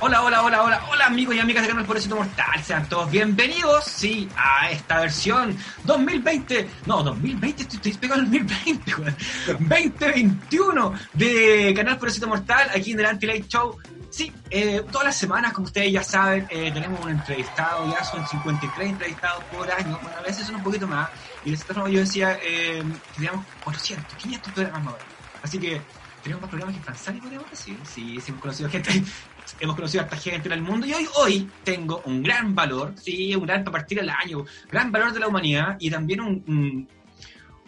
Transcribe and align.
hola, 0.00 0.22
hola, 0.22 0.42
hola, 0.42 0.62
hola, 0.62 0.82
hola 0.90 1.06
amigos 1.06 1.34
y 1.34 1.38
amigas 1.38 1.62
de 1.62 1.68
Canal 1.68 1.84
Pobrecito 1.84 2.16
Mortal, 2.16 2.64
sean 2.64 2.88
todos 2.88 3.10
bienvenidos, 3.10 3.84
sí, 3.84 4.28
a 4.34 4.70
esta 4.70 5.00
versión 5.00 5.56
2020, 5.84 6.68
no, 6.86 7.02
2020, 7.02 7.62
estoy, 7.62 7.76
estoy 7.76 7.92
pegado 7.94 8.20
al 8.20 8.30
2020, 8.30 8.94
weón. 8.94 9.16
2021 9.46 10.94
de 11.12 11.74
Canal 11.76 11.98
Pobrecito 11.98 12.28
Mortal, 12.28 12.70
aquí 12.74 12.92
en 12.92 13.00
el 13.00 13.06
Anti-Light 13.06 13.48
Show. 13.48 13.76
Sí, 14.08 14.32
eh, 14.48 14.82
todas 14.90 15.06
las 15.06 15.16
semanas, 15.16 15.52
como 15.52 15.66
ustedes 15.66 15.92
ya 15.92 16.02
saben, 16.02 16.46
eh, 16.50 16.70
tenemos 16.72 16.98
un 17.04 17.10
entrevistado, 17.10 17.88
ya 17.92 18.02
son 18.02 18.26
53 18.26 18.90
entrevistados 18.90 19.44
por 19.44 19.70
año, 19.70 19.98
bueno, 20.02 20.16
a 20.18 20.22
veces 20.22 20.46
son 20.46 20.56
un 20.56 20.62
poquito 20.62 20.88
más, 20.88 21.10
y 21.44 21.54
forma 21.56 21.88
yo 21.90 22.00
decía 22.00 22.38
eh, 22.42 22.82
teníamos 23.14 23.44
400, 23.64 24.14
500 24.14 24.52
programas 24.52 24.84
más. 24.84 24.94
Así 25.42 25.58
que 25.58 25.80
tenemos 26.22 26.42
más 26.42 26.50
programas 26.50 26.76
que 26.76 26.82
Franzani, 26.82 27.20
podríamos 27.20 27.50
decir. 27.50 27.76
Sí, 27.84 28.18
sí, 28.20 28.30
hemos 28.30 28.40
conocido 28.40 28.68
gente, 28.68 28.90
hemos 29.60 29.76
conocido 29.76 30.02
a 30.02 30.04
esta 30.04 30.16
gente 30.16 30.48
en 30.48 30.52
el 30.52 30.62
mundo 30.62 30.86
y 30.86 30.92
hoy, 30.92 31.08
hoy 31.16 31.50
tengo 31.64 32.02
un 32.04 32.22
gran 32.22 32.54
valor, 32.54 32.94
sí, 32.96 33.34
un 33.34 33.46
gran 33.46 33.64
para 33.64 33.78
partir 33.78 33.98
el 33.98 34.10
año, 34.10 34.44
gran 34.70 34.92
valor 34.92 35.12
de 35.12 35.20
la 35.20 35.28
humanidad 35.28 35.76
y 35.80 35.90
también 35.90 36.20
un, 36.20 36.44
un, 36.46 36.88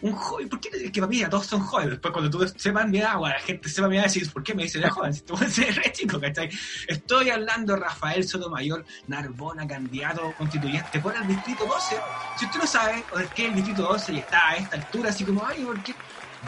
un 0.03 0.11
joven. 0.13 0.49
¿Por 0.49 0.59
qué 0.59 0.69
es 0.69 0.91
que 0.91 0.99
para 0.99 1.09
mí 1.09 1.19
ya 1.19 1.29
todos 1.29 1.45
son 1.45 1.61
jóvenes? 1.61 1.91
Después 1.91 2.11
cuando 2.11 2.29
tú 2.29 2.47
sepas 2.55 2.87
mi 2.87 2.99
edad, 2.99 3.19
o 3.19 3.27
la 3.27 3.39
gente 3.39 3.69
sepa 3.69 3.87
mi 3.87 3.97
edad, 3.97 4.05
decís, 4.05 4.29
¿por 4.29 4.43
qué 4.43 4.53
me 4.53 4.63
dicen 4.63 4.87
joven? 4.89 5.13
Si 5.13 5.21
tú 5.21 5.35
eres 5.41 5.75
re 5.75 5.91
chico, 5.91 6.19
¿cachai? 6.19 6.49
Estoy 6.87 7.29
hablando 7.29 7.75
Rafael 7.75 8.27
Sotomayor, 8.27 8.85
Narbona, 9.07 9.65
candidato 9.65 10.33
constituyente 10.37 10.99
por 10.99 11.15
el 11.15 11.25
Distrito 11.25 11.65
12. 11.65 11.95
Si 12.37 12.45
usted 12.45 12.59
no 12.59 12.67
sabe 12.67 13.03
es 13.21 13.29
que 13.31 13.47
el 13.47 13.55
Distrito 13.55 13.83
12 13.83 14.13
y 14.13 14.17
está 14.19 14.49
a 14.49 14.55
esta 14.57 14.75
altura, 14.75 15.09
así 15.09 15.23
como, 15.23 15.45
ay, 15.45 15.63
¿por 15.63 15.81
qué? 15.81 15.95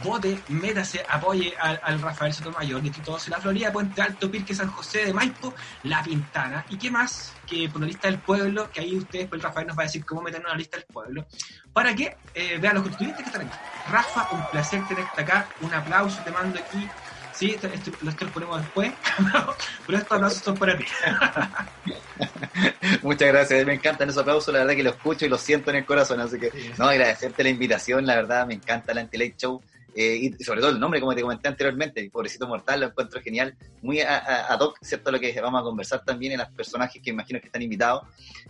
Vote, 0.04 0.40
métase, 0.50 1.04
apoye 1.08 1.54
al, 1.60 1.80
al 1.84 2.02
Rafael 2.02 2.34
Sotomayor, 2.34 2.82
Distrito 2.82 3.12
12, 3.14 3.30
La 3.30 3.40
Florida, 3.40 3.72
Puente 3.72 4.02
Alto, 4.02 4.30
Pirque, 4.30 4.54
San 4.54 4.70
José 4.72 5.06
de 5.06 5.14
Maipo, 5.14 5.54
La 5.84 6.04
Pintana. 6.04 6.66
¿Y 6.70 6.78
qué 6.78 6.92
más? 6.92 7.34
Que 7.48 7.70
por 7.70 7.82
la 7.82 7.88
lista 7.88 8.08
del 8.08 8.20
pueblo, 8.20 8.70
que 8.72 8.82
ahí 8.82 8.96
ustedes, 8.96 9.28
pues 9.28 9.40
el 9.40 9.44
Rafael 9.44 9.68
nos 9.68 9.78
va 9.78 9.84
a 9.84 9.86
decir 9.86 10.06
cómo 10.06 10.22
meternos 10.22 10.48
en 10.48 10.54
la 10.54 10.58
lista 10.58 10.78
del 10.78 10.86
pueblo. 10.86 11.26
¿Para 11.74 11.96
que 11.96 12.16
eh, 12.34 12.58
vean 12.60 12.76
los 12.76 12.84
constituyentes 12.84 13.24
que 13.24 13.30
están 13.30 13.48
aquí. 13.48 13.58
Rafa, 13.90 14.30
un 14.32 14.46
placer 14.52 14.86
tenerte 14.88 15.22
acá. 15.22 15.48
Un 15.62 15.74
aplauso 15.74 16.22
te 16.24 16.32
mando 16.32 16.60
aquí. 16.60 16.88
Sí, 17.34 17.52
esto, 17.52 17.68
esto, 17.68 17.92
esto 18.08 18.26
lo 18.26 18.32
ponemos 18.32 18.62
después, 18.62 18.94
pero 19.86 19.98
estos 19.98 20.12
aplausos 20.14 20.42
son 20.42 20.56
para 20.56 20.78
ti. 20.78 20.86
Muchas 23.02 23.28
gracias, 23.28 23.66
me 23.66 23.74
encantan 23.74 24.08
esos 24.08 24.22
aplausos, 24.22 24.54
la 24.54 24.62
verdad 24.62 24.74
que 24.74 24.84
lo 24.84 24.92
escucho 24.92 25.26
y 25.26 25.30
lo 25.30 25.38
siento 25.38 25.70
en 25.70 25.76
el 25.78 25.86
corazón, 25.86 26.22
así 26.22 26.40
que 26.40 26.50
no, 26.78 26.88
agradecerte 26.88 27.44
la 27.44 27.50
invitación, 27.50 28.06
la 28.06 28.16
verdad 28.16 28.48
me 28.48 28.54
encanta 28.54 28.94
el 28.94 29.00
Anti-Late 29.00 29.36
Show, 29.38 29.62
eh, 29.96 30.34
y 30.38 30.44
sobre 30.44 30.60
todo 30.60 30.72
el 30.72 30.80
nombre, 30.80 31.00
como 31.00 31.16
te 31.16 31.22
comenté 31.22 31.48
anteriormente, 31.48 32.10
Pobrecito 32.12 32.48
Mortal, 32.48 32.82
lo 32.82 32.88
encuentro 32.88 33.22
genial, 33.22 33.56
muy 33.82 34.02
ad 34.02 34.60
hoc, 34.60 34.78
¿cierto? 34.82 35.10
Lo 35.10 35.20
que 35.20 35.40
vamos 35.40 35.62
a 35.62 35.64
conversar 35.64 36.04
también 36.04 36.34
en 36.34 36.40
los 36.40 36.50
personajes 36.50 37.02
que 37.02 37.12
imagino 37.12 37.40
que 37.40 37.46
están 37.46 37.62
invitados. 37.62 38.04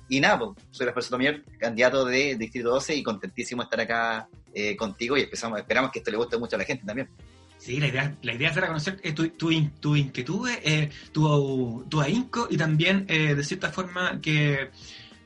Y 0.09 0.19
nada, 0.19 0.39
pues, 0.39 0.51
soy 0.71 0.87
Rafael 0.87 1.03
Sotomayor, 1.03 1.43
candidato 1.59 2.03
de 2.03 2.35
Distrito 2.35 2.69
12 2.69 2.95
y 2.95 3.03
contentísimo 3.03 3.61
de 3.61 3.65
estar 3.65 3.79
acá 3.79 4.27
eh, 4.55 4.75
contigo 4.75 5.17
y 5.17 5.21
empezamos, 5.21 5.59
esperamos 5.59 5.91
que 5.91 5.99
esto 5.99 6.09
le 6.09 6.17
guste 6.17 6.37
mucho 6.37 6.55
a 6.55 6.59
la 6.59 6.65
gente 6.65 6.83
también. 6.83 7.09
Sí, 7.57 7.79
la 7.79 7.87
idea, 7.87 8.15
la 8.21 8.33
idea 8.33 8.49
es 8.49 8.55
dar 8.55 8.65
a 8.65 8.67
conocer 8.67 8.99
eh, 9.03 9.13
tu, 9.13 9.29
tu, 9.29 9.49
tu 9.79 9.95
inquietud, 9.95 10.49
eh, 10.63 10.89
tu, 11.11 11.85
tu 11.89 12.01
ahínco 12.01 12.47
y 12.49 12.57
también, 12.57 13.05
eh, 13.07 13.35
de 13.35 13.43
cierta 13.43 13.71
forma, 13.71 14.19
que 14.21 14.71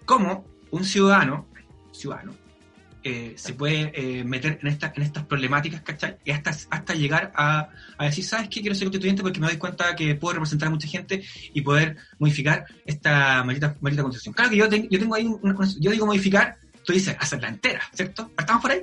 como 0.06 0.46
un 0.72 0.84
ciudadano, 0.84 1.48
ciudadano 1.92 2.34
eh, 3.04 3.34
se 3.38 3.54
puede 3.54 3.92
eh, 3.96 4.24
meter 4.24 4.60
en, 4.62 4.68
esta, 4.68 4.92
en 4.96 5.04
estas 5.04 5.26
problemáticas, 5.26 5.82
¿cachai? 5.82 6.18
Y 6.26 6.32
hasta, 6.32 6.50
hasta 6.70 6.94
llegar 6.94 7.32
a, 7.36 7.70
a 7.98 8.06
decir, 8.06 8.24
¿sabes 8.26 8.50
qué? 8.50 8.62
Quiero 8.62 8.76
ser 8.76 8.86
constituyente 8.88 9.22
porque 9.22 9.40
me 9.40 9.48
doy 9.48 9.58
cuenta 9.58 9.96
que 9.96 10.16
puedo 10.16 10.34
representar 10.34 10.68
a 10.68 10.72
mucha 10.72 10.88
gente 10.88 11.24
y 11.54 11.62
poder 11.62 11.96
modificar 12.20 12.66
esta 12.86 13.44
maldita, 13.44 13.76
maldita 13.82 14.04
constitución. 14.04 14.34
Claro 14.34 14.50
que 14.52 14.58
yo, 14.58 14.68
ten- 14.70 14.88
yo 14.90 15.00
tengo 15.00 15.16
ahí 15.16 15.26
una, 15.42 15.56
yo 15.80 15.92
digo 15.92 16.06
modificar, 16.06 16.58
tú 16.86 16.94
dices 16.94 17.16
hacerla 17.20 17.48
entera, 17.50 17.82
¿cierto? 17.94 18.32
¿Estamos 18.38 18.62
por 18.62 18.72
ahí? 18.72 18.82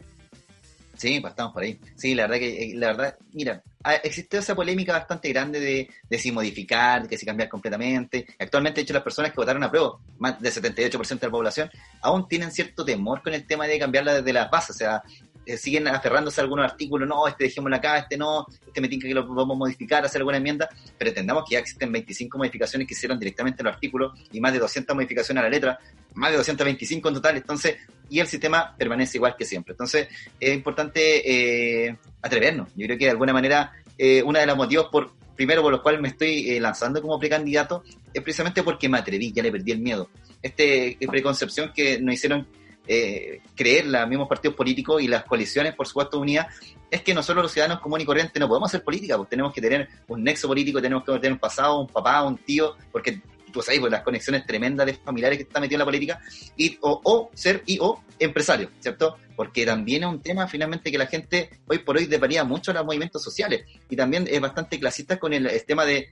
Sí, 0.96 1.20
pues 1.20 1.32
estamos 1.32 1.52
por 1.52 1.62
ahí. 1.62 1.78
Sí, 1.94 2.14
la 2.14 2.22
verdad 2.24 2.38
que, 2.38 2.70
eh, 2.70 2.74
la 2.74 2.86
verdad, 2.88 3.16
mira, 3.32 3.62
ha- 3.84 3.96
existe 3.96 4.38
esa 4.38 4.54
polémica 4.54 4.94
bastante 4.94 5.28
grande 5.28 5.60
de, 5.60 5.88
de 6.08 6.18
si 6.18 6.32
modificar, 6.32 7.02
de 7.02 7.08
que 7.08 7.18
si 7.18 7.26
cambiar 7.26 7.48
completamente. 7.50 8.26
Actualmente, 8.38 8.80
de 8.80 8.82
hecho, 8.84 8.94
las 8.94 9.02
personas 9.02 9.30
que 9.30 9.36
votaron 9.36 9.62
a 9.62 9.70
prueba, 9.70 9.98
más 10.18 10.40
del 10.40 10.52
78% 10.52 11.20
de 11.20 11.26
la 11.26 11.30
población, 11.30 11.70
aún 12.00 12.26
tienen 12.28 12.50
cierto 12.50 12.84
temor 12.84 13.22
con 13.22 13.34
el 13.34 13.46
tema 13.46 13.66
de 13.66 13.78
cambiarla 13.78 14.14
desde 14.14 14.32
las 14.32 14.50
bases. 14.50 14.70
O 14.76 14.78
sea, 14.78 15.02
eh, 15.44 15.56
siguen 15.56 15.86
aferrándose 15.86 16.40
a 16.40 16.44
algunos 16.44 16.64
artículos, 16.64 17.06
no, 17.08 17.28
este 17.28 17.44
dejémoslo 17.44 17.76
acá, 17.76 17.98
este 17.98 18.16
no, 18.16 18.46
este 18.66 18.80
me 18.80 18.88
tinca 18.88 19.06
que 19.06 19.14
lo 19.14 19.26
podemos 19.28 19.56
modificar, 19.56 20.04
hacer 20.04 20.20
alguna 20.20 20.38
enmienda, 20.38 20.68
pero 20.98 21.10
entendamos 21.10 21.44
que 21.48 21.52
ya 21.52 21.60
existen 21.60 21.92
25 21.92 22.36
modificaciones 22.38 22.88
que 22.88 22.94
hicieron 22.94 23.16
directamente 23.18 23.62
en 23.62 23.66
los 23.66 23.74
artículos 23.74 24.18
y 24.32 24.40
más 24.40 24.52
de 24.52 24.58
200 24.58 24.96
modificaciones 24.96 25.40
a 25.40 25.44
la 25.44 25.50
letra, 25.50 25.78
más 26.14 26.32
de 26.32 26.38
225 26.38 27.08
en 27.08 27.14
total, 27.14 27.36
entonces, 27.36 27.76
y 28.08 28.20
el 28.20 28.26
sistema 28.26 28.74
permanece 28.76 29.18
igual 29.18 29.36
que 29.36 29.44
siempre. 29.44 29.72
Entonces, 29.72 30.08
es 30.38 30.54
importante 30.54 31.86
eh, 31.86 31.96
atrevernos. 32.22 32.68
Yo 32.76 32.86
creo 32.86 32.98
que 32.98 33.04
de 33.06 33.10
alguna 33.10 33.32
manera, 33.32 33.72
eh, 33.98 34.22
uno 34.22 34.38
de 34.38 34.46
los 34.46 34.56
motivos 34.56 34.88
por 34.90 35.12
primero 35.36 35.62
por 35.62 35.70
los 35.70 35.82
cuales 35.82 36.00
me 36.00 36.08
estoy 36.08 36.50
eh, 36.50 36.60
lanzando 36.60 37.00
como 37.00 37.18
precandidato 37.18 37.84
es 38.12 38.22
precisamente 38.22 38.62
porque 38.62 38.88
me 38.88 38.98
atreví, 38.98 39.32
ya 39.32 39.42
le 39.42 39.52
perdí 39.52 39.72
el 39.72 39.78
miedo. 39.78 40.08
Este 40.42 40.96
eh, 40.98 41.06
preconcepción 41.06 41.72
que 41.74 42.00
nos 42.00 42.14
hicieron 42.14 42.48
eh, 42.88 43.40
creer 43.54 43.86
los 43.86 44.08
mismos 44.08 44.28
partidos 44.28 44.56
políticos 44.56 45.02
y 45.02 45.08
las 45.08 45.24
coaliciones, 45.24 45.74
por 45.74 45.86
supuesto, 45.86 46.18
unidas, 46.18 46.46
es 46.90 47.02
que 47.02 47.14
nosotros 47.14 47.42
los 47.44 47.52
ciudadanos 47.52 47.80
comunes 47.80 48.04
y 48.04 48.06
corrientes 48.06 48.40
no 48.40 48.48
podemos 48.48 48.70
hacer 48.70 48.82
política, 48.82 49.16
pues 49.16 49.28
tenemos 49.28 49.52
que 49.52 49.60
tener 49.60 49.88
un 50.08 50.24
nexo 50.24 50.48
político, 50.48 50.80
tenemos 50.80 51.04
que 51.04 51.12
tener 51.14 51.32
un 51.32 51.38
pasado, 51.38 51.80
un 51.80 51.88
papá, 51.88 52.22
un 52.22 52.38
tío, 52.38 52.76
porque 52.90 53.20
pues 53.56 53.68
ahí 53.68 53.80
pues 53.80 53.90
las 53.90 54.02
conexiones 54.02 54.46
tremendas 54.46 54.86
de 54.86 54.94
familiares 54.94 55.38
que 55.38 55.42
están 55.44 55.62
metidos 55.62 55.76
en 55.76 55.80
la 55.80 55.84
política, 55.84 56.20
y, 56.56 56.78
o, 56.82 57.00
o 57.02 57.30
ser 57.34 57.62
y 57.66 57.78
o 57.80 58.02
empresario, 58.18 58.70
¿cierto? 58.80 59.16
Porque 59.34 59.66
también 59.66 60.04
es 60.04 60.08
un 60.08 60.20
tema 60.22 60.46
finalmente 60.46 60.92
que 60.92 60.98
la 60.98 61.06
gente 61.06 61.50
hoy 61.66 61.78
por 61.78 61.96
hoy 61.96 62.06
deparía 62.06 62.44
mucho 62.44 62.70
a 62.70 62.74
los 62.74 62.84
movimientos 62.86 63.22
sociales 63.22 63.64
y 63.90 63.96
también 63.96 64.26
es 64.30 64.40
bastante 64.40 64.78
clasista 64.78 65.18
con 65.18 65.32
el, 65.32 65.46
el 65.46 65.64
tema 65.64 65.84
de 65.84 66.08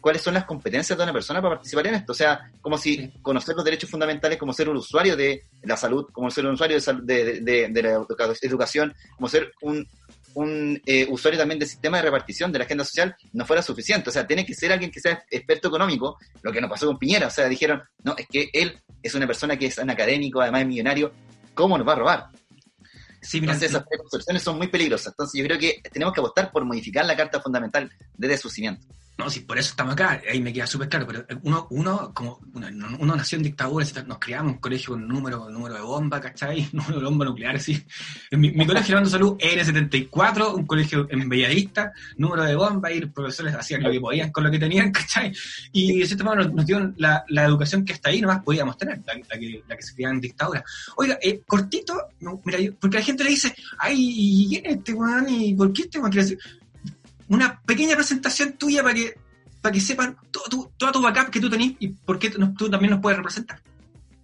cuáles 0.00 0.22
son 0.22 0.34
las 0.34 0.44
competencias 0.44 0.96
de 0.96 1.02
una 1.02 1.12
persona 1.12 1.42
para 1.42 1.56
participar 1.56 1.88
en 1.88 1.94
esto. 1.96 2.12
O 2.12 2.14
sea, 2.14 2.48
como 2.60 2.78
si 2.78 3.08
conocer 3.20 3.56
los 3.56 3.64
derechos 3.64 3.90
fundamentales, 3.90 4.38
como 4.38 4.52
ser 4.52 4.68
un 4.68 4.76
usuario 4.76 5.16
de 5.16 5.42
la 5.64 5.76
salud, 5.76 6.06
como 6.12 6.30
ser 6.30 6.46
un 6.46 6.52
usuario 6.54 6.78
de, 6.80 6.92
de, 7.02 7.40
de- 7.40 7.68
de 7.68 7.82
la 7.82 7.90
educa- 7.94 8.32
educación, 8.42 8.94
como 9.16 9.28
ser 9.28 9.50
un, 9.62 9.84
un 10.34 10.80
eh, 10.86 11.06
usuario 11.08 11.38
también 11.38 11.58
del 11.58 11.68
sistema 11.68 11.98
de 11.98 12.04
repartición 12.04 12.52
de 12.52 12.58
la 12.58 12.64
agenda 12.64 12.84
social, 12.84 13.16
no 13.32 13.44
fuera 13.44 13.62
suficiente. 13.62 14.10
O 14.10 14.12
sea, 14.12 14.26
tiene 14.26 14.46
que 14.46 14.54
ser 14.54 14.72
alguien 14.72 14.90
que 14.90 15.00
sea 15.00 15.24
experto 15.30 15.68
económico, 15.68 16.18
lo 16.42 16.52
que 16.52 16.60
nos 16.60 16.70
pasó 16.70 16.86
con 16.86 16.98
Piñera. 16.98 17.26
O 17.26 17.30
sea, 17.30 17.48
dijeron, 17.48 17.82
no, 18.04 18.14
es 18.16 18.26
que 18.26 18.50
él 18.52 18.80
es 19.02 19.14
una 19.14 19.26
persona 19.26 19.56
que 19.56 19.66
es 19.66 19.78
un 19.78 19.90
académico, 19.90 20.40
además 20.40 20.62
es 20.62 20.68
millonario, 20.68 21.12
¿cómo 21.54 21.76
nos 21.76 21.86
va 21.86 21.92
a 21.92 21.96
robar? 21.96 22.26
Sí, 23.20 23.40
mira, 23.40 23.52
Entonces, 23.52 23.70
esas 23.70 23.86
preconcepciones 23.88 24.42
son 24.42 24.56
muy 24.56 24.68
peligrosas. 24.68 25.12
Entonces, 25.12 25.40
yo 25.40 25.44
creo 25.46 25.58
que 25.58 25.82
tenemos 25.92 26.14
que 26.14 26.20
apostar 26.20 26.52
por 26.52 26.64
modificar 26.64 27.04
la 27.04 27.16
Carta 27.16 27.40
Fundamental 27.40 27.90
desde 28.16 28.38
su 28.38 28.48
cimiento. 28.48 28.86
No, 29.18 29.28
sí, 29.28 29.40
por 29.40 29.58
eso 29.58 29.70
estamos 29.70 29.94
acá, 29.94 30.22
ahí 30.30 30.40
me 30.40 30.52
queda 30.52 30.64
súper 30.64 30.88
claro, 30.88 31.04
pero 31.04 31.26
uno, 31.42 31.66
uno 31.70 32.12
como 32.14 32.38
uno, 32.54 33.16
nació 33.16 33.36
en 33.36 33.42
dictadura, 33.42 33.84
nos 34.06 34.18
criamos 34.20 34.52
un 34.52 34.58
colegio 34.58 34.94
con 34.94 35.08
número, 35.08 35.50
número 35.50 35.74
de 35.74 35.80
bomba, 35.80 36.20
¿cachai? 36.20 36.68
Número 36.72 37.00
de 37.00 37.04
bomba 37.04 37.24
nuclear. 37.24 37.58
En 38.30 38.40
mi, 38.40 38.64
colegio 38.64 38.90
Levanto 38.90 39.10
Salud 39.10 39.36
N74, 39.38 40.54
un 40.54 40.66
colegio 40.66 41.08
en 41.10 41.28
número 42.16 42.44
de 42.44 42.54
bomba, 42.54 42.92
y 42.92 43.00
los 43.00 43.10
profesores 43.10 43.56
hacían 43.56 43.82
lo 43.82 43.90
que 43.90 44.00
podían 44.00 44.30
con 44.30 44.44
lo 44.44 44.52
que 44.52 44.58
tenían, 44.60 44.92
¿cachai? 44.92 45.32
Y 45.72 45.98
de 45.98 46.06
cierta 46.06 46.22
manera 46.22 46.48
nos, 46.48 46.64
dieron 46.64 46.94
la, 46.96 47.24
la 47.26 47.44
educación 47.44 47.84
que 47.84 47.94
hasta 47.94 48.10
ahí 48.10 48.20
nomás 48.20 48.44
podíamos 48.44 48.78
tener, 48.78 49.00
la, 49.04 49.14
que, 49.36 49.64
la 49.66 49.76
que 49.76 49.82
se 49.82 49.94
criaba 49.96 50.14
en 50.14 50.20
dictadura. 50.20 50.64
Oiga, 50.94 51.18
eh, 51.20 51.42
cortito, 51.44 52.10
no, 52.20 52.40
mira, 52.44 52.60
porque 52.78 52.98
la 52.98 53.02
gente 53.02 53.24
le 53.24 53.30
dice, 53.30 53.52
ay, 53.78 54.46
¿quién 54.48 54.66
es 54.66 54.76
este 54.76 54.92
weón? 54.92 55.28
¿Y 55.28 55.54
por 55.54 55.72
qué 55.72 55.82
este 55.82 55.98
weón 55.98 56.12
quiere 56.12 56.24
hacer? 56.24 56.38
Una 57.28 57.60
pequeña 57.62 57.94
presentación 57.94 58.54
tuya 58.54 58.82
para 58.82 58.94
que 58.94 59.14
para 59.60 59.72
que 59.72 59.80
sepan 59.80 60.16
todo 60.30 60.44
tu, 60.48 60.70
toda 60.76 60.92
tu 60.92 61.02
backup 61.02 61.30
que 61.30 61.40
tú 61.40 61.50
tenés 61.50 61.72
y 61.80 61.88
por 61.88 62.16
qué 62.18 62.30
tú, 62.30 62.38
nos- 62.38 62.54
tú 62.54 62.70
también 62.70 62.92
nos 62.92 63.00
puedes 63.00 63.16
representar. 63.16 63.60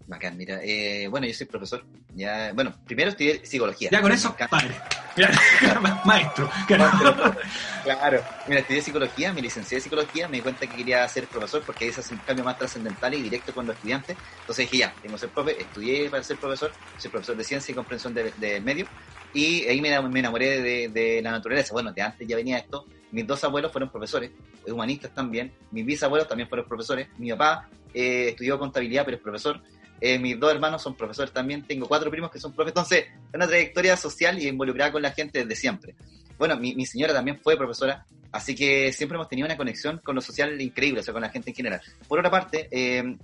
Bacán, 0.06 0.36
mira. 0.36 0.60
Eh, 0.62 1.08
bueno, 1.08 1.26
yo 1.26 1.34
soy 1.34 1.46
profesor. 1.46 1.84
Ya, 2.14 2.52
bueno, 2.54 2.72
primero 2.86 3.10
estudié 3.10 3.44
psicología. 3.44 3.88
Ya 3.90 4.00
con 4.00 4.12
eso, 4.12 4.36
padre. 4.48 4.74
maestro. 6.04 6.48
Claro. 6.66 8.22
Mira, 8.48 8.60
estudié 8.60 8.82
psicología, 8.82 9.32
me 9.32 9.42
licencié 9.42 9.76
de 9.78 9.80
psicología, 9.82 10.28
me 10.28 10.36
di 10.38 10.42
cuenta 10.42 10.66
que 10.66 10.76
quería 10.76 11.06
ser 11.08 11.26
profesor 11.26 11.62
porque 11.64 11.86
ahí 11.86 11.92
se 11.92 12.00
hace 12.00 12.14
un 12.14 12.20
cambio 12.20 12.44
más 12.44 12.58
trascendental 12.58 13.12
y 13.14 13.22
directo 13.22 13.52
con 13.54 13.66
los 13.66 13.74
estudiantes. 13.76 14.16
Entonces 14.40 14.64
dije, 14.70 14.78
ya, 14.78 14.94
tengo 15.02 15.14
que 15.14 15.20
ser 15.20 15.30
profe, 15.30 15.60
estudié 15.60 16.10
para 16.10 16.22
ser 16.22 16.36
profesor, 16.36 16.72
soy 16.96 17.10
profesor 17.10 17.36
de 17.36 17.44
ciencia 17.44 17.72
y 17.72 17.74
comprensión 17.74 18.14
del 18.14 18.32
de 18.38 18.60
medio. 18.60 18.86
Y 19.34 19.64
ahí 19.64 19.81
me, 19.81 19.92
enamoré 19.92 20.62
de, 20.62 20.88
de, 20.88 21.20
la 21.20 21.32
naturaleza. 21.32 21.72
Bueno, 21.72 21.92
de 21.92 22.00
antes 22.00 22.26
ya 22.26 22.36
venía 22.36 22.58
esto. 22.58 22.86
Mis 23.10 23.26
dos 23.26 23.42
abuelos 23.44 23.72
fueron 23.72 23.90
profesores, 23.90 24.31
humanistas 24.66 25.12
también. 25.12 25.52
Mis 25.70 25.84
bisabuelos 25.84 26.28
también 26.28 26.48
fueron 26.48 26.66
profesores. 26.66 27.08
Mi 27.19 27.31
papá 27.31 27.69
eh, 27.92 28.28
estudió 28.31 28.58
contabilidad, 28.58 29.04
pero 29.04 29.16
es 29.16 29.22
profesor. 29.22 29.60
Eh, 30.00 30.19
mis 30.19 30.38
dos 30.38 30.52
hermanos 30.52 30.82
son 30.82 30.96
profesores 30.96 31.32
también, 31.32 31.62
tengo 31.62 31.86
cuatro 31.86 32.10
primos 32.10 32.31
que 32.31 32.38
son 32.38 32.52
profesores, 32.52 32.92
entonces 32.92 33.04
es 33.28 33.34
una 33.34 33.46
trayectoria 33.46 33.96
social 33.96 34.38
y 34.38 34.48
involucrada 34.48 34.92
con 34.92 35.00
la 35.00 35.12
gente 35.12 35.38
desde 35.38 35.56
siempre. 35.56 35.94
Bueno, 36.37 36.56
mi, 36.56 36.84
señora 36.84 37.14
también 37.14 37.40
fue 37.40 37.56
profesora, 37.56 38.04
así 38.32 38.54
que 38.56 38.92
siempre 38.92 39.16
hemos 39.16 39.28
tenido 39.28 39.46
una 39.46 39.56
conexión 39.56 40.00
con 40.04 40.16
lo 40.16 40.20
social 40.20 40.60
increíble, 40.60 41.00
o 41.00 41.02
sea, 41.02 41.14
con 41.14 41.22
la 41.22 41.30
gente 41.30 41.50
en 41.50 41.56
general. 41.56 41.80
Por 42.08 42.19
otra 42.19 42.30
parte, 42.30 42.69
eh, 42.70 43.16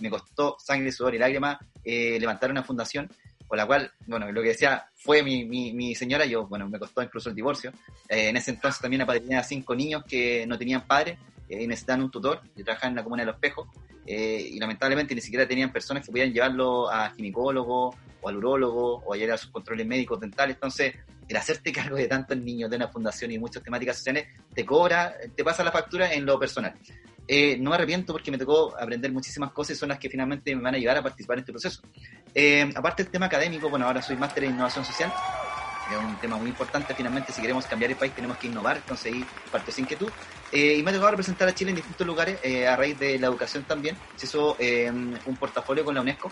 me 0.00 0.10
costó 0.10 0.56
sangre, 0.58 0.90
sudor 0.90 1.14
y 1.14 1.18
lágrimas 1.18 1.58
eh, 1.84 2.18
levantar 2.18 2.50
una 2.50 2.62
fundación, 2.62 3.10
con 3.48 3.56
la 3.56 3.66
cual, 3.66 3.90
bueno, 4.06 4.30
lo 4.30 4.42
que 4.42 4.48
decía 4.48 4.86
fue 4.94 5.22
mi, 5.22 5.44
mi, 5.44 5.94
señora, 5.94 6.26
yo, 6.26 6.46
bueno, 6.46 6.68
me 6.68 6.78
costó 6.78 7.02
incluso 7.02 7.30
el 7.30 7.34
divorcio. 7.34 7.72
en 8.08 8.36
ese 8.36 8.52
entonces 8.52 8.80
también 8.80 9.02
apadriné 9.02 9.36
a 9.36 9.42
cinco 9.42 9.74
niños 9.74 10.04
que 10.06 10.46
no 10.46 10.58
tenían 10.58 10.86
padre 10.86 11.18
y 11.48 11.66
necesitaban 11.66 12.02
un 12.02 12.10
tutor, 12.10 12.42
yo 12.54 12.64
trabajaba 12.64 12.90
en 12.90 12.96
la 12.96 13.02
comuna 13.02 13.22
de 13.22 13.26
Los 13.26 13.36
Pejos, 13.36 13.68
eh, 14.06 14.50
y 14.52 14.58
lamentablemente 14.58 15.14
ni 15.14 15.20
siquiera 15.20 15.46
tenían 15.46 15.72
personas 15.72 16.04
que 16.04 16.10
pudieran 16.10 16.32
llevarlo 16.32 16.90
a 16.90 17.10
ginecólogo 17.10 17.94
o 18.20 18.28
al 18.28 18.36
urólogo 18.36 19.02
o 19.04 19.12
a 19.12 19.16
llevar 19.16 19.34
a 19.34 19.38
sus 19.38 19.50
controles 19.50 19.86
médicos 19.86 20.18
dentales. 20.20 20.56
Entonces, 20.56 20.94
el 21.28 21.36
hacerte 21.36 21.72
cargo 21.72 21.96
de 21.96 22.08
tantos 22.08 22.38
niños 22.38 22.70
de 22.70 22.76
una 22.76 22.88
fundación 22.88 23.32
y 23.32 23.38
muchas 23.38 23.62
temáticas 23.62 23.98
sociales 23.98 24.28
te 24.54 24.64
cobra, 24.64 25.14
te 25.36 25.44
pasa 25.44 25.62
la 25.62 25.72
factura 25.72 26.12
en 26.12 26.24
lo 26.24 26.38
personal. 26.38 26.74
Eh, 27.28 27.58
no 27.60 27.70
me 27.70 27.76
arrepiento 27.76 28.12
porque 28.12 28.30
me 28.30 28.38
tocó 28.38 28.74
aprender 28.76 29.12
muchísimas 29.12 29.52
cosas 29.52 29.76
y 29.76 29.78
son 29.78 29.90
las 29.90 29.98
que 29.98 30.08
finalmente 30.08 30.56
me 30.56 30.62
van 30.62 30.74
a 30.74 30.78
ayudar 30.78 30.96
a 30.96 31.02
participar 31.02 31.36
en 31.36 31.40
este 31.40 31.52
proceso. 31.52 31.82
Eh, 32.34 32.70
aparte 32.74 33.02
del 33.04 33.12
tema 33.12 33.26
académico, 33.26 33.68
bueno, 33.68 33.86
ahora 33.86 34.00
soy 34.00 34.16
máster 34.16 34.44
en 34.44 34.52
innovación 34.52 34.84
social, 34.84 35.12
es 35.90 35.96
un 35.96 36.16
tema 36.16 36.36
muy 36.36 36.50
importante. 36.50 36.94
Finalmente, 36.94 37.32
si 37.32 37.40
queremos 37.40 37.66
cambiar 37.66 37.90
el 37.90 37.96
país, 37.96 38.12
tenemos 38.14 38.36
que 38.38 38.46
innovar, 38.46 38.80
conseguir 38.82 39.26
parte 39.50 39.72
sin 39.72 39.84
inquietud. 39.84 40.10
Eh, 40.52 40.76
y 40.78 40.82
me 40.82 40.90
ha 40.90 40.94
tocado 40.94 41.12
representar 41.12 41.48
a 41.48 41.54
Chile 41.54 41.70
en 41.70 41.76
distintos 41.76 42.06
lugares 42.06 42.38
eh, 42.42 42.66
a 42.66 42.76
raíz 42.76 42.98
de 42.98 43.18
la 43.18 43.26
educación 43.26 43.64
también. 43.64 43.96
Se 44.16 44.26
hizo 44.26 44.56
eh, 44.58 44.90
un 44.90 45.36
portafolio 45.36 45.84
con 45.84 45.94
la 45.94 46.00
UNESCO 46.00 46.30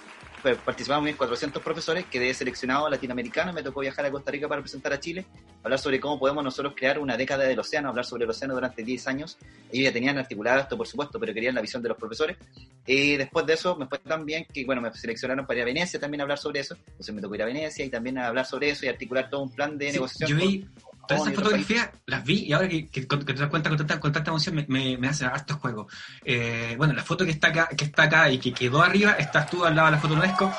participamos 0.54 1.08
en 1.08 1.16
400 1.16 1.62
profesores, 1.62 2.04
quedé 2.06 2.32
seleccionado 2.32 2.88
latinoamericano, 2.88 3.52
me 3.52 3.62
tocó 3.62 3.81
viajar 3.81 4.06
a 4.06 4.10
Costa 4.10 4.31
Rica 4.31 4.48
para 4.48 4.60
presentar 4.60 4.93
a 4.93 5.00
Chile, 5.00 5.26
hablar 5.62 5.78
sobre 5.78 5.98
cómo 5.98 6.19
podemos 6.19 6.44
nosotros 6.44 6.75
crear 6.76 6.98
una 6.98 7.16
década 7.16 7.44
del 7.44 7.58
océano, 7.58 7.88
hablar 7.88 8.04
sobre 8.04 8.25
el 8.25 8.31
océano 8.31 8.54
durante 8.54 8.82
10 8.82 9.08
años. 9.08 9.38
Ellos 9.72 9.84
ya 9.84 9.93
tenían 9.93 10.19
articulado 10.19 10.60
esto, 10.60 10.76
por 10.76 10.87
supuesto, 10.87 11.19
pero 11.19 11.34
querían 11.34 11.54
la 11.54 11.60
visión 11.60 11.82
de 11.82 11.88
los 11.88 11.98
profesores. 11.98 12.37
Y 12.87 13.16
después 13.16 13.46
de 13.46 13.54
eso 13.54 13.76
me 13.76 13.87
fue 13.87 13.98
tan 13.98 14.25
bien 14.25 14.46
que, 14.52 14.64
bueno, 14.64 14.81
me 14.81 14.93
seleccionaron 14.93 15.46
para 15.46 15.58
ir 15.58 15.62
a 15.62 15.66
Venecia 15.66 15.98
también 15.98 16.20
a 16.20 16.25
hablar 16.25 16.38
sobre 16.38 16.60
eso. 16.60 16.76
Entonces 16.87 17.14
me 17.14 17.20
tocó 17.20 17.34
ir 17.34 17.43
a 17.43 17.46
Venecia 17.46 17.84
y 17.84 17.90
también 17.90 18.19
a 18.19 18.28
hablar 18.28 18.46
sobre 18.46 18.70
eso 18.70 18.87
y 18.87 18.88
articular 18.88 19.28
todo 19.28 19.43
un 19.43 19.50
plan 19.50 19.76
de 19.76 19.93
negociación. 19.93 20.70
Todas 21.06 21.23
esas 21.23 21.35
fotografías 21.35 21.91
las 22.06 22.25
vi 22.25 22.44
y 22.44 22.53
ahora 22.53 22.69
que, 22.69 22.88
que, 22.88 23.03
te 23.03 23.35
das 23.35 23.49
cuenta 23.49 23.69
con 23.69 23.79
tanta, 23.79 24.00
con 24.00 24.12
tanta 24.12 24.31
emoción 24.31 24.67
me, 24.69 24.97
me, 24.97 25.08
hace 25.08 25.25
harto 25.25 25.56
juego. 25.56 25.88
Eh, 26.25 26.75
bueno, 26.76 26.94
la 26.94 27.03
foto 27.03 27.25
que 27.25 27.31
está 27.31 27.49
acá 27.49 27.69
que 27.76 27.85
está 27.85 28.05
acá 28.05 28.31
y 28.31 28.38
que 28.38 28.53
quedó 28.53 28.82
arriba, 28.82 29.12
estás 29.12 29.49
tú 29.50 29.64
al 29.64 29.75
lado 29.75 29.87
de 29.87 29.93
la 29.93 29.99
foto 29.99 30.14
UNESCO. 30.14 30.53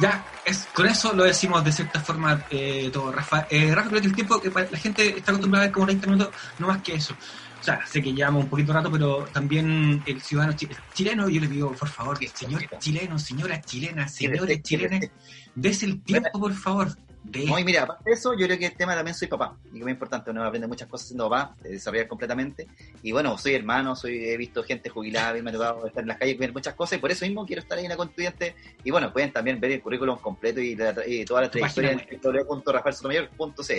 Ya, 0.00 0.26
es, 0.44 0.66
con 0.74 0.86
eso 0.86 1.12
lo 1.12 1.22
decimos 1.22 1.64
de 1.64 1.70
cierta 1.70 2.00
forma 2.00 2.44
eh, 2.50 2.90
todo, 2.92 3.12
Rafa. 3.12 3.46
Eh, 3.48 3.72
Rafa, 3.72 3.90
creo 3.90 4.00
que 4.00 4.08
el 4.08 4.14
tiempo 4.14 4.40
que 4.40 4.50
la 4.50 4.78
gente 4.78 5.18
está 5.18 5.30
acostumbrada 5.30 5.64
a 5.64 5.66
ver 5.66 5.72
como 5.72 5.86
30 5.86 6.06
minutos, 6.08 6.34
no 6.58 6.66
más 6.66 6.82
que 6.82 6.94
eso. 6.94 7.14
O 7.60 7.64
sea, 7.64 7.86
sé 7.86 8.02
que 8.02 8.12
llevamos 8.12 8.44
un 8.44 8.50
poquito 8.50 8.74
rato, 8.74 8.90
pero 8.90 9.24
también 9.32 10.02
el 10.04 10.20
ciudadano 10.20 10.54
chileno, 10.92 11.30
yo 11.30 11.40
le 11.40 11.46
digo, 11.46 11.72
por 11.72 11.88
favor, 11.88 12.18
que 12.18 12.28
señor 12.28 12.62
chileno, 12.78 13.18
señora 13.18 13.58
chilena, 13.62 14.06
señores 14.06 14.62
chilenes, 14.62 15.10
des 15.54 15.82
el 15.82 16.02
tiempo, 16.02 16.38
por 16.38 16.52
favor. 16.52 16.94
No, 17.24 17.58
y 17.58 17.64
mira, 17.64 17.84
aparte 17.84 18.10
de 18.10 18.16
eso, 18.16 18.34
yo 18.34 18.46
creo 18.46 18.58
que 18.58 18.66
el 18.66 18.76
tema 18.76 18.94
también 18.94 19.14
soy 19.14 19.28
papá, 19.28 19.56
y 19.66 19.70
que 19.70 19.78
es 19.78 19.82
muy 19.82 19.92
importante, 19.92 20.30
uno 20.30 20.44
aprende 20.44 20.66
muchas 20.66 20.88
cosas 20.88 21.08
siendo 21.08 21.28
papá, 21.28 21.56
desarrollar 21.62 22.06
completamente, 22.06 22.68
y 23.02 23.12
bueno, 23.12 23.38
soy 23.38 23.54
hermano, 23.54 23.96
soy 23.96 24.28
he 24.28 24.36
visto 24.36 24.62
gente 24.62 24.90
jubilada, 24.90 25.40
me 25.42 25.50
ha 25.50 25.52
tocado 25.52 25.86
estar 25.86 26.02
en 26.02 26.08
las 26.08 26.18
calles, 26.18 26.38
ver 26.38 26.52
muchas 26.52 26.74
cosas, 26.74 26.98
y 26.98 27.00
por 27.00 27.10
eso 27.10 27.24
mismo 27.24 27.46
quiero 27.46 27.62
estar 27.62 27.78
ahí 27.78 27.84
en 27.84 27.90
la 27.90 27.96
constituyente, 27.96 28.54
y 28.84 28.90
bueno, 28.90 29.12
pueden 29.12 29.32
también 29.32 29.58
ver 29.58 29.72
el 29.72 29.82
currículum 29.82 30.18
completo 30.18 30.60
y, 30.60 30.76
toda 31.24 31.40
la 31.42 31.50
trayectoria 31.50 31.92
en 31.92 32.20
www.rafaelsotomayor.cl. 32.22 33.72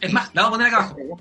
Es 0.00 0.12
más, 0.12 0.34
la 0.34 0.42
vamos 0.42 0.58
a 0.58 0.58
poner 0.58 0.66
acá 0.66 0.76
abajo. 0.76 1.20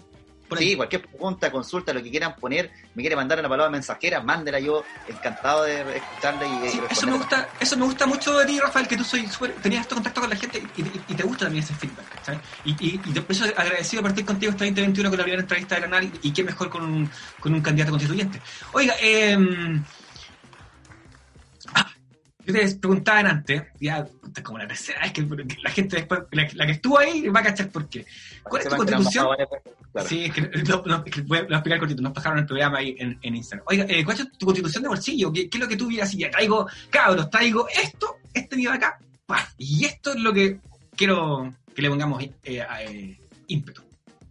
Sí, 0.58 0.76
cualquier 0.76 1.02
pregunta, 1.06 1.52
consulta, 1.52 1.94
lo 1.94 2.02
que 2.02 2.10
quieran 2.10 2.36
poner, 2.36 2.72
me 2.96 3.04
quiere 3.04 3.16
mandar 3.16 3.40
una 3.40 3.50
palabra 3.50 3.72
mensajera, 3.72 4.22
mándela 4.22 4.60
yo, 4.60 4.84
encantado 5.08 5.64
de 5.64 5.82
escucharla 5.98 6.46
y, 6.46 6.70
sí, 6.70 6.82
eso 6.90 7.06
me 7.08 7.18
gusta, 7.18 7.50
eso 7.60 7.78
me 7.78 7.86
gusta 7.86 8.06
mucho 8.06 8.38
de 8.38 8.46
ti, 8.46 8.60
Rafael, 8.60 8.88
que 8.88 8.98
tú 8.98 9.04
soy 9.04 9.28
tenías 9.62 9.82
este 9.82 9.96
contacto 9.96 10.22
con 10.22 10.30
la 10.30 10.36
gente 10.36 10.62
y, 10.76 11.14
te 11.14 11.24
gusta 11.24 11.46
también 11.46 11.64
ese 11.64 11.74
feedback, 11.76 12.24
¿sabes? 12.24 12.42
Y, 12.66 12.72
y, 12.80 13.02
y 13.06 13.20
por 13.20 13.32
eso 13.32 13.46
agradecido 13.46 14.02
de 14.02 14.10
partir 14.10 14.26
contigo 14.26 14.52
este 14.52 14.66
2021 14.66 15.10
con 15.10 15.18
la 15.18 15.24
primera 15.24 15.42
entrevista 15.42 15.76
del 15.76 15.84
canal 15.86 16.12
y 16.22 16.32
qué 16.32 16.44
mejor 16.44 16.70
con 16.70 16.84
un, 16.84 17.10
con 17.40 17.54
un 17.54 17.62
candidato 17.62 17.92
constituyente. 17.92 18.42
Oiga, 18.74 18.96
eh, 19.02 19.38
yo 22.54 22.60
te 22.60 22.76
preguntaba 22.76 23.20
antes, 23.20 23.64
ya, 23.80 24.08
como 24.44 24.58
la 24.58 24.68
tercera 24.68 25.02
vez 25.02 25.14
que 25.14 25.22
la 25.62 25.70
gente 25.70 25.98
después, 25.98 26.22
la, 26.32 26.66
que 26.66 26.72
estuvo 26.72 26.98
ahí 27.00 27.28
va 27.28 27.40
a 27.40 27.44
cachar 27.44 27.70
por 27.70 27.88
qué. 27.88 28.06
¿Cuál 28.44 28.62
es 28.62 28.70
tu 28.70 28.76
constitución? 28.76 29.28
Sí, 30.06 30.26
es 30.26 30.34
que, 30.34 30.42
voy, 31.24 31.40
a, 31.40 31.42
explicar 31.42 31.80
cortito, 31.80 32.02
nos 32.02 32.14
pasaron 32.14 32.40
el 32.40 32.46
programa 32.46 32.80
ahí 32.80 32.96
en, 33.00 33.18
en 33.22 33.36
Instagram. 33.36 33.66
Oiga, 33.70 33.86
eh, 33.88 34.04
¿cuál 34.04 34.20
es 34.20 34.32
tu 34.38 34.46
constitución 34.46 34.84
de 34.84 34.90
bolsillo? 34.90 35.32
¿Qué, 35.32 35.50
es 35.52 35.60
lo 35.60 35.68
que 35.68 35.78
tú 35.78 35.88
miras? 35.88 36.12
Ya 36.14 36.30
traigo, 36.30 36.68
cabros, 36.90 37.30
traigo 37.30 37.68
esto, 37.70 38.18
este 38.34 38.56
de 38.56 38.68
acá, 38.70 39.00
y 39.58 39.86
esto 39.86 40.12
es 40.12 40.20
lo 40.20 40.34
que 40.34 40.60
quiero 40.96 41.54
que 41.76 41.82
le 41.82 41.90
pongamos 41.90 42.24
eh, 42.24 42.32
eh, 42.44 43.20
ímpetu. 43.48 43.84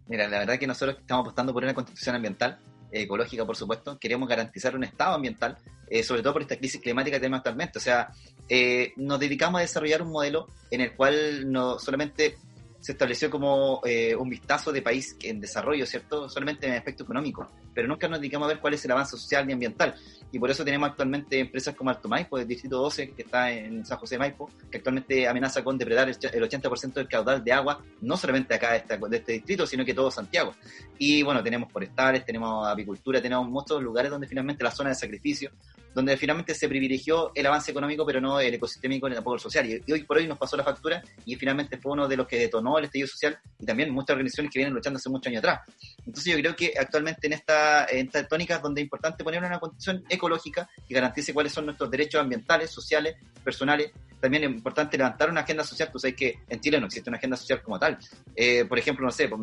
Mira, 0.07 0.27
la 0.27 0.39
verdad 0.39 0.55
es 0.55 0.59
que 0.59 0.67
nosotros 0.67 0.97
estamos 0.99 1.23
apostando 1.23 1.53
por 1.53 1.63
una 1.63 1.73
constitución 1.73 2.15
ambiental 2.15 2.57
ecológica, 2.91 3.45
por 3.45 3.55
supuesto, 3.55 3.97
queremos 3.99 4.27
garantizar 4.27 4.75
un 4.75 4.83
estado 4.83 5.15
ambiental, 5.15 5.57
eh, 5.89 6.03
sobre 6.03 6.21
todo 6.21 6.33
por 6.33 6.41
esta 6.41 6.57
crisis 6.57 6.81
climática 6.81 7.17
que 7.17 7.21
tenemos 7.21 7.39
actualmente. 7.39 7.79
O 7.79 7.81
sea, 7.81 8.09
eh, 8.47 8.93
nos 8.97 9.19
dedicamos 9.19 9.59
a 9.59 9.61
desarrollar 9.61 10.01
un 10.01 10.11
modelo 10.11 10.47
en 10.71 10.81
el 10.81 10.95
cual 10.95 11.51
no 11.51 11.79
solamente 11.79 12.37
se 12.79 12.93
estableció 12.93 13.29
como 13.29 13.81
eh, 13.83 14.15
un 14.15 14.29
vistazo 14.29 14.71
de 14.71 14.81
país 14.81 15.15
en 15.21 15.41
desarrollo, 15.41 15.85
¿cierto? 15.85 16.29
Solamente 16.29 16.67
en 16.67 16.73
aspecto 16.73 17.03
económico, 17.03 17.51
pero 17.73 17.87
nunca 17.87 18.07
nos 18.07 18.19
dedicamos 18.19 18.45
a 18.45 18.49
ver 18.49 18.59
cuál 18.59 18.73
es 18.73 18.85
el 18.85 18.91
avance 18.91 19.11
social 19.11 19.49
y 19.49 19.53
ambiental. 19.53 19.95
Y 20.31 20.37
por 20.37 20.51
eso 20.51 20.63
tenemos 20.63 20.89
actualmente 20.89 21.39
empresas 21.39 21.75
como 21.75 21.89
Alto 21.89 22.07
Maipo, 22.07 22.37
del 22.37 22.47
Distrito 22.47 22.77
12, 22.77 23.11
que 23.11 23.23
está 23.23 23.51
en 23.51 23.85
San 23.85 23.97
José 23.97 24.15
de 24.15 24.19
Maipo, 24.19 24.49
que 24.69 24.77
actualmente 24.77 25.27
amenaza 25.27 25.63
con 25.63 25.77
depredar 25.77 26.07
el 26.07 26.15
80% 26.17 26.93
del 26.93 27.07
caudal 27.07 27.43
de 27.43 27.51
agua, 27.51 27.83
no 28.01 28.15
solamente 28.15 28.53
acá 28.53 28.73
de, 28.73 28.83
de 29.09 29.17
este 29.17 29.33
distrito, 29.33 29.65
sino 29.65 29.83
que 29.83 29.93
todo 29.93 30.11
Santiago. 30.11 30.53
Y 30.97 31.23
bueno, 31.23 31.41
tenemos 31.41 31.71
forestales, 31.71 32.25
tenemos 32.25 32.67
apicultura, 32.67 33.21
tenemos 33.21 33.49
muchos 33.49 33.81
lugares 33.81 34.11
donde 34.11 34.27
finalmente 34.27 34.63
la 34.63 34.71
zona 34.71 34.89
de 34.89 34.95
sacrificio, 34.95 35.51
donde 35.93 36.15
finalmente 36.17 36.53
se 36.53 36.67
privilegió 36.67 37.31
el 37.33 37.45
avance 37.45 37.71
económico, 37.71 38.05
pero 38.05 38.21
no 38.21 38.39
el 38.39 38.53
ecosistémico 38.53 39.09
ni 39.09 39.15
tampoco 39.15 39.35
el 39.35 39.41
social. 39.41 39.65
Y, 39.67 39.91
hoy 39.91 40.03
por 40.03 40.17
hoy 40.17 40.27
nos 40.27 40.37
pasó 40.37 40.55
la 40.55 40.63
factura 40.63 41.01
y 41.25 41.35
finalmente 41.35 41.77
fue 41.77 41.93
uno 41.93 42.07
de 42.07 42.17
los 42.17 42.27
que 42.27 42.37
detonó 42.37 42.77
el 42.77 42.85
estallido 42.85 43.07
social 43.07 43.39
y 43.59 43.65
también 43.65 43.91
muchas 43.91 44.11
organizaciones 44.11 44.51
que 44.51 44.59
vienen 44.59 44.73
luchando 44.73 44.97
hace 44.97 45.09
muchos 45.09 45.27
años 45.27 45.39
atrás. 45.39 45.61
Entonces 46.05 46.33
yo 46.33 46.39
creo 46.39 46.55
que 46.55 46.73
actualmente 46.79 47.27
en 47.27 47.33
esta, 47.33 47.68
en 47.89 48.07
esta 48.07 48.27
tónica 48.27 48.55
es 48.55 48.61
donde 48.61 48.81
es 48.81 48.85
importante 48.85 49.23
poner 49.23 49.43
una 49.43 49.59
condición 49.59 50.03
ecológica 50.09 50.69
que 50.87 50.93
garantice 50.93 51.33
cuáles 51.33 51.51
son 51.51 51.65
nuestros 51.65 51.89
derechos 51.89 52.21
ambientales, 52.21 52.69
sociales, 52.69 53.15
personales. 53.43 53.91
También 54.19 54.43
es 54.43 54.49
importante 54.49 54.97
levantar 54.97 55.29
una 55.29 55.41
agenda 55.41 55.63
social, 55.63 55.89
pues 55.91 56.03
hay 56.05 56.13
que 56.13 56.39
en 56.49 56.59
Chile 56.59 56.79
no 56.79 56.87
existe 56.87 57.09
una 57.09 57.17
agenda 57.17 57.37
social 57.37 57.61
como 57.61 57.79
tal. 57.79 57.97
Eh, 58.35 58.65
por 58.65 58.77
ejemplo, 58.77 59.05
no 59.05 59.11
sé, 59.11 59.29
pues, 59.29 59.41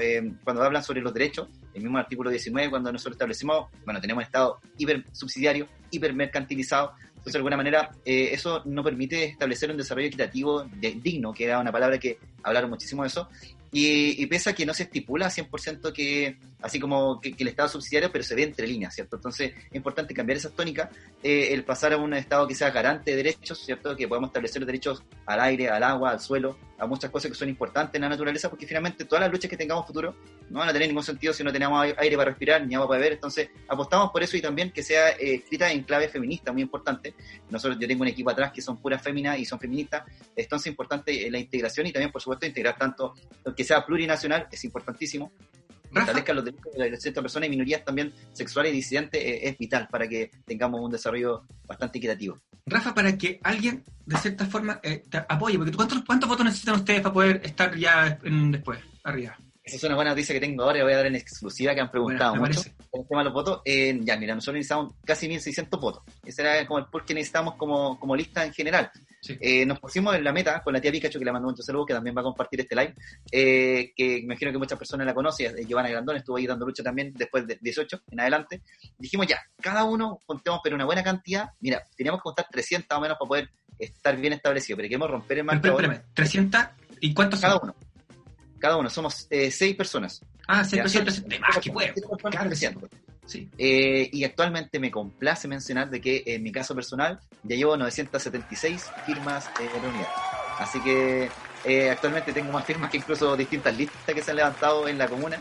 eh, 0.00 0.32
cuando 0.42 0.62
hablan 0.62 0.82
sobre 0.82 1.00
los 1.00 1.14
derechos, 1.14 1.48
el 1.74 1.82
mismo 1.82 1.98
artículo 1.98 2.30
19, 2.30 2.70
cuando 2.70 2.90
nosotros 2.92 3.14
establecimos, 3.14 3.68
bueno, 3.84 4.00
tenemos 4.00 4.24
Estado 4.24 4.60
hiper 4.78 5.04
subsidiario, 5.12 5.68
hipermercantilizado, 5.90 6.94
entonces, 7.26 7.32
de 7.32 7.38
alguna 7.38 7.56
manera, 7.56 7.90
eh, 8.04 8.28
eso 8.30 8.62
no 8.66 8.84
permite 8.84 9.24
establecer 9.24 9.68
un 9.68 9.76
desarrollo 9.76 10.06
equitativo 10.06 10.62
digno, 10.62 11.32
que 11.32 11.44
era 11.44 11.58
una 11.58 11.72
palabra 11.72 11.98
que 11.98 12.20
hablaron 12.44 12.70
muchísimo 12.70 13.02
de 13.02 13.08
eso, 13.08 13.28
y, 13.78 14.22
y 14.22 14.24
pese 14.24 14.48
a 14.48 14.54
que 14.54 14.64
no 14.64 14.72
se 14.72 14.84
estipula 14.84 15.26
100% 15.26 15.92
que, 15.92 16.38
así 16.62 16.80
como 16.80 17.20
que, 17.20 17.34
el 17.36 17.48
Estado 17.48 17.68
subsidiario, 17.68 18.10
pero 18.10 18.24
se 18.24 18.34
ve 18.34 18.44
entre 18.44 18.66
líneas, 18.66 18.94
¿cierto? 18.94 19.16
Entonces 19.16 19.52
es 19.54 19.74
importante 19.74 20.14
cambiar 20.14 20.38
esa 20.38 20.48
tónica, 20.48 20.88
eh, 21.22 21.48
el 21.52 21.62
pasar 21.62 21.92
a 21.92 21.98
un 21.98 22.14
Estado 22.14 22.48
que 22.48 22.54
sea 22.54 22.70
garante 22.70 23.10
de 23.10 23.18
derechos, 23.18 23.58
¿cierto? 23.58 23.94
Que 23.94 24.08
podamos 24.08 24.30
establecer 24.30 24.64
derechos 24.64 25.02
al 25.26 25.40
aire, 25.40 25.68
al 25.68 25.82
agua, 25.82 26.12
al 26.12 26.20
suelo, 26.20 26.56
a 26.78 26.86
muchas 26.86 27.10
cosas 27.10 27.30
que 27.30 27.36
son 27.36 27.50
importantes 27.50 27.94
en 27.96 28.02
la 28.02 28.08
naturaleza, 28.08 28.48
porque 28.48 28.66
finalmente 28.66 29.04
todas 29.04 29.20
las 29.20 29.30
luchas 29.30 29.50
que 29.50 29.58
tengamos 29.58 29.86
futuro 29.86 30.14
no 30.48 30.60
van 30.60 30.68
a 30.70 30.72
tener 30.72 30.88
ningún 30.88 31.02
sentido 31.02 31.34
si 31.34 31.44
no 31.44 31.52
tenemos 31.52 31.84
aire 31.98 32.16
para 32.16 32.30
respirar 32.30 32.66
ni 32.66 32.74
agua 32.74 32.88
para 32.88 33.00
beber. 33.00 33.14
Entonces, 33.14 33.50
apostamos 33.68 34.10
por 34.10 34.22
eso 34.22 34.38
y 34.38 34.40
también 34.40 34.70
que 34.70 34.82
sea 34.82 35.10
eh, 35.10 35.34
escrita 35.34 35.70
en 35.70 35.82
clave 35.82 36.08
feminista, 36.08 36.50
muy 36.50 36.62
importante. 36.62 37.14
Nosotros, 37.50 37.78
yo 37.78 37.86
tengo 37.86 38.02
un 38.02 38.08
equipo 38.08 38.30
atrás 38.30 38.52
que 38.52 38.62
son 38.62 38.78
puras 38.78 39.02
féminas 39.02 39.38
y 39.38 39.44
son 39.44 39.58
feministas, 39.58 40.04
entonces 40.34 40.66
es 40.66 40.70
importante 40.70 41.30
la 41.30 41.38
integración 41.38 41.86
y 41.86 41.92
también, 41.92 42.10
por 42.10 42.22
supuesto, 42.22 42.46
integrar 42.46 42.78
tanto, 42.78 43.14
que 43.54 43.64
sea 43.66 43.84
plurinacional, 43.84 44.48
es 44.50 44.64
importantísimo, 44.64 45.32
establezca 45.94 46.34
los 46.34 46.44
derechos 46.44 46.72
de 46.74 46.96
ciertas 46.96 47.22
personas 47.22 47.46
y 47.46 47.50
minorías 47.50 47.84
también 47.84 48.12
sexuales 48.32 48.72
y 48.72 48.76
disidentes 48.76 49.22
eh, 49.22 49.48
es 49.48 49.58
vital 49.58 49.88
para 49.90 50.08
que 50.08 50.30
tengamos 50.44 50.80
un 50.80 50.90
desarrollo 50.90 51.44
bastante 51.66 51.98
equitativo. 51.98 52.40
Rafa, 52.66 52.94
para 52.94 53.16
que 53.16 53.40
alguien 53.42 53.84
de 54.04 54.16
cierta 54.16 54.46
forma 54.46 54.80
eh, 54.82 55.04
te 55.08 55.18
apoye, 55.18 55.56
porque 55.56 55.72
¿cuántos, 55.72 56.02
¿cuántos 56.04 56.28
votos 56.28 56.44
necesitan 56.44 56.76
ustedes 56.76 57.00
para 57.00 57.12
poder 57.12 57.40
estar 57.44 57.76
ya 57.76 58.18
después, 58.22 58.80
arriba? 59.04 59.38
Esa 59.66 59.78
es 59.78 59.82
una 59.82 59.96
buena 59.96 60.10
noticia 60.10 60.32
que 60.32 60.38
tengo 60.38 60.62
ahora 60.62 60.78
y 60.78 60.82
voy 60.82 60.92
a 60.92 60.98
dar 60.98 61.06
en 61.06 61.16
exclusiva 61.16 61.74
que 61.74 61.80
han 61.80 61.90
preguntado 61.90 62.36
mucho. 62.36 62.60
El 62.92 63.04
tema 63.08 63.22
de 63.22 63.24
los 63.24 63.32
votos, 63.32 63.62
eh, 63.64 63.98
ya, 64.00 64.16
mira, 64.16 64.32
nosotros 64.32 64.54
necesitamos 64.54 64.94
casi 65.04 65.26
1.600 65.26 65.80
votos. 65.80 66.04
Ese 66.24 66.42
era 66.42 66.64
como 66.68 66.78
el 66.78 66.86
por 66.86 67.04
que 67.04 67.14
necesitamos 67.14 67.56
como, 67.56 67.98
como 67.98 68.14
lista 68.14 68.44
en 68.44 68.52
general. 68.52 68.92
Eh, 69.40 69.66
nos 69.66 69.80
pusimos 69.80 70.14
en 70.14 70.22
la 70.22 70.32
meta 70.32 70.62
con 70.62 70.72
la 70.72 70.80
tía 70.80 70.92
Pikachu, 70.92 71.18
que 71.18 71.24
le 71.24 71.32
mandó 71.32 71.48
un 71.48 71.56
saludo, 71.56 71.84
que 71.84 71.94
también 71.94 72.16
va 72.16 72.20
a 72.20 72.24
compartir 72.24 72.60
este 72.60 72.76
live, 72.76 72.94
eh, 73.32 73.92
que 73.96 74.06
me 74.08 74.18
imagino 74.18 74.52
que 74.52 74.58
muchas 74.58 74.78
personas 74.78 75.04
la 75.04 75.14
conocen, 75.14 75.56
Giovanna 75.66 75.88
Grandón 75.88 76.14
estuvo 76.14 76.36
ahí 76.36 76.46
dando 76.46 76.64
lucha 76.64 76.84
también 76.84 77.12
después 77.16 77.44
de 77.44 77.58
18 77.60 78.02
en 78.12 78.20
adelante. 78.20 78.62
Dijimos 78.96 79.26
ya, 79.26 79.40
cada 79.60 79.82
uno 79.82 80.20
contemos, 80.26 80.60
pero 80.62 80.76
una 80.76 80.84
buena 80.84 81.02
cantidad. 81.02 81.50
Mira, 81.58 81.82
teníamos 81.96 82.20
que 82.20 82.22
contar 82.22 82.46
300 82.48 82.96
o 82.96 83.00
menos 83.00 83.18
para 83.18 83.28
poder 83.28 83.50
estar 83.80 84.16
bien 84.16 84.32
establecido, 84.32 84.76
pero 84.76 84.86
queremos 84.86 85.10
romper 85.10 85.38
el 85.38 85.44
marco. 85.44 85.76
300 86.14 86.66
y 87.00 87.12
cuántos 87.12 87.40
cada 87.40 87.58
uno 87.60 87.74
cada 88.58 88.76
uno, 88.76 88.90
somos 88.90 89.26
eh, 89.30 89.50
seis 89.50 89.76
personas. 89.76 90.22
Ah, 90.46 90.64
seis 90.64 90.82
personas, 90.82 91.26
de 91.26 91.38
más 91.38 91.58
que 91.58 91.70
puede. 91.70 91.94
Sí. 93.26 93.48
Eh, 93.58 94.08
y 94.12 94.24
actualmente 94.24 94.78
me 94.78 94.90
complace 94.90 95.48
mencionar 95.48 95.90
de 95.90 96.00
que 96.00 96.22
en 96.26 96.42
mi 96.42 96.52
caso 96.52 96.74
personal 96.74 97.18
ya 97.42 97.56
llevo 97.56 97.76
976 97.76 98.84
firmas 99.04 99.48
eh, 99.60 99.68
reunidas. 99.80 100.08
Así 100.58 100.80
que 100.80 101.28
eh, 101.64 101.90
actualmente 101.90 102.32
tengo 102.32 102.52
más 102.52 102.64
firmas 102.64 102.90
que 102.90 102.98
incluso 102.98 103.36
distintas 103.36 103.76
listas 103.76 104.14
que 104.14 104.22
se 104.22 104.30
han 104.30 104.36
levantado 104.36 104.86
en 104.86 104.96
la 104.96 105.08
comuna. 105.08 105.40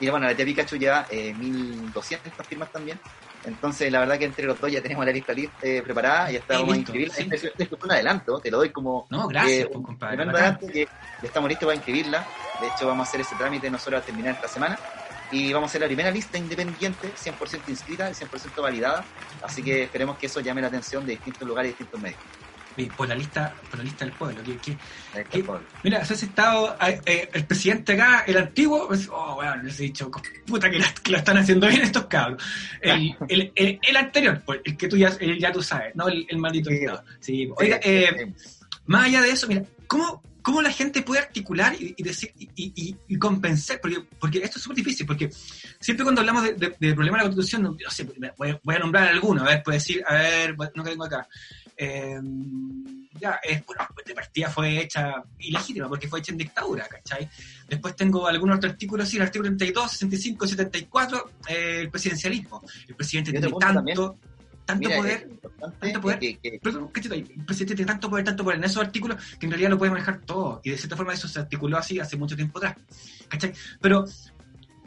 y 0.00 0.08
bueno, 0.08 0.26
la 0.26 0.34
tía 0.34 0.44
Pikachu 0.44 0.76
lleva 0.76 1.06
1200 1.10 2.46
firmas 2.46 2.72
también. 2.72 2.98
Entonces, 3.44 3.90
la 3.90 4.00
verdad 4.00 4.18
que 4.18 4.24
entre 4.24 4.46
los 4.46 4.60
dos 4.60 4.70
ya 4.70 4.80
tenemos 4.80 5.04
la 5.04 5.12
lista 5.12 5.32
eh, 5.62 5.82
preparada, 5.82 6.30
ya 6.30 6.38
estamos 6.38 6.76
inscribirla. 6.76 7.14
Sí. 7.14 7.28
Este, 7.30 7.48
este, 7.48 7.62
es 7.64 7.72
un 7.72 7.90
adelanto, 7.90 8.38
te 8.38 8.50
lo 8.50 8.58
doy 8.58 8.70
como. 8.70 9.06
No, 9.10 9.26
gracias, 9.26 9.68
pues, 9.72 9.84
compadre. 9.84 10.26
que 10.72 10.88
estamos 11.22 11.48
listos 11.48 11.66
para 11.66 11.76
inscribirla. 11.76 12.26
De 12.60 12.68
hecho, 12.68 12.86
vamos 12.86 13.06
a 13.06 13.08
hacer 13.08 13.20
ese 13.20 13.34
trámite 13.36 13.70
nosotros 13.70 14.02
a 14.02 14.04
terminar 14.04 14.34
esta 14.34 14.48
semana. 14.48 14.78
Y 15.32 15.52
vamos 15.52 15.68
a 15.68 15.70
hacer 15.70 15.80
la 15.80 15.86
primera 15.86 16.10
lista 16.10 16.36
independiente, 16.36 17.10
100% 17.14 17.60
inscrita 17.68 18.10
y 18.10 18.12
100% 18.12 18.60
validada. 18.60 19.04
Así 19.42 19.62
que 19.62 19.84
esperemos 19.84 20.18
que 20.18 20.26
eso 20.26 20.40
llame 20.40 20.60
la 20.60 20.68
atención 20.68 21.06
de 21.06 21.12
distintos 21.12 21.48
lugares 21.48 21.70
y 21.70 21.72
distintos 21.72 22.00
medios 22.00 22.20
por 22.96 23.08
la 23.08 23.14
lista 23.14 23.54
por 23.70 23.78
la 23.78 23.84
lista 23.84 24.04
del 24.04 24.14
pueblo 24.14 24.40
que, 24.42 24.76
mira 25.82 25.98
has 25.98 26.10
estado 26.10 26.76
eh, 27.06 27.28
el 27.32 27.44
presidente 27.44 27.92
acá 27.92 28.24
el 28.26 28.36
antiguo 28.36 28.88
pues, 28.88 29.08
oh 29.12 29.36
bueno 29.36 29.62
les 29.62 29.78
he 29.80 29.84
dicho 29.84 30.10
puta 30.46 30.70
que 30.70 30.78
la, 30.78 31.18
están 31.18 31.38
haciendo 31.38 31.68
bien 31.68 31.82
estos 31.82 32.06
cabros. 32.06 32.42
El, 32.82 33.52
el, 33.54 33.78
el, 33.82 33.96
anterior 33.96 34.42
pues, 34.44 34.60
el 34.64 34.76
que 34.76 34.88
tú 34.88 34.96
ya, 34.96 35.16
ya 35.38 35.52
tú 35.52 35.62
sabes 35.62 35.94
no 35.94 36.08
el, 36.08 36.38
maldito 36.38 36.70
sí, 37.20 37.48
oiga 37.56 37.78
eh, 37.82 38.32
más 38.86 39.06
allá 39.06 39.22
de 39.22 39.30
eso 39.30 39.46
mira 39.46 39.62
cómo 39.86 40.22
¿Cómo 40.42 40.60
la 40.60 40.72
gente 40.72 41.02
puede 41.02 41.20
articular 41.20 41.74
y, 41.78 42.02
decir 42.02 42.32
y, 42.36 42.96
y, 43.06 43.18
compensar? 43.18 43.80
Porque, 43.80 44.04
porque 44.18 44.38
esto 44.38 44.58
es 44.58 44.62
súper 44.62 44.76
difícil, 44.76 45.06
porque 45.06 45.30
siempre 45.78 46.02
cuando 46.02 46.20
hablamos 46.20 46.42
de, 46.42 46.74
de, 46.78 46.94
problemas 46.94 47.20
de 47.20 47.28
la 47.28 47.34
Constitución, 47.34 47.62
no 47.62 47.90
sé, 47.90 48.04
voy, 48.36 48.58
voy, 48.62 48.74
a 48.74 48.78
nombrar 48.80 49.08
alguno, 49.08 49.42
a 49.42 49.46
ver, 49.46 49.62
puedo 49.62 49.78
decir, 49.78 50.02
a 50.06 50.14
ver, 50.14 50.56
no 50.74 50.82
que 50.82 50.90
tengo 50.90 51.04
acá. 51.04 51.28
Em, 51.76 53.08
ya, 53.20 53.40
es, 53.42 53.64
bueno, 53.64 53.86
de 54.04 54.14
partida 54.14 54.50
fue 54.50 54.82
hecha 54.82 55.22
ilegítima 55.38 55.88
porque 55.88 56.08
fue 56.08 56.20
hecha 56.20 56.32
en 56.32 56.38
dictadura, 56.38 56.86
¿cachai? 56.88 57.28
Después 57.68 57.94
tengo 57.96 58.26
algunos 58.26 58.56
otros 58.56 58.72
artículos, 58.72 59.08
sí, 59.08 59.16
el 59.16 59.22
artículo 59.22 59.50
32, 59.50 59.90
65, 59.92 60.46
74, 60.46 61.30
el 61.48 61.90
presidencialismo. 61.90 62.62
El 62.88 62.94
presidente 62.94 63.30
tiene 63.30 63.48
tanto, 63.58 64.18
tanto 64.64 64.88
poder, 64.90 65.28
tanto 65.80 66.00
poder, 66.00 66.18
que, 66.18 66.38
el 66.42 66.60
presidente 66.60 67.74
tiene 67.74 67.86
tanto 67.86 68.10
poder, 68.10 68.24
tanto 68.24 68.44
poder 68.44 68.58
en 68.58 68.64
esos 68.64 68.82
artículos 68.82 69.18
que 69.38 69.46
en 69.46 69.52
realidad 69.52 69.70
lo 69.70 69.78
puede 69.78 69.92
manejar 69.92 70.20
todo. 70.20 70.60
Y 70.64 70.70
de 70.70 70.78
cierta 70.78 70.96
forma 70.96 71.14
eso 71.14 71.28
se 71.28 71.40
articuló 71.40 71.78
así 71.78 71.98
hace 72.00 72.16
mucho 72.16 72.36
tiempo 72.36 72.58
atrás, 72.58 72.76
¿cachai? 73.28 73.52
Pero 73.80 74.04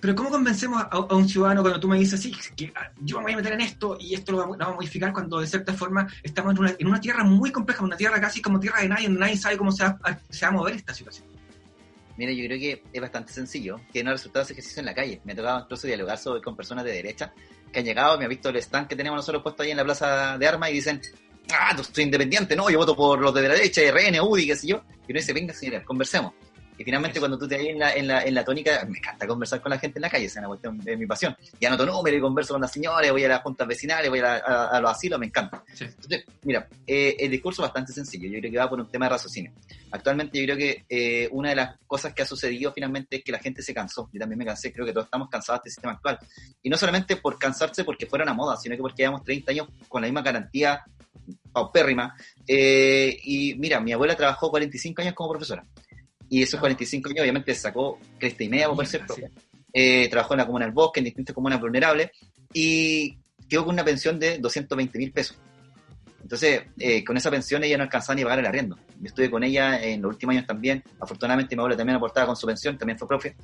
pero 0.05 0.13
¿cómo 0.13 0.29
convencemos 0.29 0.83
a, 0.91 1.15
un 1.15 1.27
ciudadano 1.27 1.63
cuando 1.63 1.79
tú 1.79 1.87
me 1.87 1.97
dices, 1.97 2.21
sí, 2.21 2.31
que 2.55 2.71
yo 3.01 3.17
me 3.17 3.23
voy 3.23 3.33
a 3.33 3.37
meter 3.37 3.53
en 3.53 3.61
esto 3.61 3.97
y 3.99 4.13
esto 4.13 4.33
lo 4.33 4.37
vamos, 4.37 4.57
a 4.59 4.69
modificar 4.69 5.11
cuando 5.11 5.39
de 5.39 5.47
cierta 5.47 5.73
forma 5.73 6.07
estamos 6.21 6.53
en 6.77 6.85
una, 6.85 7.01
tierra 7.01 7.23
muy 7.23 7.51
compleja, 7.51 7.83
una 7.83 7.97
tierra 7.97 8.21
casi 8.21 8.39
como 8.39 8.59
tierra 8.59 8.81
de 8.81 8.89
nadie, 8.89 9.09
nadie 9.09 9.35
sabe 9.35 9.57
cómo 9.57 9.71
se 9.71 9.83
va, 9.83 9.97
a 10.03 10.51
mover 10.51 10.75
esta 10.75 10.93
situación? 10.93 11.25
Mira, 12.17 12.31
yo 12.33 12.45
creo 12.45 12.59
que 12.59 12.83
es 12.93 13.01
bastante 13.01 13.33
sencillo, 13.33 13.81
que 13.91 14.03
no 14.03 14.11
ha 14.11 14.13
resultado 14.13 14.43
ese 14.43 14.53
ejercicio 14.53 14.79
en 14.79 14.85
la 14.85 14.93
calle. 14.93 15.21
Me 15.23 15.33
ha 15.33 15.35
tocado 15.35 15.61
incluso 15.61 15.87
dialogar 15.87 16.19
con 16.43 16.55
personas 16.55 16.85
de 16.85 16.91
derecha 16.91 17.33
que 17.73 17.79
han 17.79 17.85
llegado, 17.85 18.19
me 18.19 18.25
ha 18.25 18.27
visto 18.27 18.49
el 18.49 18.57
stand 18.57 18.87
que 18.87 18.95
tenemos 18.95 19.17
nosotros 19.17 19.41
puesto 19.41 19.63
ahí 19.63 19.71
en 19.71 19.77
la 19.77 19.83
plaza 19.83 20.37
de 20.37 20.47
armas 20.47 20.69
y 20.69 20.73
dicen, 20.73 21.01
ah, 21.51 21.73
tú 21.75 21.83
soy 21.83 22.03
independiente, 22.03 22.55
no, 22.55 22.69
yo 22.69 22.77
voto 22.77 22.95
por 22.95 23.19
los 23.19 23.33
de 23.33 23.41
la 23.41 23.55
derecha, 23.55 23.81
RN, 23.91 24.21
UDI, 24.21 24.45
qué 24.45 24.55
sé 24.55 24.67
yo. 24.67 24.83
Y 25.07 25.13
uno 25.13 25.19
dice, 25.19 25.33
venga, 25.33 25.51
señora, 25.51 25.83
conversemos. 25.83 26.33
Y 26.77 26.83
finalmente 26.83 27.19
cuando 27.19 27.37
tú 27.37 27.47
te 27.47 27.55
ahí 27.55 27.69
en 27.69 27.79
la, 27.79 27.93
en, 27.93 28.07
la, 28.07 28.23
en 28.23 28.33
la 28.33 28.43
tónica, 28.43 28.85
me 28.89 28.97
encanta 28.97 29.25
conversar 29.25 29.61
con 29.61 29.69
la 29.69 29.79
gente 29.79 29.97
en 29.97 30.01
la 30.01 30.09
calle, 30.09 30.25
es 30.25 30.35
una 30.35 30.47
cuestión 30.47 30.77
de 30.79 30.97
mi 30.97 31.05
pasión. 31.05 31.35
Y 31.59 31.65
anoto 31.65 31.85
números 31.85 32.17
y 32.17 32.21
converso 32.21 32.53
con 32.53 32.61
las 32.61 32.71
señores, 32.71 33.11
voy 33.11 33.23
a 33.23 33.29
las 33.29 33.41
juntas 33.41 33.67
vecinales, 33.67 34.09
voy 34.09 34.19
a, 34.19 34.35
a, 34.35 34.81
los 34.81 34.91
asilos, 34.91 35.19
me 35.19 35.27
encanta. 35.27 35.63
Entonces, 35.79 36.25
mira, 36.43 36.67
eh, 36.85 37.15
el 37.19 37.31
discurso 37.31 37.61
es 37.61 37.67
bastante 37.67 37.93
sencillo, 37.93 38.29
yo 38.29 38.39
creo 38.39 38.51
que 38.51 38.57
va 38.57 38.69
por 38.69 38.79
un 38.79 38.89
tema 38.89 39.05
de 39.05 39.11
raciocinio. 39.11 39.53
Actualmente 39.91 40.37
yo 40.37 40.45
creo 40.45 40.57
que 40.57 40.85
eh, 40.89 41.29
una 41.31 41.49
de 41.49 41.55
las 41.55 41.77
cosas 41.87 42.13
que 42.13 42.23
ha 42.23 42.25
sucedido 42.25 42.73
finalmente 42.73 43.17
es 43.17 43.23
que 43.23 43.31
la 43.31 43.39
gente 43.39 43.61
se 43.61 43.73
cansó, 43.73 44.09
yo 44.11 44.19
también 44.19 44.37
me 44.37 44.45
cansé, 44.45 44.73
creo 44.73 44.85
que 44.85 44.91
todos 44.91 45.05
estamos 45.05 45.29
cansados 45.29 45.63
de 45.63 45.69
este 45.69 45.75
sistema 45.75 45.93
actual. 45.93 46.19
Y 46.61 46.69
no 46.69 46.77
solamente 46.77 47.15
por 47.15 47.39
cansarse 47.39 47.85
porque 47.85 48.05
fuera 48.05 48.23
una 48.23 48.33
moda, 48.33 48.57
sino 48.57 48.75
que 48.75 48.81
porque 48.81 49.03
llevamos 49.03 49.23
30 49.23 49.51
años 49.51 49.67
con 49.87 50.01
la 50.01 50.07
misma 50.07 50.21
garantía 50.21 50.83
paupérrima. 51.53 52.15
Eh, 52.45 53.17
y 53.23 53.55
mira, 53.55 53.79
mi 53.79 53.93
abuela 53.93 54.15
trabajó 54.15 54.49
45 54.49 55.01
años 55.01 55.13
como 55.13 55.29
profesora 55.29 55.63
y 56.29 56.41
esos 56.41 56.59
45 56.59 57.09
años 57.09 57.21
obviamente 57.21 57.53
sacó 57.55 57.99
cresta 58.19 58.43
y 58.43 58.49
media, 58.49 58.69
por 58.69 58.85
ser 58.85 59.03
eh, 59.73 60.07
trabajó 60.09 60.33
en 60.33 60.37
la 60.39 60.45
comuna 60.45 60.65
del 60.65 60.73
bosque, 60.73 61.01
en 61.01 61.05
distintas 61.05 61.33
comunas 61.33 61.59
vulnerables, 61.59 62.11
y 62.53 63.17
quedó 63.49 63.65
con 63.65 63.73
una 63.73 63.83
pensión 63.83 64.19
de 64.19 64.37
220 64.39 64.97
mil 64.97 65.11
pesos. 65.11 65.37
Entonces, 66.21 66.63
eh, 66.79 67.03
con 67.03 67.17
esa 67.17 67.29
pensión 67.29 67.63
ella 67.63 67.77
no 67.77 67.83
alcanzaba 67.83 68.15
ni 68.15 68.23
a 68.23 68.25
pagar 68.25 68.39
el 68.39 68.45
arriendo. 68.47 68.77
Yo 68.99 69.07
estuve 69.07 69.29
con 69.29 69.43
ella 69.43 69.79
en 69.83 70.01
los 70.01 70.13
últimos 70.13 70.33
años 70.33 70.47
también. 70.47 70.83
Afortunadamente 70.99 71.55
mi 71.55 71.59
abuela 71.59 71.77
también 71.77 71.97
aportaba 71.97 72.25
con 72.25 72.35
su 72.35 72.47
pensión, 72.47 72.77
también 72.77 72.97
fue 72.97 73.07
profe. 73.07 73.35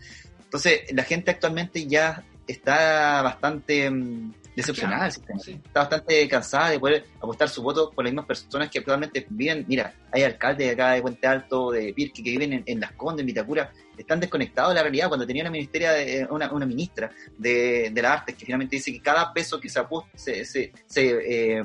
Entonces, 0.43 0.81
la 0.91 1.03
gente 1.03 1.29
actualmente 1.29 1.85
ya 1.85 2.23
está 2.47 3.21
bastante 3.21 3.89
mm, 3.91 4.33
decepcionada 4.55 5.07
Está 5.07 5.79
bastante 5.79 6.27
cansada 6.27 6.69
de 6.69 6.79
poder 6.79 7.05
apostar 7.17 7.49
su 7.49 7.61
voto 7.61 7.91
por 7.91 8.03
las 8.03 8.11
mismas 8.11 8.25
personas 8.25 8.69
que 8.69 8.79
actualmente 8.79 9.25
viven. 9.29 9.65
Mira, 9.67 9.93
hay 10.11 10.23
alcaldes 10.23 10.73
acá 10.73 10.91
de 10.91 11.01
Puente 11.01 11.27
Alto, 11.27 11.71
de 11.71 11.93
Pirque, 11.93 12.23
que 12.23 12.31
viven 12.31 12.63
en, 12.65 12.79
Las 12.79 12.93
Condes, 12.93 13.21
en 13.21 13.27
Vitacura, 13.27 13.71
están 13.97 14.19
desconectados 14.19 14.71
de 14.71 14.75
la 14.75 14.81
realidad. 14.83 15.07
Cuando 15.07 15.25
tenía 15.25 15.43
una, 15.43 15.51
ministeria 15.51 15.91
de, 15.93 16.27
una, 16.29 16.51
una 16.51 16.65
ministra 16.65 17.11
de, 17.37 17.91
de 17.91 18.01
las 18.01 18.19
artes 18.19 18.35
que 18.35 18.45
finalmente 18.45 18.75
dice 18.75 18.91
que 18.91 19.01
cada 19.01 19.31
peso 19.33 19.59
que 19.59 19.69
se, 19.69 19.81
se, 20.15 20.45
se, 20.45 20.71
se, 20.85 21.57
eh, 21.57 21.63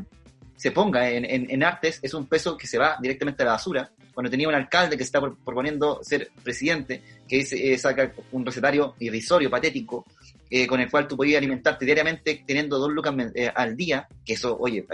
se 0.57 0.71
ponga 0.71 1.09
en, 1.11 1.25
en, 1.51 1.63
artes 1.63 1.99
es 2.03 2.15
un 2.15 2.27
peso 2.27 2.57
que 2.57 2.67
se 2.67 2.79
va 2.79 2.97
directamente 3.01 3.43
a 3.43 3.47
la 3.47 3.53
basura. 3.53 3.91
Cuando 4.15 4.31
tenía 4.31 4.49
un 4.49 4.55
alcalde 4.55 4.97
que 4.97 5.05
se 5.05 5.09
está 5.09 5.21
proponiendo 5.21 6.01
ser 6.03 6.31
presidente, 6.43 7.03
que 7.29 7.37
dice, 7.37 7.73
eh, 7.73 7.77
saca 7.77 8.13
un 8.33 8.47
recetario 8.47 8.95
irrisorio, 8.99 9.51
patético, 9.51 10.07
eh, 10.51 10.67
con 10.67 10.81
el 10.81 10.91
cual 10.91 11.09
tú 11.09 11.17
podías 11.17 11.39
alimentarte 11.39 11.85
diariamente 11.85 12.45
teniendo 12.47 12.79
dos 12.79 12.93
lucas 12.93 13.15
eh, 13.35 13.51
al 13.55 13.77
día, 13.77 14.07
que 14.25 14.35
eso, 14.35 14.57
oye, 14.59 14.87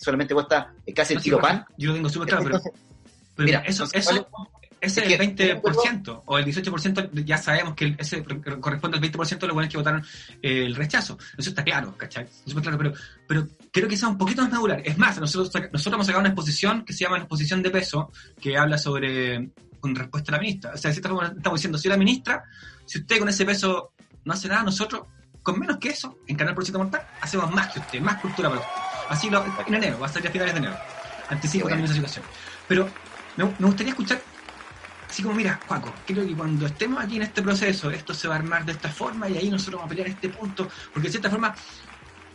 solamente 0.00 0.34
cuesta 0.34 0.72
casi 0.94 1.14
el 1.14 1.20
kilo 1.20 1.40
pan. 1.40 1.64
Yo 1.76 1.88
lo 1.88 1.94
tengo 1.94 2.08
súper 2.08 2.28
claro, 2.28 2.44
pero, 2.44 2.60
mira, 3.38 3.60
eso, 3.60 3.84
eso, 3.92 4.28
ese 4.80 5.00
es 5.00 5.20
el 5.20 5.36
20% 5.36 6.22
o 6.24 6.38
el 6.38 6.44
18%, 6.44 7.24
ya 7.24 7.38
sabemos 7.38 7.74
que 7.74 7.96
ese 7.98 8.22
corresponde 8.60 8.98
al 8.98 9.02
20% 9.02 9.38
de 9.38 9.46
los 9.46 9.54
buenos 9.54 9.70
que 9.70 9.78
votaron 9.78 10.04
el 10.42 10.74
rechazo. 10.74 11.18
Eso 11.36 11.50
está 11.50 11.64
claro, 11.64 11.96
¿cachai? 11.96 12.26
Eso 12.46 12.60
claro, 12.60 12.78
pero, 12.78 12.92
pero 13.26 13.48
creo 13.72 13.88
que 13.88 13.96
sea 13.96 14.08
un 14.08 14.18
poquito 14.18 14.42
más 14.42 14.52
medular. 14.52 14.82
Es 14.84 14.98
más, 14.98 15.18
nosotros, 15.18 15.50
nosotros 15.72 15.94
hemos 15.94 16.06
sacado 16.06 16.20
una 16.20 16.28
exposición 16.28 16.84
que 16.84 16.92
se 16.92 17.04
llama 17.04 17.18
Exposición 17.18 17.62
de 17.62 17.70
Peso, 17.70 18.12
que 18.40 18.56
habla 18.56 18.78
sobre 18.78 19.50
con 19.80 19.94
respuesta 19.94 20.32
a 20.32 20.36
la 20.36 20.40
ministra. 20.40 20.72
O 20.74 20.76
sea, 20.76 20.90
estamos 20.90 21.36
diciendo, 21.54 21.78
si 21.78 21.88
la 21.88 21.96
ministra, 21.96 22.44
si 22.84 22.98
usted 22.98 23.18
con 23.18 23.28
ese 23.28 23.44
peso 23.44 23.92
no 24.26 24.34
hace 24.34 24.48
nada, 24.48 24.62
nosotros, 24.64 25.06
con 25.42 25.58
menos 25.58 25.78
que 25.78 25.88
eso, 25.88 26.18
en 26.26 26.36
Canal 26.36 26.54
Por 26.54 26.70
Mortal, 26.76 27.06
hacemos 27.20 27.50
más 27.52 27.72
que 27.72 27.78
usted, 27.78 28.00
más 28.00 28.20
cultura 28.20 28.50
para 28.50 28.60
usted. 28.60 28.72
Así 29.08 29.30
lo, 29.30 29.44
en 29.66 29.74
enero, 29.74 29.98
va 29.98 30.06
a 30.06 30.08
ser 30.10 30.26
a 30.26 30.30
finales 30.30 30.52
de 30.52 30.58
enero. 30.58 30.76
Anticipo 31.30 31.68
también 31.68 31.84
esa 31.86 31.94
situación. 31.94 32.24
Pero 32.68 32.88
me, 33.36 33.44
me 33.44 33.66
gustaría 33.66 33.92
escuchar 33.92 34.20
así 35.08 35.22
como, 35.22 35.36
mira, 35.36 35.60
Juaco, 35.66 35.94
creo 36.06 36.26
que 36.26 36.34
cuando 36.34 36.66
estemos 36.66 37.02
aquí 37.02 37.16
en 37.16 37.22
este 37.22 37.40
proceso, 37.40 37.90
esto 37.90 38.12
se 38.12 38.28
va 38.28 38.34
a 38.34 38.38
armar 38.38 38.64
de 38.64 38.72
esta 38.72 38.88
forma 38.88 39.28
y 39.28 39.38
ahí 39.38 39.48
nosotros 39.48 39.76
vamos 39.76 39.86
a 39.86 39.88
pelear 39.90 40.08
este 40.08 40.28
punto, 40.28 40.68
porque 40.92 41.08
de 41.08 41.12
cierta 41.12 41.30
forma 41.30 41.54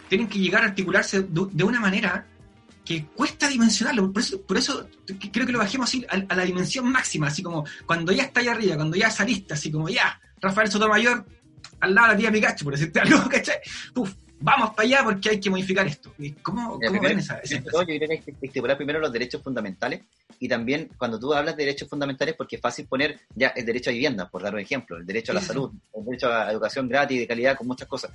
tienen 0.07 0.27
que 0.27 0.39
llegar 0.39 0.63
a 0.63 0.67
articularse 0.67 1.27
de 1.29 1.63
una 1.63 1.79
manera 1.79 2.25
que 2.83 3.05
cuesta 3.05 3.47
dimensionarlo, 3.47 4.11
por 4.11 4.21
eso, 4.21 4.41
por 4.41 4.57
eso 4.57 4.87
creo 5.31 5.45
que 5.45 5.51
lo 5.51 5.59
bajemos 5.59 5.89
así 5.89 6.05
a, 6.09 6.35
la 6.35 6.43
dimensión 6.43 6.91
máxima, 6.91 7.27
así 7.27 7.43
como 7.43 7.65
cuando 7.85 8.11
ya 8.11 8.23
está 8.23 8.39
ahí 8.39 8.47
arriba, 8.47 8.75
cuando 8.75 8.97
ya 8.97 9.11
saliste, 9.11 9.53
así 9.53 9.71
como 9.71 9.87
ya, 9.87 10.19
Rafael 10.39 10.71
Sotomayor, 10.71 11.25
al 11.79 11.93
lado 11.93 12.07
de 12.07 12.13
la 12.13 12.19
tía 12.19 12.31
Pikachu, 12.31 12.63
por 12.63 12.73
decirte 12.73 12.99
algo, 12.99 13.27
¿cachai? 13.29 13.57
Vamos 14.41 14.71
para 14.71 14.87
allá 14.87 15.03
porque 15.03 15.29
hay 15.29 15.39
que 15.39 15.49
modificar 15.49 15.85
esto. 15.85 16.11
¿Cómo, 16.41 16.79
cómo 16.79 17.01
ven 17.01 17.19
esa, 17.19 17.37
esa 17.39 17.59
Yo 17.59 17.63
creo 17.63 17.85
que 17.85 18.07
hay 18.09 18.19
que 18.19 18.31
estipular 18.41 18.75
primero 18.75 18.99
los 18.99 19.11
derechos 19.11 19.41
fundamentales 19.41 20.01
y 20.39 20.47
también 20.47 20.89
cuando 20.97 21.19
tú 21.19 21.31
hablas 21.33 21.55
de 21.55 21.65
derechos 21.65 21.87
fundamentales, 21.87 22.33
porque 22.35 22.55
es 22.55 22.61
fácil 22.61 22.87
poner 22.87 23.19
ya 23.35 23.49
el 23.49 23.63
derecho 23.63 23.91
a 23.91 23.93
vivienda, 23.93 24.27
por 24.27 24.41
dar 24.41 24.55
un 24.55 24.59
ejemplo, 24.59 24.97
el 24.97 25.05
derecho 25.05 25.31
a 25.31 25.35
la 25.35 25.41
salud, 25.41 25.71
el 25.93 26.03
derecho 26.03 26.33
a 26.33 26.51
educación 26.51 26.89
gratis 26.89 27.19
de 27.19 27.27
calidad 27.27 27.55
con 27.55 27.67
muchas 27.67 27.87
cosas. 27.87 28.11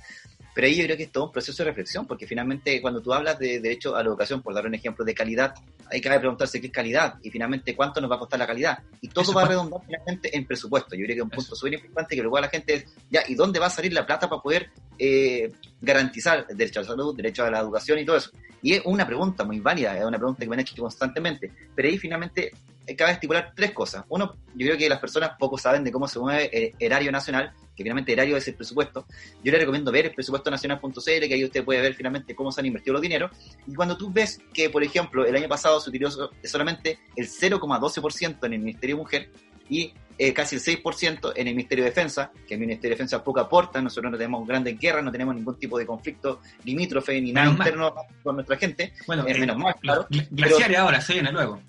Pero 0.53 0.67
ahí 0.67 0.75
yo 0.75 0.83
creo 0.83 0.97
que 0.97 1.03
es 1.03 1.11
todo 1.11 1.27
un 1.27 1.31
proceso 1.31 1.63
de 1.63 1.69
reflexión, 1.69 2.05
porque 2.05 2.27
finalmente 2.27 2.81
cuando 2.81 3.01
tú 3.01 3.13
hablas 3.13 3.39
de 3.39 3.61
derecho 3.61 3.95
a 3.95 4.03
la 4.03 4.09
educación, 4.09 4.41
por 4.41 4.53
dar 4.53 4.65
un 4.65 4.75
ejemplo 4.75 5.05
de 5.05 5.13
calidad, 5.13 5.53
hay 5.89 6.01
que 6.01 6.09
preguntarse 6.09 6.59
qué 6.59 6.67
es 6.67 6.73
calidad 6.73 7.15
y 7.23 7.29
finalmente 7.29 7.75
cuánto 7.75 8.01
nos 8.01 8.11
va 8.11 8.15
a 8.15 8.19
costar 8.19 8.39
la 8.39 8.47
calidad. 8.47 8.79
Y 8.99 9.07
todo 9.07 9.31
va 9.31 9.43
a 9.43 9.47
redundar 9.47 9.79
finalmente 9.85 10.35
en 10.35 10.45
presupuesto. 10.45 10.95
Yo 10.95 11.05
creo 11.05 11.15
que 11.15 11.19
es 11.19 11.23
un 11.23 11.29
punto 11.29 11.55
súper 11.55 11.75
importante 11.75 12.15
que 12.15 12.21
luego 12.21 12.37
a 12.37 12.41
la 12.41 12.49
gente 12.49 12.73
es, 12.73 12.85
ya, 13.09 13.21
¿y 13.25 13.35
dónde 13.35 13.59
va 13.59 13.67
a 13.67 13.69
salir 13.69 13.93
la 13.93 14.05
plata 14.05 14.27
para 14.27 14.41
poder 14.41 14.69
eh, 14.99 15.51
garantizar 15.79 16.16
el 16.25 16.57
derecho 16.57 16.79
a 16.79 16.83
la 16.83 16.89
salud, 16.89 17.15
derecho 17.15 17.43
a 17.43 17.51
la 17.51 17.59
educación 17.59 17.99
y 17.99 18.05
todo 18.05 18.17
eso? 18.17 18.31
Y 18.61 18.73
es 18.73 18.81
una 18.85 19.05
pregunta 19.05 19.43
muy 19.43 19.59
válida, 19.59 19.97
es 19.97 20.05
una 20.05 20.17
pregunta 20.17 20.39
que 20.39 20.49
me 20.49 20.55
han 20.55 20.61
hecho 20.61 20.75
constantemente. 20.75 21.51
Pero 21.75 21.87
ahí 21.87 21.97
finalmente 21.97 22.51
cabe 22.95 23.11
estipular 23.11 23.53
tres 23.55 23.71
cosas. 23.71 24.05
Uno, 24.09 24.35
yo 24.55 24.65
creo 24.67 24.77
que 24.77 24.89
las 24.89 24.99
personas 24.99 25.31
poco 25.37 25.57
saben 25.57 25.83
de 25.83 25.91
cómo 25.91 26.07
se 26.07 26.19
mueve 26.19 26.49
el 26.53 26.73
erario 26.79 27.11
nacional, 27.11 27.53
que 27.75 27.83
finalmente 27.83 28.13
erario 28.13 28.37
es 28.37 28.47
el 28.47 28.55
presupuesto. 28.55 29.05
Yo 29.43 29.51
le 29.51 29.59
recomiendo 29.59 29.91
ver 29.91 30.05
el 30.05 30.13
presupuesto 30.13 30.49
nacional.cl, 30.49 31.01
que 31.03 31.33
ahí 31.33 31.43
usted 31.43 31.63
puede 31.65 31.81
ver 31.81 31.93
finalmente 31.93 32.35
cómo 32.35 32.51
se 32.51 32.61
han 32.61 32.65
invertido 32.65 32.93
los 32.93 33.01
dineros. 33.01 33.31
Y 33.67 33.75
cuando 33.75 33.97
tú 33.97 34.11
ves 34.11 34.39
que, 34.53 34.69
por 34.69 34.83
ejemplo, 34.83 35.25
el 35.25 35.35
año 35.35 35.47
pasado 35.47 35.79
se 35.79 35.89
utilizó 35.89 36.31
solamente 36.43 36.99
el 37.15 37.27
0,12% 37.27 38.45
en 38.45 38.53
el 38.53 38.59
Ministerio 38.59 38.95
de 38.95 39.01
Mujer 39.01 39.29
y 39.69 39.93
eh, 40.19 40.33
casi 40.33 40.55
el 40.55 40.61
6% 40.61 41.33
en 41.35 41.47
el 41.47 41.53
Ministerio 41.53 41.83
de 41.83 41.91
Defensa, 41.91 42.31
que 42.47 42.55
el 42.55 42.59
Ministerio 42.59 42.89
de 42.89 42.95
Defensa 42.95 43.23
poco 43.23 43.39
aporta, 43.39 43.81
nosotros 43.81 44.11
no 44.11 44.17
tenemos 44.17 44.47
grandes 44.47 44.79
guerras, 44.79 45.03
no 45.03 45.11
tenemos 45.11 45.35
ningún 45.35 45.59
tipo 45.59 45.77
de 45.77 45.85
conflicto 45.85 46.41
limítrofe 46.63 47.21
ni 47.21 47.31
nada 47.31 47.51
interno 47.51 47.93
con 48.23 48.35
nuestra 48.35 48.57
gente, 48.57 48.93
bueno, 49.05 49.25
eh, 49.27 49.37
menos 49.37 49.57
mal, 49.57 49.75
claro. 49.79 50.07
Glaciares 50.31 50.77
ahora 50.77 51.01
se 51.01 51.13
viene 51.13 51.31
luego. 51.31 51.61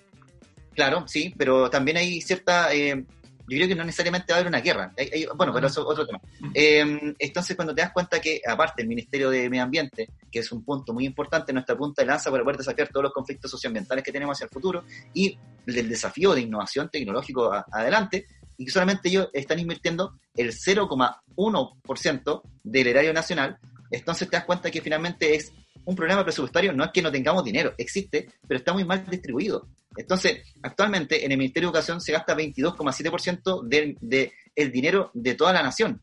Claro, 0.74 1.04
sí, 1.06 1.34
pero 1.36 1.68
también 1.68 1.98
hay 1.98 2.20
cierta... 2.20 2.72
Eh, 2.72 3.04
yo 3.48 3.56
creo 3.56 3.68
que 3.68 3.74
no 3.74 3.84
necesariamente 3.84 4.32
va 4.32 4.36
a 4.36 4.40
haber 4.40 4.48
una 4.48 4.60
guerra. 4.60 4.92
bueno, 5.36 5.52
pero 5.52 5.66
eso 5.66 5.80
es 5.80 5.86
otro 5.86 6.06
tema. 6.06 6.20
Mm. 6.40 6.50
Eh, 6.54 7.14
entonces, 7.18 7.56
cuando 7.56 7.74
te 7.74 7.80
das 7.80 7.92
cuenta 7.92 8.20
que, 8.20 8.40
aparte, 8.46 8.82
el 8.82 8.88
Ministerio 8.88 9.30
de 9.30 9.48
Medio 9.48 9.64
Ambiente, 9.64 10.10
que 10.30 10.40
es 10.40 10.52
un 10.52 10.62
punto 10.64 10.92
muy 10.92 11.06
importante, 11.06 11.52
nuestra 11.52 11.76
punta 11.76 12.02
de 12.02 12.06
lanza 12.06 12.30
para 12.30 12.44
poder 12.44 12.58
desafiar 12.58 12.88
todos 12.88 13.04
los 13.04 13.12
conflictos 13.12 13.50
socioambientales 13.50 14.04
que 14.04 14.12
tenemos 14.12 14.36
hacia 14.36 14.44
el 14.44 14.50
futuro, 14.50 14.84
y 15.14 15.38
el 15.66 15.88
desafío 15.88 16.34
de 16.34 16.42
innovación 16.42 16.90
tecnológico 16.90 17.50
adelante, 17.72 18.26
y 18.56 18.64
que 18.64 18.70
solamente 18.70 19.08
ellos 19.08 19.28
están 19.32 19.58
invirtiendo 19.58 20.18
el 20.36 20.52
0,1% 20.52 22.42
del 22.64 22.86
erario 22.86 23.12
nacional, 23.12 23.58
entonces 23.90 24.28
te 24.28 24.36
das 24.36 24.44
cuenta 24.44 24.70
que 24.70 24.82
finalmente 24.82 25.34
es 25.34 25.52
un 25.88 25.96
problema 25.96 26.22
presupuestario, 26.22 26.74
no 26.74 26.84
es 26.84 26.90
que 26.92 27.00
no 27.00 27.10
tengamos 27.10 27.42
dinero, 27.42 27.72
existe, 27.78 28.28
pero 28.46 28.58
está 28.58 28.74
muy 28.74 28.84
mal 28.84 29.06
distribuido. 29.08 29.68
Entonces, 29.96 30.42
actualmente 30.60 31.24
en 31.24 31.32
el 31.32 31.38
Ministerio 31.38 31.68
de 31.68 31.70
Educación 31.70 32.02
se 32.02 32.12
gasta 32.12 32.36
22,7% 32.36 33.62
del 33.62 33.96
de 33.98 34.32
el 34.54 34.70
dinero 34.70 35.10
de 35.14 35.34
toda 35.34 35.54
la 35.54 35.62
nación. 35.62 35.98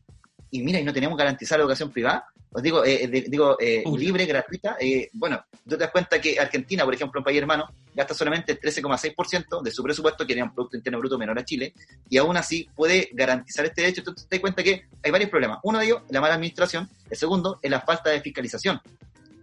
Y 0.50 0.62
mira, 0.62 0.80
y 0.80 0.84
no 0.84 0.92
tenemos 0.92 1.16
garantizar 1.16 1.58
la 1.58 1.62
educación 1.62 1.92
privada, 1.92 2.26
os 2.50 2.62
digo, 2.62 2.84
eh, 2.84 3.06
digo 3.28 3.56
eh, 3.60 3.84
libre, 3.96 4.26
gratuita. 4.26 4.76
Eh, 4.80 5.08
bueno, 5.12 5.44
tú 5.62 5.76
te 5.76 5.84
das 5.84 5.90
cuenta 5.92 6.20
que 6.20 6.40
Argentina, 6.40 6.84
por 6.84 6.94
ejemplo, 6.94 7.20
un 7.20 7.24
país 7.24 7.38
hermano, 7.38 7.68
gasta 7.94 8.12
solamente 8.12 8.52
el 8.52 8.60
13,6% 8.60 9.62
de 9.62 9.70
su 9.70 9.84
presupuesto, 9.84 10.26
que 10.26 10.34
tiene 10.34 10.48
un 10.48 10.52
Producto 10.54 10.76
Interno 10.76 10.98
Bruto 10.98 11.16
menor 11.16 11.38
a 11.38 11.44
Chile, 11.44 11.74
y 12.08 12.16
aún 12.16 12.36
así 12.36 12.68
puede 12.74 13.10
garantizar 13.12 13.66
este 13.66 13.82
derecho. 13.82 14.00
Entonces 14.00 14.26
te 14.26 14.36
das 14.36 14.40
cuenta 14.40 14.64
que 14.64 14.86
hay 15.04 15.10
varios 15.12 15.30
problemas. 15.30 15.58
Uno 15.62 15.78
de 15.78 15.84
ellos, 15.84 16.02
la 16.08 16.20
mala 16.20 16.34
administración. 16.34 16.88
El 17.08 17.16
segundo, 17.16 17.60
es 17.62 17.70
la 17.70 17.82
falta 17.82 18.10
de 18.10 18.20
fiscalización. 18.20 18.80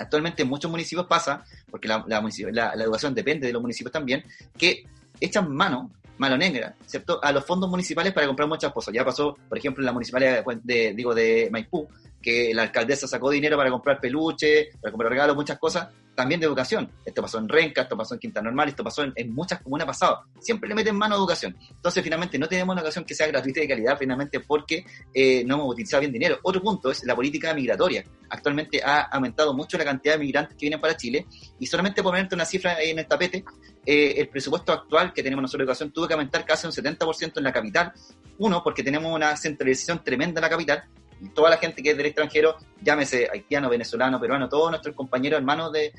Actualmente 0.04 0.44
en 0.44 0.50
muchos 0.50 0.70
municipios 0.70 1.08
pasa, 1.08 1.44
porque 1.70 1.88
la, 1.88 2.04
la, 2.08 2.74
educación 2.84 3.16
depende 3.16 3.48
de 3.48 3.54
los 3.54 3.62
municipios 3.62 3.92
también, 3.92 4.24
que 4.58 4.86
echan 5.20 5.54
mano, 5.54 5.92
mano 6.18 6.38
negra, 6.38 6.76
¿cierto?, 6.86 7.24
a 7.24 7.32
los 7.32 7.46
fondos 7.46 7.70
municipales 7.70 8.14
para 8.14 8.28
comprar 8.28 8.48
muchas 8.48 8.72
cosas. 8.72 8.94
Ya 8.94 9.06
pasó, 9.06 9.38
por 9.48 9.58
ejemplo, 9.58 9.82
en 9.82 9.86
la 9.86 9.94
municipalidad 9.94 10.44
de, 10.64 10.94
digo, 10.94 11.16
de 11.16 11.50
Maipú, 11.52 11.88
que 12.24 12.54
la 12.54 12.64
alcaldesa 12.64 13.08
sacó 13.08 13.30
dinero 13.30 13.58
para 13.58 13.70
comprar 13.70 14.00
peluche, 14.00 14.72
para 14.82 14.92
comprar 14.92 15.12
regalos, 15.12 15.36
muchas 15.36 15.60
cosas, 15.60 15.90
también 16.16 16.40
de 16.40 16.48
educación. 16.48 16.90
Esto 17.06 17.22
pasó 17.22 17.40
en 17.40 17.50
Renca, 17.50 17.84
esto 17.84 17.98
pasó 17.98 18.14
en 18.14 18.20
Quinta 18.20 18.42
Normal, 18.42 18.70
esto 18.70 18.84
pasó 18.84 19.04
en, 19.04 19.34
muchas 19.34 19.62
comunas 19.62 19.86
pasado. 19.86 20.24
Siempre 20.40 20.70
le 20.70 20.76
meten 20.76 20.96
mano 20.96 21.16
a 21.16 21.18
educación. 21.18 21.56
Entonces, 21.70 22.04
finalmente, 22.04 22.40
no 22.40 22.48
tenemos 22.48 22.74
una 22.74 22.82
educación 22.82 23.06
que 23.06 23.14
sea 23.14 23.28
gratuita 23.28 23.60
y 23.60 23.64
de 23.64 23.70
calidad, 23.70 23.98
finalmente, 23.98 24.40
porque 24.40 24.86
eh, 25.14 25.44
no 25.46 25.56
hemos 25.56 25.72
utilizado 25.72 26.02
bien 26.02 26.14
dinero. 26.14 26.40
Otro 26.44 26.62
punto 26.62 26.92
es 26.92 27.04
la 27.04 27.16
política 27.16 27.54
migratoria. 27.54 28.04
Actualmente 28.30 28.82
ha 28.84 29.02
aumentado 29.02 29.54
mucho 29.54 29.78
la 29.78 29.86
cantidad 29.86 30.14
de 30.14 30.20
migrantes 30.20 30.56
que 30.56 30.62
vienen 30.62 30.82
para 30.82 30.96
Chile 30.96 31.28
y 31.60 31.66
solamente 31.68 32.02
por 32.02 32.14
ponerte 32.14 32.36
una 32.36 32.46
cifra 32.46 32.76
ahí 32.76 32.92
en 32.92 33.00
el 33.00 33.08
tapete, 33.08 33.44
eh, 33.86 34.14
el 34.18 34.30
presupuesto 34.30 34.72
actual 34.72 35.14
que 35.14 35.24
tenemos 35.24 35.42
nosotros 35.42 35.60
de 35.60 35.64
educación 35.64 35.92
tuvo 35.92 36.08
que 36.08 36.14
aumentar 36.14 36.46
casi 36.46 36.68
un 36.68 36.74
70% 36.74 37.38
en 37.38 37.44
la 37.44 37.52
capital. 37.52 37.92
Uno, 38.38 38.64
porque 38.64 38.84
tenemos 38.84 39.14
una 39.14 39.36
centralización 39.36 40.04
tremenda 40.04 40.40
en 40.40 40.44
la 40.44 40.50
capital 40.50 40.84
toda 41.30 41.50
la 41.50 41.58
gente 41.58 41.82
que 41.82 41.92
es 41.92 41.98
del 41.98 42.08
extranjero, 42.08 42.58
llámese 42.82 43.30
haitiano, 43.32 43.70
venezolano, 43.70 44.20
peruano, 44.20 44.50
todos 44.50 44.70
nuestros 44.70 44.96
compañeros, 44.96 45.38
hermanos 45.38 45.72
de, 45.72 45.94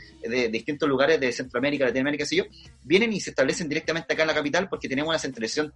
distintos 0.51 0.89
lugares 0.89 1.21
de 1.21 1.33
Centroamérica, 1.33 1.87
Latinoamérica, 1.87 2.27
sé 2.27 2.37
yo, 2.37 2.45
vienen 2.83 3.13
y 3.13 3.21
se 3.21 3.31
establecen 3.31 3.69
directamente 3.69 4.13
acá 4.13 4.23
en 4.23 4.29
la 4.29 4.35
capital 4.35 4.69
porque 4.69 4.89
tenemos 4.89 5.09
una 5.09 5.19
centralización 5.19 5.73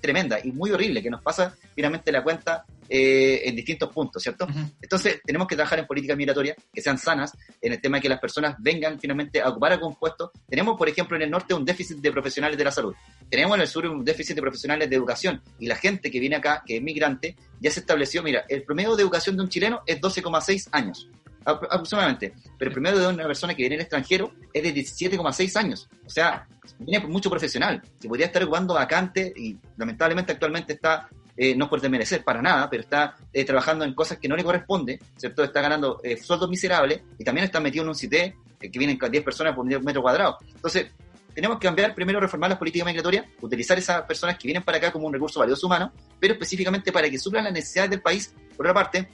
tremenda 0.00 0.38
y 0.42 0.52
muy 0.52 0.70
horrible 0.70 1.02
que 1.02 1.10
nos 1.10 1.22
pasa 1.22 1.54
finalmente 1.74 2.10
la 2.12 2.22
cuenta 2.22 2.64
eh, 2.88 3.42
en 3.44 3.56
distintos 3.56 3.92
puntos, 3.92 4.22
¿cierto? 4.22 4.46
Entonces, 4.80 5.20
tenemos 5.24 5.48
que 5.48 5.54
trabajar 5.54 5.78
en 5.78 5.86
políticas 5.86 6.16
migratorias 6.16 6.56
que 6.72 6.80
sean 6.80 6.98
sanas, 6.98 7.32
en 7.60 7.72
el 7.72 7.80
tema 7.80 7.98
de 7.98 8.02
que 8.02 8.08
las 8.08 8.20
personas 8.20 8.56
vengan 8.58 8.98
finalmente 9.00 9.40
a 9.40 9.48
ocupar 9.48 9.72
algún 9.72 9.96
puesto. 9.96 10.32
Tenemos, 10.48 10.76
por 10.76 10.88
ejemplo, 10.88 11.16
en 11.16 11.22
el 11.22 11.30
norte 11.30 11.54
un 11.54 11.64
déficit 11.64 11.98
de 11.98 12.12
profesionales 12.12 12.56
de 12.56 12.64
la 12.64 12.70
salud. 12.70 12.94
Tenemos 13.28 13.56
en 13.56 13.62
el 13.62 13.68
sur 13.68 13.86
un 13.86 14.04
déficit 14.04 14.36
de 14.36 14.42
profesionales 14.42 14.88
de 14.88 14.96
educación. 14.96 15.42
Y 15.58 15.66
la 15.66 15.76
gente 15.76 16.10
que 16.10 16.20
viene 16.20 16.36
acá, 16.36 16.62
que 16.66 16.76
es 16.76 16.82
migrante, 16.82 17.36
ya 17.60 17.70
se 17.70 17.80
estableció, 17.80 18.22
mira, 18.22 18.44
el 18.48 18.62
promedio 18.62 18.96
de 18.96 19.02
educación 19.02 19.36
de 19.36 19.42
un 19.42 19.48
chileno 19.48 19.82
es 19.86 20.00
12,6 20.00 20.68
años 20.72 21.08
aproximadamente. 21.46 22.34
Pero 22.58 22.68
el 22.68 22.72
promedio 22.72 22.98
de 22.98 23.08
una 23.08 23.26
persona 23.26 23.54
que 23.54 23.62
viene 23.62 23.76
del 23.76 23.82
extranjero 23.82 24.32
es 24.52 24.62
de 24.62 24.74
17,6 24.74 25.56
años. 25.56 25.88
O 26.04 26.10
sea, 26.10 26.46
viene 26.78 27.06
mucho 27.06 27.30
profesional, 27.30 27.82
que 28.00 28.08
podría 28.08 28.26
estar 28.26 28.42
ocupando 28.42 28.74
vacante 28.74 29.32
y 29.36 29.56
lamentablemente 29.76 30.32
actualmente 30.32 30.74
está 30.74 31.08
eh, 31.36 31.54
no 31.54 31.68
por 31.68 31.80
desmerecer 31.80 32.24
para 32.24 32.40
nada, 32.40 32.68
pero 32.70 32.82
está 32.82 33.16
eh, 33.32 33.44
trabajando 33.44 33.84
en 33.84 33.94
cosas 33.94 34.18
que 34.18 34.28
no 34.28 34.36
le 34.36 34.44
corresponde, 34.44 34.98
¿cierto? 35.16 35.44
Está 35.44 35.60
ganando 35.60 36.00
eh, 36.02 36.16
sueldos 36.16 36.48
miserables 36.48 37.02
y 37.18 37.24
también 37.24 37.44
está 37.44 37.60
metido 37.60 37.82
en 37.82 37.90
un 37.90 37.94
CITE 37.94 38.36
que 38.58 38.78
vienen 38.78 38.98
10 38.98 39.22
personas 39.22 39.54
por 39.54 39.64
metro 39.64 40.02
cuadrado. 40.02 40.38
Entonces, 40.54 40.86
tenemos 41.34 41.58
que 41.58 41.66
cambiar, 41.66 41.94
primero 41.94 42.18
reformar 42.18 42.48
las 42.48 42.58
políticas 42.58 42.86
migratorias, 42.86 43.26
utilizar 43.42 43.76
esas 43.76 44.02
personas 44.02 44.38
que 44.38 44.48
vienen 44.48 44.62
para 44.62 44.78
acá 44.78 44.90
como 44.90 45.06
un 45.06 45.12
recurso 45.12 45.38
valioso 45.38 45.66
humano, 45.66 45.92
pero 46.18 46.32
específicamente 46.32 46.90
para 46.90 47.10
que 47.10 47.18
suplan 47.18 47.44
las 47.44 47.52
necesidades 47.52 47.90
del 47.90 48.00
país. 48.00 48.32
Por 48.56 48.66
otra 48.66 48.72
parte, 48.72 49.06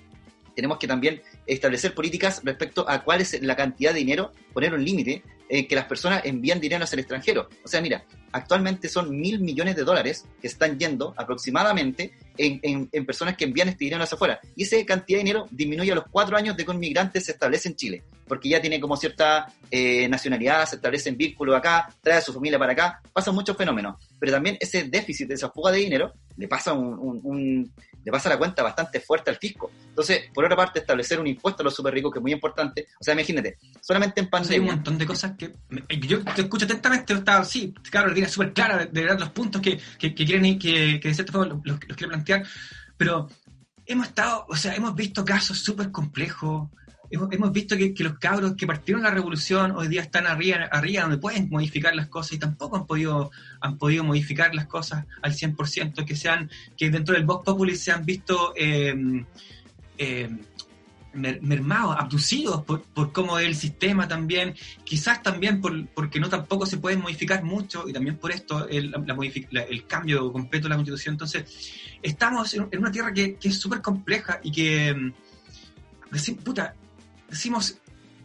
tenemos 0.54 0.78
que 0.78 0.86
también 0.86 1.20
establecer 1.44 1.94
políticas 1.94 2.40
respecto 2.44 2.88
a 2.88 3.02
cuál 3.02 3.22
es 3.22 3.42
la 3.42 3.56
cantidad 3.56 3.92
de 3.92 3.98
dinero, 3.98 4.30
poner 4.52 4.72
un 4.72 4.84
límite 4.84 5.24
en 5.52 5.68
que 5.68 5.74
las 5.74 5.84
personas 5.84 6.22
envían 6.24 6.58
dinero 6.58 6.82
hacia 6.82 6.96
el 6.96 7.00
extranjero. 7.00 7.46
O 7.62 7.68
sea, 7.68 7.82
mira, 7.82 8.06
actualmente 8.32 8.88
son 8.88 9.14
mil 9.14 9.38
millones 9.40 9.76
de 9.76 9.84
dólares 9.84 10.24
que 10.40 10.46
están 10.46 10.78
yendo 10.78 11.12
aproximadamente 11.14 12.14
en, 12.38 12.88
personas 13.04 13.36
que 13.36 13.44
envían 13.44 13.68
este 13.68 13.84
dinero 13.84 14.02
hacia 14.02 14.14
afuera. 14.14 14.40
Y 14.56 14.62
esa 14.62 14.82
cantidad 14.86 15.18
de 15.18 15.24
dinero 15.24 15.46
disminuye 15.50 15.92
a 15.92 15.96
los 15.96 16.04
cuatro 16.10 16.38
años 16.38 16.56
de 16.56 16.64
que 16.64 16.70
un 16.70 16.78
migrante 16.78 17.20
se 17.20 17.32
establece 17.32 17.68
en 17.68 17.76
Chile, 17.76 18.02
porque 18.26 18.48
ya 18.48 18.62
tiene 18.62 18.80
como 18.80 18.96
cierta 18.96 19.52
eh, 19.72 20.08
nacionalidad, 20.08 20.66
se 20.66 20.76
establece 20.76 21.08
en 21.08 21.16
vínculo 21.16 21.56
acá, 21.56 21.88
trae 22.00 22.18
a 22.18 22.20
su 22.20 22.32
familia 22.32 22.58
para 22.58 22.72
acá, 22.72 23.00
pasan 23.12 23.34
muchos 23.34 23.56
fenómenos. 23.56 23.96
Pero 24.20 24.32
también 24.32 24.58
ese 24.60 24.84
déficit, 24.84 25.30
esa 25.30 25.50
fuga 25.50 25.72
de 25.72 25.78
dinero, 25.78 26.12
le 26.36 26.46
pasa 26.46 26.74
un 26.74 27.72
le 28.04 28.10
pasa 28.10 28.28
la 28.28 28.38
cuenta 28.38 28.62
bastante 28.62 29.00
fuerte 29.00 29.30
al 29.30 29.36
fisco. 29.36 29.70
Entonces, 29.88 30.24
por 30.34 30.44
otra 30.44 30.56
parte, 30.56 30.80
establecer 30.80 31.20
un 31.20 31.26
impuesto 31.26 31.62
a 31.62 31.64
los 31.64 31.74
super 31.74 31.94
ricos 31.94 32.12
que 32.12 32.18
es 32.18 32.22
muy 32.22 32.32
importante. 32.32 32.88
O 33.00 33.04
sea, 33.04 33.14
imagínate, 33.14 33.58
solamente 33.80 34.20
en 34.20 34.28
pandemia. 34.28 34.56
hay 34.56 34.60
un 34.60 34.74
montón 34.76 34.98
de 34.98 35.06
cosas 35.06 35.32
que. 35.36 35.52
Yo 36.00 36.22
te 36.24 36.42
escucho 36.42 36.64
atentamente, 36.64 37.12
está, 37.14 37.44
sí, 37.44 37.72
claro, 37.90 38.12
tiene 38.12 38.28
súper 38.28 38.52
clara 38.52 38.86
de 38.86 39.00
verdad 39.02 39.20
los 39.20 39.30
puntos 39.30 39.60
que, 39.60 39.78
que, 39.98 40.14
quieren 40.14 40.58
que, 40.58 40.98
que 41.00 41.08
de 41.08 41.14
cierta 41.14 41.32
forma 41.32 41.60
los, 41.64 41.78
quiero 41.78 42.08
plantear, 42.08 42.44
pero 42.96 43.28
hemos 43.86 44.08
estado, 44.08 44.46
o 44.48 44.56
sea, 44.56 44.74
hemos 44.74 44.94
visto 44.94 45.24
casos 45.24 45.58
súper 45.58 45.90
complejos. 45.90 46.68
Hemos, 47.12 47.52
visto 47.52 47.76
que, 47.76 47.94
los 47.98 48.18
cabros 48.18 48.54
que 48.54 48.66
partieron 48.66 49.02
la 49.02 49.10
revolución 49.10 49.72
hoy 49.72 49.88
día 49.88 50.00
están 50.00 50.26
arriba, 50.26 50.68
arriba 50.70 51.02
donde 51.02 51.18
pueden 51.18 51.48
modificar 51.50 51.94
las 51.94 52.08
cosas 52.08 52.32
y 52.32 52.38
tampoco 52.38 52.76
han 52.76 52.86
podido, 52.86 53.30
han 53.60 53.76
podido 53.76 54.02
modificar 54.02 54.54
las 54.54 54.66
cosas 54.66 55.04
al 55.20 55.32
100%, 55.32 56.04
que 56.06 56.16
sean, 56.16 56.50
que 56.76 56.90
dentro 56.90 57.14
del 57.14 57.24
Vox 57.24 57.44
Populi 57.44 57.76
se 57.76 57.92
han 57.92 58.06
visto 58.06 58.54
eh, 58.56 58.94
eh, 59.98 60.30
mermados, 61.12 61.96
abducidos 61.98 62.62
por, 62.62 62.82
por, 62.82 63.12
cómo 63.12 63.38
es 63.38 63.46
el 63.46 63.54
sistema 63.54 64.08
también, 64.08 64.54
quizás 64.82 65.22
también 65.22 65.60
por, 65.60 65.86
porque 65.88 66.18
no 66.18 66.30
tampoco 66.30 66.64
se 66.64 66.78
pueden 66.78 67.02
modificar 67.02 67.44
mucho 67.44 67.86
y 67.86 67.92
también 67.92 68.16
por 68.16 68.32
esto 68.32 68.66
el, 68.68 68.94
el 69.68 69.86
cambio 69.86 70.32
completo 70.32 70.64
de 70.64 70.70
la 70.70 70.76
constitución. 70.76 71.14
Entonces, 71.14 71.44
estamos 72.02 72.54
en, 72.54 72.68
una 72.78 72.90
tierra 72.90 73.12
que, 73.12 73.34
que 73.34 73.48
es 73.48 73.60
súper 73.60 73.82
compleja 73.82 74.40
y 74.42 74.50
que, 74.50 74.94
mm, 74.94 76.34
puta, 76.42 76.74
decimos, 77.32 77.78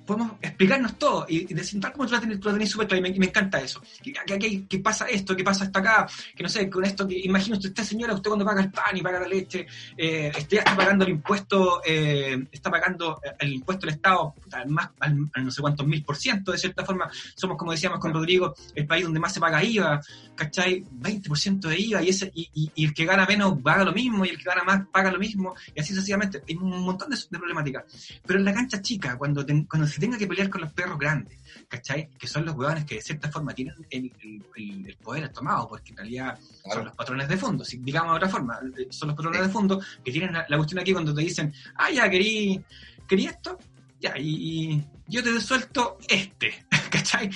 podemos 0.08 0.32
explicarnos 0.42 0.98
todo 0.98 1.26
y, 1.28 1.54
decir, 1.54 1.80
tal 1.80 1.92
como 1.92 2.08
tú 2.08 2.16
lo 2.16 2.54
tenés, 2.54 2.72
súper 2.72 2.88
claro, 2.88 3.06
y 3.06 3.20
me, 3.20 3.28
encanta 3.28 3.60
eso. 3.60 3.82
¿Qué, 4.02 4.80
pasa 4.80 5.06
esto? 5.06 5.36
¿Qué 5.36 5.44
pasa 5.44 5.66
hasta 5.66 5.80
acá? 5.80 6.08
Que 6.36 6.44
no 6.44 6.50
sé, 6.50 6.70
con 6.70 6.86
esto, 6.86 7.08
que 7.08 7.20
imagino 7.20 7.58
usted, 7.58 7.84
señora, 7.84 8.14
usted 8.14 8.30
cuando 8.30 8.46
paga 8.46 8.62
el 8.62 8.72
pan 8.72 8.96
y 8.96 9.02
paga 9.02 9.20
la 9.20 9.28
leche, 9.28 9.68
eh, 9.98 10.32
está 10.36 10.76
pagando 10.76 11.04
el 11.06 11.12
impuesto, 11.12 11.82
eh, 11.86 12.48
está 12.52 12.72
pagando 12.72 13.20
el 13.38 13.54
impuesto 13.54 13.86
del 13.86 13.96
Estado 13.96 14.34
al, 14.52 14.70
más, 14.70 14.90
al, 15.02 15.30
no 15.36 15.52
sé 15.52 15.62
cuántos 15.62 15.86
mil 15.86 16.04
por 16.04 16.16
ciento, 16.16 16.52
de 16.52 16.58
cierta 16.58 16.86
forma, 16.86 17.10
somos, 17.36 17.58
como 17.58 17.72
decíamos 17.72 18.00
con 18.00 18.14
Rodrigo, 18.14 18.56
el 18.74 18.88
país 18.88 19.04
donde 19.04 19.20
más 19.20 19.34
se 19.34 19.42
paga 19.42 19.64
IVA, 19.64 20.02
¿cachai? 20.36 20.84
20% 20.84 21.60
de 21.68 21.80
IVA 21.80 22.02
y, 22.02 22.10
ese, 22.10 22.32
y, 22.34 22.72
y, 22.74 22.86
el 22.86 22.94
que 22.94 23.06
gana 23.06 23.26
menos 23.26 23.62
paga 23.62 23.84
lo 23.84 23.92
mismo 23.92 24.24
y 24.24 24.30
el 24.30 24.38
que 24.38 24.46
gana 24.46 24.64
más 24.64 24.88
paga 24.88 25.12
lo 25.12 25.20
mismo 25.20 25.54
y 25.76 25.82
así 25.82 25.94
sucesivamente. 25.94 26.42
Hay 26.48 26.56
un 26.56 26.82
montón 26.82 27.10
de, 27.10 27.18
problemáticas. 27.30 27.84
Pero 28.26 28.40
en 28.40 28.46
la 28.46 28.54
cancha 28.54 28.82
chica, 28.82 29.18
cuando, 29.18 29.46
cuando 29.68 29.88
se 29.98 30.02
tenga 30.02 30.18
que 30.20 30.28
pelear 30.28 30.48
con 30.52 30.62
los 30.62 30.72
perros 30.74 31.00
grandes, 31.00 31.40
¿cachai? 31.68 32.08
Que 32.20 32.28
son 32.28 32.46
los 32.46 32.54
huevones 32.54 32.86
que 32.86 32.96
de 32.96 33.02
cierta 33.02 33.32
forma 33.32 33.52
tienen 33.56 33.74
el, 33.90 34.96
poder 35.02 35.30
tomado, 35.30 35.68
porque 35.68 35.90
en 35.90 35.98
realidad 35.98 36.38
son 36.72 36.86
los 36.86 36.96
patrones 36.96 37.28
de 37.28 37.36
fondo, 37.36 37.66
si, 37.66 37.78
digamos 37.78 38.12
de 38.12 38.18
otra 38.18 38.30
forma, 38.30 38.60
eh, 38.78 38.86
son 38.92 39.08
los 39.08 39.18
patrones 39.18 39.42
de 39.42 39.50
fondo 39.50 39.82
que 40.06 40.12
tienen 40.12 40.34
la, 40.34 40.56
cuestión 40.56 40.80
aquí 40.80 40.94
cuando 40.94 41.16
te 41.16 41.22
dicen, 41.22 41.52
ah, 41.78 41.90
ya, 41.90 42.08
querí, 42.12 42.64
querí 43.08 43.26
esto, 43.26 43.58
ya, 44.00 44.14
y, 44.20 44.86
yo 45.08 45.24
te 45.24 45.42
suelto 45.42 45.98
este, 46.08 46.54
¿cachai? 46.92 47.32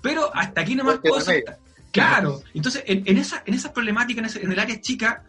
Pero 0.00 0.34
hasta 0.34 0.62
aquí 0.62 0.74
nomás 0.74 1.00
puedo 1.00 1.22
Claro, 1.92 2.42
entonces 2.54 2.82
en, 2.86 3.18
esa, 3.18 3.42
en 3.44 3.52
esas 3.52 3.72
problemáticas, 3.72 4.36
en, 4.36 4.52
el 4.52 4.58
área 4.58 4.80
chica, 4.80 5.22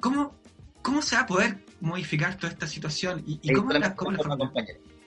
¿cómo, 0.00 0.40
¿cómo 0.80 1.02
se 1.02 1.16
va 1.16 1.22
a 1.22 1.26
poder 1.26 1.66
modificar 1.82 2.38
toda 2.38 2.50
esta 2.50 2.66
situación? 2.66 3.22
¿Y, 3.26 3.40
y 3.42 3.52
cómo, 3.52 3.74
la, 3.74 3.94
cómo 3.94 4.12
la 4.12 4.18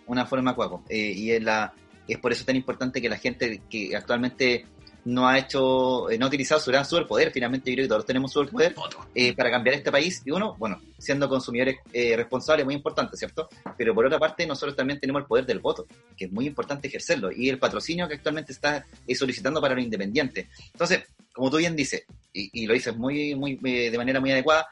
una 0.07 0.25
forma 0.25 0.55
cuaco. 0.55 0.83
Eh, 0.89 1.13
y 1.15 1.31
es, 1.31 1.43
la, 1.43 1.73
es 2.07 2.17
por 2.17 2.31
eso 2.31 2.45
tan 2.45 2.55
importante 2.55 3.01
que 3.01 3.09
la 3.09 3.17
gente 3.17 3.61
que 3.69 3.95
actualmente 3.95 4.65
no 5.05 5.27
ha 5.27 5.37
hecho, 5.37 6.09
eh, 6.09 6.17
no 6.17 6.25
ha 6.25 6.29
utilizado 6.29 6.59
su 6.59 6.71
gran 6.71 6.83
superpoder, 6.83 7.31
finalmente 7.31 7.69
yo 7.69 7.75
creo 7.75 7.85
que 7.85 7.89
todos 7.89 8.05
tenemos 8.07 8.31
superpoder 8.31 8.75
eh, 9.13 9.35
para 9.35 9.51
cambiar 9.51 9.75
este 9.75 9.91
país, 9.91 10.23
y 10.25 10.31
uno, 10.31 10.55
bueno, 10.57 10.81
siendo 10.97 11.29
consumidores 11.29 11.77
eh, 11.93 12.17
responsables, 12.17 12.65
muy 12.65 12.73
importante, 12.73 13.15
¿cierto? 13.15 13.47
Pero 13.77 13.93
por 13.93 14.07
otra 14.07 14.17
parte, 14.17 14.47
nosotros 14.47 14.75
también 14.75 14.99
tenemos 14.99 15.21
el 15.21 15.27
poder 15.27 15.45
del 15.45 15.59
voto, 15.59 15.85
que 16.17 16.25
es 16.25 16.31
muy 16.31 16.47
importante 16.47 16.87
ejercerlo, 16.87 17.31
y 17.31 17.49
el 17.49 17.59
patrocinio 17.59 18.07
que 18.07 18.15
actualmente 18.15 18.51
está 18.51 18.83
solicitando 19.15 19.61
para 19.61 19.75
los 19.75 19.83
independientes. 19.83 20.47
Entonces, 20.73 21.03
como 21.31 21.51
tú 21.51 21.57
bien 21.57 21.75
dices, 21.75 22.03
y, 22.33 22.63
y 22.63 22.65
lo 22.65 22.73
dices 22.73 22.97
muy, 22.97 23.35
muy, 23.35 23.57
de 23.57 23.97
manera 23.97 24.19
muy 24.19 24.31
adecuada, 24.31 24.67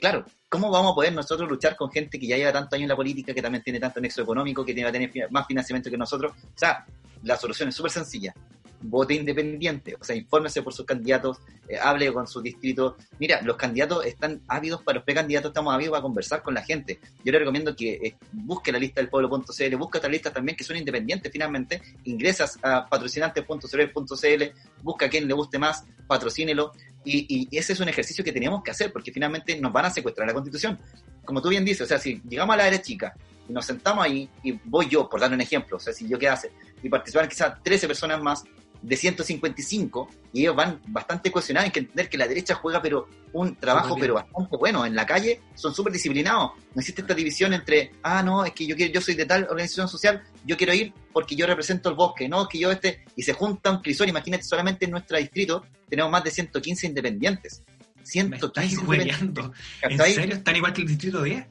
claro, 0.00 0.24
¿cómo 0.48 0.70
vamos 0.70 0.92
a 0.92 0.94
poder 0.94 1.12
nosotros 1.12 1.48
luchar 1.48 1.76
con 1.76 1.90
gente 1.90 2.18
que 2.18 2.26
ya 2.26 2.36
lleva 2.36 2.52
tanto 2.52 2.76
años 2.76 2.84
en 2.84 2.88
la 2.88 2.96
política, 2.96 3.34
que 3.34 3.42
también 3.42 3.62
tiene 3.62 3.80
tanto 3.80 4.00
nexo 4.00 4.22
económico, 4.22 4.64
que 4.64 4.74
tiene, 4.74 4.90
que 4.90 5.08
tener 5.08 5.30
más 5.30 5.46
financiamiento 5.46 5.90
que 5.90 5.98
nosotros? 5.98 6.32
O 6.32 6.58
sea, 6.58 6.86
la 7.22 7.36
solución 7.36 7.68
es 7.68 7.74
súper 7.74 7.90
sencilla. 7.90 8.34
Vote 8.80 9.12
independiente, 9.12 9.96
o 10.00 10.04
sea, 10.04 10.14
infórmese 10.14 10.62
por 10.62 10.72
sus 10.72 10.86
candidatos, 10.86 11.38
eh, 11.68 11.76
hable 11.82 12.12
con 12.12 12.28
sus 12.28 12.44
distritos. 12.44 12.94
Mira, 13.18 13.42
los 13.42 13.56
candidatos 13.56 14.06
están 14.06 14.40
ávidos 14.46 14.82
para 14.82 14.96
los 14.96 15.04
precandidatos, 15.04 15.50
estamos 15.50 15.74
ávidos 15.74 15.90
para 15.90 16.02
conversar 16.02 16.42
con 16.44 16.54
la 16.54 16.62
gente. 16.62 17.00
Yo 17.24 17.32
le 17.32 17.40
recomiendo 17.40 17.74
que 17.74 17.94
eh, 17.94 18.16
busque 18.30 18.70
la 18.70 18.78
lista 18.78 19.00
del 19.00 19.10
pueblo.cl, 19.10 19.76
busca 19.76 19.98
otras 19.98 20.12
listas 20.12 20.32
también 20.32 20.56
que 20.56 20.62
son 20.62 20.76
independientes 20.76 21.32
finalmente, 21.32 21.82
ingresas 22.04 22.56
a 22.62 22.88
patrocinantes.cl, 22.88 24.44
busca 24.82 25.06
a 25.06 25.08
quien 25.08 25.26
le 25.26 25.34
guste 25.34 25.58
más, 25.58 25.84
patrocínelo, 26.06 26.72
y, 27.10 27.48
ese 27.56 27.72
es 27.72 27.80
un 27.80 27.88
ejercicio 27.88 28.22
que 28.24 28.32
tenemos 28.32 28.62
que 28.62 28.70
hacer, 28.70 28.92
porque 28.92 29.12
finalmente 29.12 29.58
nos 29.60 29.72
van 29.72 29.86
a 29.86 29.90
secuestrar 29.90 30.26
la 30.26 30.34
constitución. 30.34 30.78
Como 31.24 31.40
tú 31.40 31.48
bien 31.48 31.64
dices, 31.64 31.82
o 31.82 31.86
sea, 31.86 31.98
si 31.98 32.20
llegamos 32.28 32.54
a 32.54 32.56
la 32.58 32.68
era 32.68 32.80
chica 32.80 33.14
y 33.48 33.52
nos 33.52 33.64
sentamos 33.64 34.04
ahí, 34.04 34.28
y 34.42 34.52
voy 34.64 34.88
yo, 34.88 35.08
por 35.08 35.20
dar 35.20 35.32
un 35.32 35.40
ejemplo, 35.40 35.76
o 35.76 35.80
sea, 35.80 35.92
si 35.92 36.06
yo 36.08 36.18
qué 36.18 36.28
hace, 36.28 36.52
y 36.82 36.88
participan 36.88 37.28
quizás 37.28 37.62
13 37.62 37.86
personas 37.86 38.22
más, 38.22 38.44
de 38.82 38.96
155 38.96 40.08
y 40.32 40.42
ellos 40.42 40.56
van 40.56 40.80
bastante 40.88 41.30
cohesionados. 41.30 41.66
Hay 41.66 41.72
que 41.72 41.80
entender 41.80 42.08
que 42.08 42.18
la 42.18 42.28
derecha 42.28 42.54
juega 42.54 42.80
pero 42.80 43.08
un 43.32 43.56
trabajo 43.56 43.96
pero 43.98 44.14
bastante 44.14 44.56
bueno. 44.56 44.86
En 44.86 44.94
la 44.94 45.06
calle 45.06 45.40
son 45.54 45.74
súper 45.74 45.92
disciplinados. 45.92 46.52
No 46.74 46.80
existe 46.80 47.02
esta 47.02 47.14
división 47.14 47.52
entre, 47.52 47.92
ah, 48.02 48.22
no, 48.22 48.44
es 48.44 48.52
que 48.52 48.66
yo 48.66 48.76
quiero, 48.76 48.92
yo 48.92 49.00
soy 49.00 49.14
de 49.14 49.26
tal 49.26 49.44
organización 49.44 49.88
social, 49.88 50.22
yo 50.44 50.56
quiero 50.56 50.72
ir 50.74 50.92
porque 51.12 51.36
yo 51.36 51.46
represento 51.46 51.88
el 51.88 51.94
bosque, 51.94 52.28
no, 52.28 52.42
es 52.42 52.48
que 52.48 52.58
yo 52.58 52.70
este, 52.70 53.04
y 53.16 53.22
se 53.22 53.32
junta 53.32 53.70
un 53.70 53.82
crisol, 53.82 54.08
imagínate 54.08 54.44
solamente 54.44 54.84
en 54.84 54.92
nuestro 54.92 55.18
distrito 55.18 55.64
tenemos 55.88 56.10
más 56.10 56.24
de 56.24 56.30
115 56.30 56.86
independientes. 56.86 57.62
115 58.02 58.74
independientes. 58.74 59.44
¿En 59.82 59.98
serio? 59.98 60.34
¿Están 60.36 60.56
igual 60.56 60.72
que 60.72 60.82
el 60.82 60.88
distrito 60.88 61.22
10? 61.22 61.46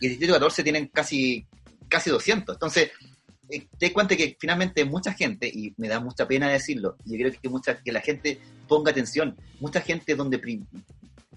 Y 0.00 0.06
el 0.06 0.10
distrito 0.10 0.34
14 0.34 0.62
tienen 0.62 0.86
casi, 0.88 1.46
casi 1.88 2.10
200. 2.10 2.54
Entonces, 2.56 2.90
te 3.48 3.86
das 3.86 3.92
cuenta 3.92 4.16
que 4.16 4.36
finalmente 4.38 4.84
mucha 4.84 5.12
gente, 5.12 5.48
y 5.48 5.74
me 5.76 5.88
da 5.88 6.00
mucha 6.00 6.26
pena 6.26 6.48
decirlo, 6.48 6.96
y 7.04 7.12
yo 7.12 7.28
creo 7.28 7.40
que, 7.40 7.48
mucha, 7.48 7.82
que 7.82 7.92
la 7.92 8.00
gente 8.00 8.38
ponga 8.66 8.90
atención, 8.90 9.36
mucha 9.60 9.80
gente 9.80 10.14
donde 10.14 10.40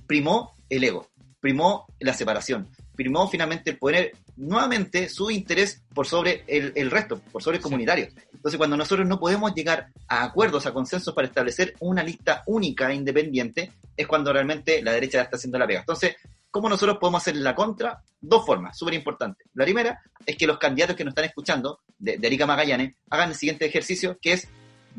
primó 0.07 0.53
el 0.69 0.83
ego, 0.83 1.07
primó 1.39 1.87
la 1.99 2.13
separación, 2.13 2.69
primó 2.95 3.27
finalmente 3.27 3.73
poner 3.73 4.11
nuevamente 4.35 5.09
su 5.09 5.31
interés 5.31 5.81
por 5.93 6.07
sobre 6.07 6.43
el, 6.47 6.91
resto, 6.91 7.19
por 7.31 7.41
sobre 7.41 7.57
el 7.57 7.63
comunitario. 7.63 8.07
Entonces, 8.33 8.57
cuando 8.57 8.77
nosotros 8.77 9.07
no 9.07 9.19
podemos 9.19 9.53
llegar 9.53 9.87
a 10.07 10.23
acuerdos, 10.23 10.65
a 10.65 10.73
consensos 10.73 11.13
para 11.13 11.27
establecer 11.27 11.75
una 11.79 12.03
lista 12.03 12.43
única 12.47 12.91
e 12.91 12.95
independiente, 12.95 13.71
es 13.95 14.07
cuando 14.07 14.33
realmente 14.33 14.81
la 14.81 14.93
derecha 14.93 15.21
está 15.21 15.37
haciendo 15.37 15.59
la 15.59 15.67
pega. 15.67 15.81
Entonces, 15.81 16.15
¿Cómo 16.51 16.67
nosotros 16.67 16.97
podemos 16.99 17.21
hacer 17.21 17.37
la 17.37 17.55
contra? 17.55 18.03
Dos 18.19 18.45
formas, 18.45 18.77
súper 18.77 18.93
importantes. 18.95 19.47
La 19.53 19.63
primera 19.63 20.01
es 20.25 20.35
que 20.35 20.45
los 20.45 20.59
candidatos 20.59 20.97
que 20.97 21.05
nos 21.05 21.13
están 21.13 21.23
escuchando, 21.23 21.79
de, 22.01 22.17
de 22.17 22.45
Magallanes, 22.45 22.95
hagan 23.09 23.29
el 23.29 23.35
siguiente 23.35 23.65
ejercicio, 23.65 24.17
que 24.21 24.33
es 24.33 24.47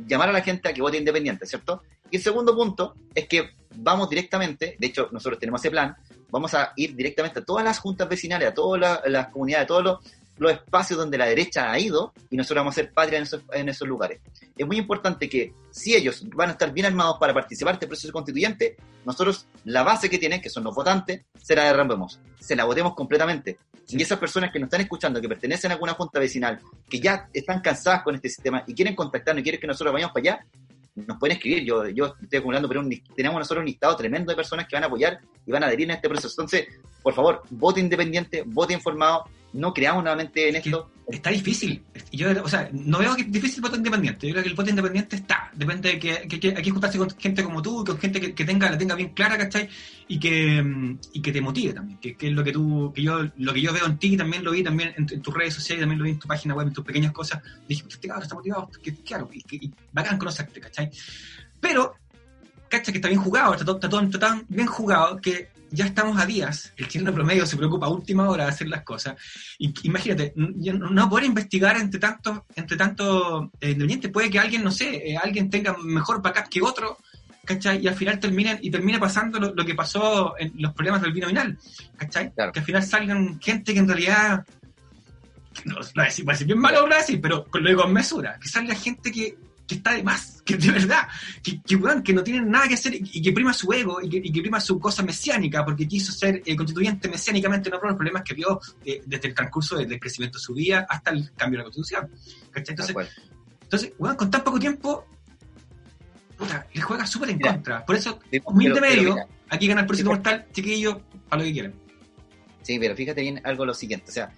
llamar 0.07 0.31
a 0.31 0.33
la 0.33 0.41
gente 0.41 0.69
a 0.69 0.73
que 0.73 0.81
vote 0.81 0.97
independiente, 0.97 1.45
¿cierto? 1.47 1.83
Y 2.11 2.17
el 2.17 2.23
segundo 2.23 2.55
punto 2.55 2.95
es 3.15 3.27
que 3.27 3.51
vamos 3.75 4.09
directamente, 4.09 4.77
de 4.79 4.87
hecho 4.87 5.09
nosotros 5.13 5.39
tenemos 5.39 5.61
ese 5.61 5.71
plan, 5.71 5.97
vamos 6.31 6.55
a 6.55 6.73
ir 6.77 6.95
directamente 6.95 7.41
a 7.41 7.45
todas 7.45 7.65
las 7.65 7.79
juntas 7.79 8.09
vecinales, 8.09 8.49
a 8.49 8.55
todas 8.55 9.01
las, 9.07 9.29
comunidades, 9.29 9.65
a 9.65 9.67
todos 9.67 9.85
los, 9.85 9.99
los 10.39 10.53
espacios 10.53 10.99
donde 10.99 11.19
la 11.19 11.27
derecha 11.27 11.71
ha 11.71 11.79
ido 11.79 12.13
y 12.31 12.37
nosotros 12.37 12.61
vamos 12.61 12.75
a 12.75 12.77
ser 12.77 12.93
patria 12.93 13.19
en 13.19 13.25
esos, 13.25 13.43
en 13.53 13.69
esos 13.69 13.89
lugares. 13.89 14.21
Es 14.57 14.67
muy 14.67 14.77
importante 14.77 15.29
que 15.29 15.55
si 15.71 15.95
ellos 15.95 16.25
van 16.35 16.51
a 16.51 16.53
estar 16.53 16.73
bien 16.73 16.87
armados 16.87 17.17
para 17.19 17.35
participar 17.35 17.75
de 17.75 17.77
este 17.77 17.87
proceso 17.87 18.13
constituyente, 18.13 18.77
nosotros 19.05 19.47
la 19.65 19.83
base 19.83 20.09
que 20.11 20.19
tienen, 20.19 20.41
que 20.41 20.51
son 20.51 20.65
los 20.65 20.75
votantes, 20.75 21.23
se 21.43 21.57
la 21.57 21.65
derrambemos, 21.65 22.21
se 22.41 22.57
la 22.57 22.65
votemos 22.65 22.95
completamente. 22.95 23.59
Y 23.93 24.03
esas 24.03 24.19
personas 24.19 24.51
que 24.51 24.59
nos 24.59 24.69
están 24.69 24.81
escuchando, 24.81 25.21
que 25.21 25.29
pertenecen 25.29 25.71
a 25.71 25.75
alguna 25.75 25.93
junta 25.95 26.19
vecinal, 26.19 26.61
que 26.89 26.99
ya 26.99 27.29
están 27.33 27.61
cansadas 27.61 28.03
con 28.03 28.15
este 28.15 28.29
sistema 28.29 28.65
y 28.67 28.75
quieren 28.75 28.95
contactarnos 28.95 29.41
y 29.41 29.43
quieren 29.43 29.61
que 29.61 29.67
nosotros 29.67 29.93
vayamos 29.93 30.15
para 30.15 30.37
allá, 30.37 30.47
nos 30.95 31.19
pueden 31.19 31.37
escribir. 31.37 31.65
Yo, 31.65 31.89
yo 31.89 32.15
estoy 32.23 32.39
acumulando, 32.39 32.69
pero 32.69 32.83
tenemos 33.17 33.39
nosotros 33.39 33.63
un 33.63 33.67
listado 33.67 33.97
tremendo 33.97 34.31
de 34.31 34.37
personas 34.37 34.67
que 34.67 34.77
van 34.77 34.85
a 34.85 34.87
apoyar 34.87 35.21
y 35.47 35.51
van 35.51 35.63
a 35.63 35.67
adherir 35.67 35.91
a 35.91 35.95
este 35.95 36.09
proceso. 36.09 36.29
Entonces, 36.31 36.69
por 37.03 37.15
favor, 37.15 37.43
vote 37.51 37.81
independiente, 37.81 38.45
vote 38.47 38.75
informado, 38.75 39.25
no 39.53 39.73
creamos 39.73 40.03
nuevamente 40.03 40.49
en 40.49 40.57
esto. 40.57 40.91
Está 41.09 41.31
difícil. 41.31 41.83
Yo, 42.13 42.31
o 42.45 42.49
sea, 42.49 42.69
no 42.73 42.99
veo 42.99 43.17
que 43.17 43.23
es 43.23 43.33
difícil 43.33 43.57
el 43.57 43.63
voto 43.63 43.77
independiente. 43.77 44.27
Yo 44.27 44.33
creo 44.33 44.45
que 44.45 44.49
el 44.51 44.55
voto 44.55 44.71
independiente 44.71 45.17
está. 45.17 45.51
Depende 45.55 45.93
de 45.93 45.99
que, 45.99 46.53
hay 46.57 46.63
que 46.63 46.71
juntarse 46.71 46.97
con 46.97 47.11
gente 47.11 47.43
como 47.43 47.61
tú, 47.61 47.85
con 47.85 47.99
gente 47.99 48.35
que, 48.35 48.45
tenga, 48.45 48.71
la 48.71 48.79
tenga 48.79 48.95
bien 48.95 49.11
clara, 49.11 49.37
¿cachai? 49.37 49.69
Y 50.07 50.19
que, 50.19 50.97
y 51.13 51.21
que 51.21 51.33
te 51.33 51.41
motive 51.41 51.73
también. 51.73 51.99
Que, 51.99 52.17
es 52.19 52.33
lo 52.33 52.45
que 52.45 52.53
tú, 52.53 52.93
que 52.95 53.03
yo, 53.03 53.29
lo 53.37 53.53
que 53.53 53.61
yo 53.61 53.73
veo 53.73 53.87
en 53.87 53.99
ti, 53.99 54.17
también 54.17 54.45
lo 54.45 54.53
vi 54.53 54.63
también 54.63 54.95
en, 54.97 55.07
tus 55.21 55.35
redes 55.35 55.55
sociales, 55.55 55.83
también 55.83 55.99
lo 55.99 56.05
vi 56.05 56.13
en 56.13 56.19
tu 56.19 56.29
página 56.29 56.55
web, 56.55 56.69
en 56.69 56.73
tus 56.73 56.85
pequeñas 56.85 57.13
cosas. 57.13 57.43
Dije, 57.69 57.85
este 57.89 58.09
cabrón 58.09 58.23
está 58.23 58.35
motivado, 58.35 58.71
que, 58.83 58.95
claro, 58.97 59.29
y, 59.33 59.43
que, 59.43 59.57
y 59.57 59.73
bacán 59.93 60.19
conocerte, 60.19 60.61
¿cachai? 60.61 60.91
Pero, 61.61 61.95
¿cachai? 62.69 62.93
Que 62.93 62.99
está 62.99 63.09
bien 63.09 63.21
jugado, 63.21 63.53
está 63.53 63.65
todo, 63.65 63.77
está 63.77 63.89
todo, 63.89 64.03
está 64.03 64.19
tan 64.19 64.45
bien 64.49 64.69
jugado 64.69 65.21
que 65.21 65.52
ya 65.73 65.87
estamos 65.87 66.21
a 66.21 66.27
días, 66.27 66.73
el 66.77 66.87
chileno 66.87 67.13
promedio 67.13 67.47
se 67.47 67.57
preocupa 67.57 67.87
a 67.87 67.89
última 67.89 68.29
hora 68.29 68.45
de 68.45 68.51
hacer 68.51 68.69
las 68.69 68.83
cosas. 68.83 69.17
Y, 69.59 69.73
imagínate, 69.85 70.33
no 70.37 71.09
poder 71.09 71.25
investigar 71.25 71.77
entre 71.77 71.99
tantos 71.99 72.41
entre 72.55 72.77
tanto, 72.77 73.51
eh, 73.61 73.71
independientes, 73.71 74.11
puede 74.11 74.31
que 74.31 74.39
alguien, 74.39 74.63
no 74.63 74.71
sé, 74.71 75.11
eh, 75.11 75.17
alguien 75.17 75.51
tenga 75.51 75.77
mejor 75.79 76.23
backup 76.23 76.49
que 76.49 76.63
otro, 76.63 76.99
¿cachai? 77.45 77.83
Y 77.83 77.89
al 77.89 77.95
final 77.95 78.21
terminen, 78.21 78.59
y 78.61 78.71
termine 78.71 78.99
pasando 78.99 79.41
lo, 79.41 79.65
que 79.65 79.75
pasó 79.75 80.35
en 80.39 80.53
los 80.57 80.73
problemas 80.75 81.03
del 81.03 81.13
binominal, 81.13 81.59
¿cachai? 81.97 82.33
Que 82.35 82.61
al 82.61 82.65
final 82.65 82.83
salgan 82.83 83.41
gente 83.41 83.73
que 83.73 83.81
en 83.81 83.89
realidad 83.89 84.45
no, 85.65 85.75
lo 85.75 85.87
voy 85.95 86.03
a 86.03 86.05
decir, 86.05 86.27
va 86.27 86.33
a 86.33 86.35
decir 86.35 86.47
bien 86.47 86.59
malo, 86.59 86.81
lo 86.81 86.87
voy 86.87 86.95
a 86.95 86.99
decir, 86.99 87.21
pero 87.21 87.47
lo 87.53 87.69
digo 87.69 87.83
con 87.83 87.93
mesura, 87.93 88.39
que 88.41 88.49
salga 88.49 88.75
gente 88.75 89.11
que, 89.11 89.37
que 89.73 89.79
está 89.79 89.95
de 89.95 90.03
más, 90.03 90.43
que 90.45 90.57
de 90.57 90.71
verdad, 90.71 91.09
que, 91.43 91.61
que, 91.63 91.81
que 92.05 92.13
no 92.13 92.23
tienen 92.23 92.51
nada 92.51 92.69
que 92.69 92.75
hacer 92.75 92.95
y 92.95 93.23
que 93.23 93.33
prima 93.33 93.53
su 93.53 93.73
ego 93.73 94.01
y 94.03 94.09
que, 94.09 94.17
y 94.19 94.33
que 94.33 94.41
prima 94.41 94.61
su 94.61 94.79
cosa 94.79 95.03
mesiánica 95.03 95.65
porque 95.65 95.89
quiso 95.89 96.13
ser 96.13 96.43
eh, 96.45 96.55
constituyente 96.55 97.09
mesiánicamente, 97.09 97.71
no 97.71 97.79
por 97.79 97.89
los 97.89 97.97
problemas 97.97 98.23
que 98.23 98.35
vio 98.35 98.61
eh, 98.85 99.03
desde 99.07 99.29
el 99.29 99.35
transcurso 99.35 99.77
del, 99.77 99.99
crecimiento 99.99 100.39
de 100.39 100.43
su 100.45 100.55
vida 100.55 100.87
hasta 100.89 101.11
el 101.11 101.33
cambio 101.33 101.59
de 101.59 101.65
la 101.65 101.65
constitución. 101.65 102.11
¿cachai? 102.51 102.73
Entonces, 102.73 102.97
entonces, 103.63 103.93
weón, 103.99 104.17
con 104.17 104.31
tan 104.31 104.45
poco 104.45 104.59
tiempo, 104.59 105.07
puta, 106.37 106.67
le 106.73 106.81
juega 106.81 107.07
súper 107.07 107.31
en 107.31 107.39
Mira, 107.39 107.53
contra. 107.53 107.87
Por 107.87 107.97
eso, 107.97 108.19
pero- 108.31 108.45
humilde 108.47 108.81
pero 108.81 108.95
medio, 108.95 109.17
aquí 109.49 109.67
gana 109.67 109.81
el 109.81 109.87
Porcito 109.87 110.11
Mortal, 110.11 110.47
chiquillo, 110.53 111.01
a 111.31 111.37
lo 111.37 111.45
que 111.45 111.53
quieran. 111.53 111.75
Sí, 112.63 112.79
pero 112.79 112.95
fíjate 112.95 113.23
bien 113.23 113.41
algo 113.45 113.65
lo 113.65 113.75
siguiente, 113.75 114.11
o 114.11 114.13
sea, 114.13 114.31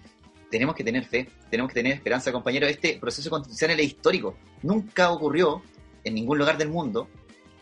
tenemos 0.49 0.75
que 0.75 0.83
tener 0.83 1.05
fe, 1.05 1.29
tenemos 1.49 1.69
que 1.71 1.75
tener 1.81 1.93
esperanza, 1.93 2.31
compañero. 2.31 2.67
Este 2.67 2.97
proceso 2.99 3.29
constitucional 3.29 3.79
es 3.79 3.85
histórico. 3.87 4.37
Nunca 4.63 5.11
ocurrió 5.11 5.61
en 6.03 6.13
ningún 6.15 6.37
lugar 6.37 6.57
del 6.57 6.69
mundo 6.69 7.09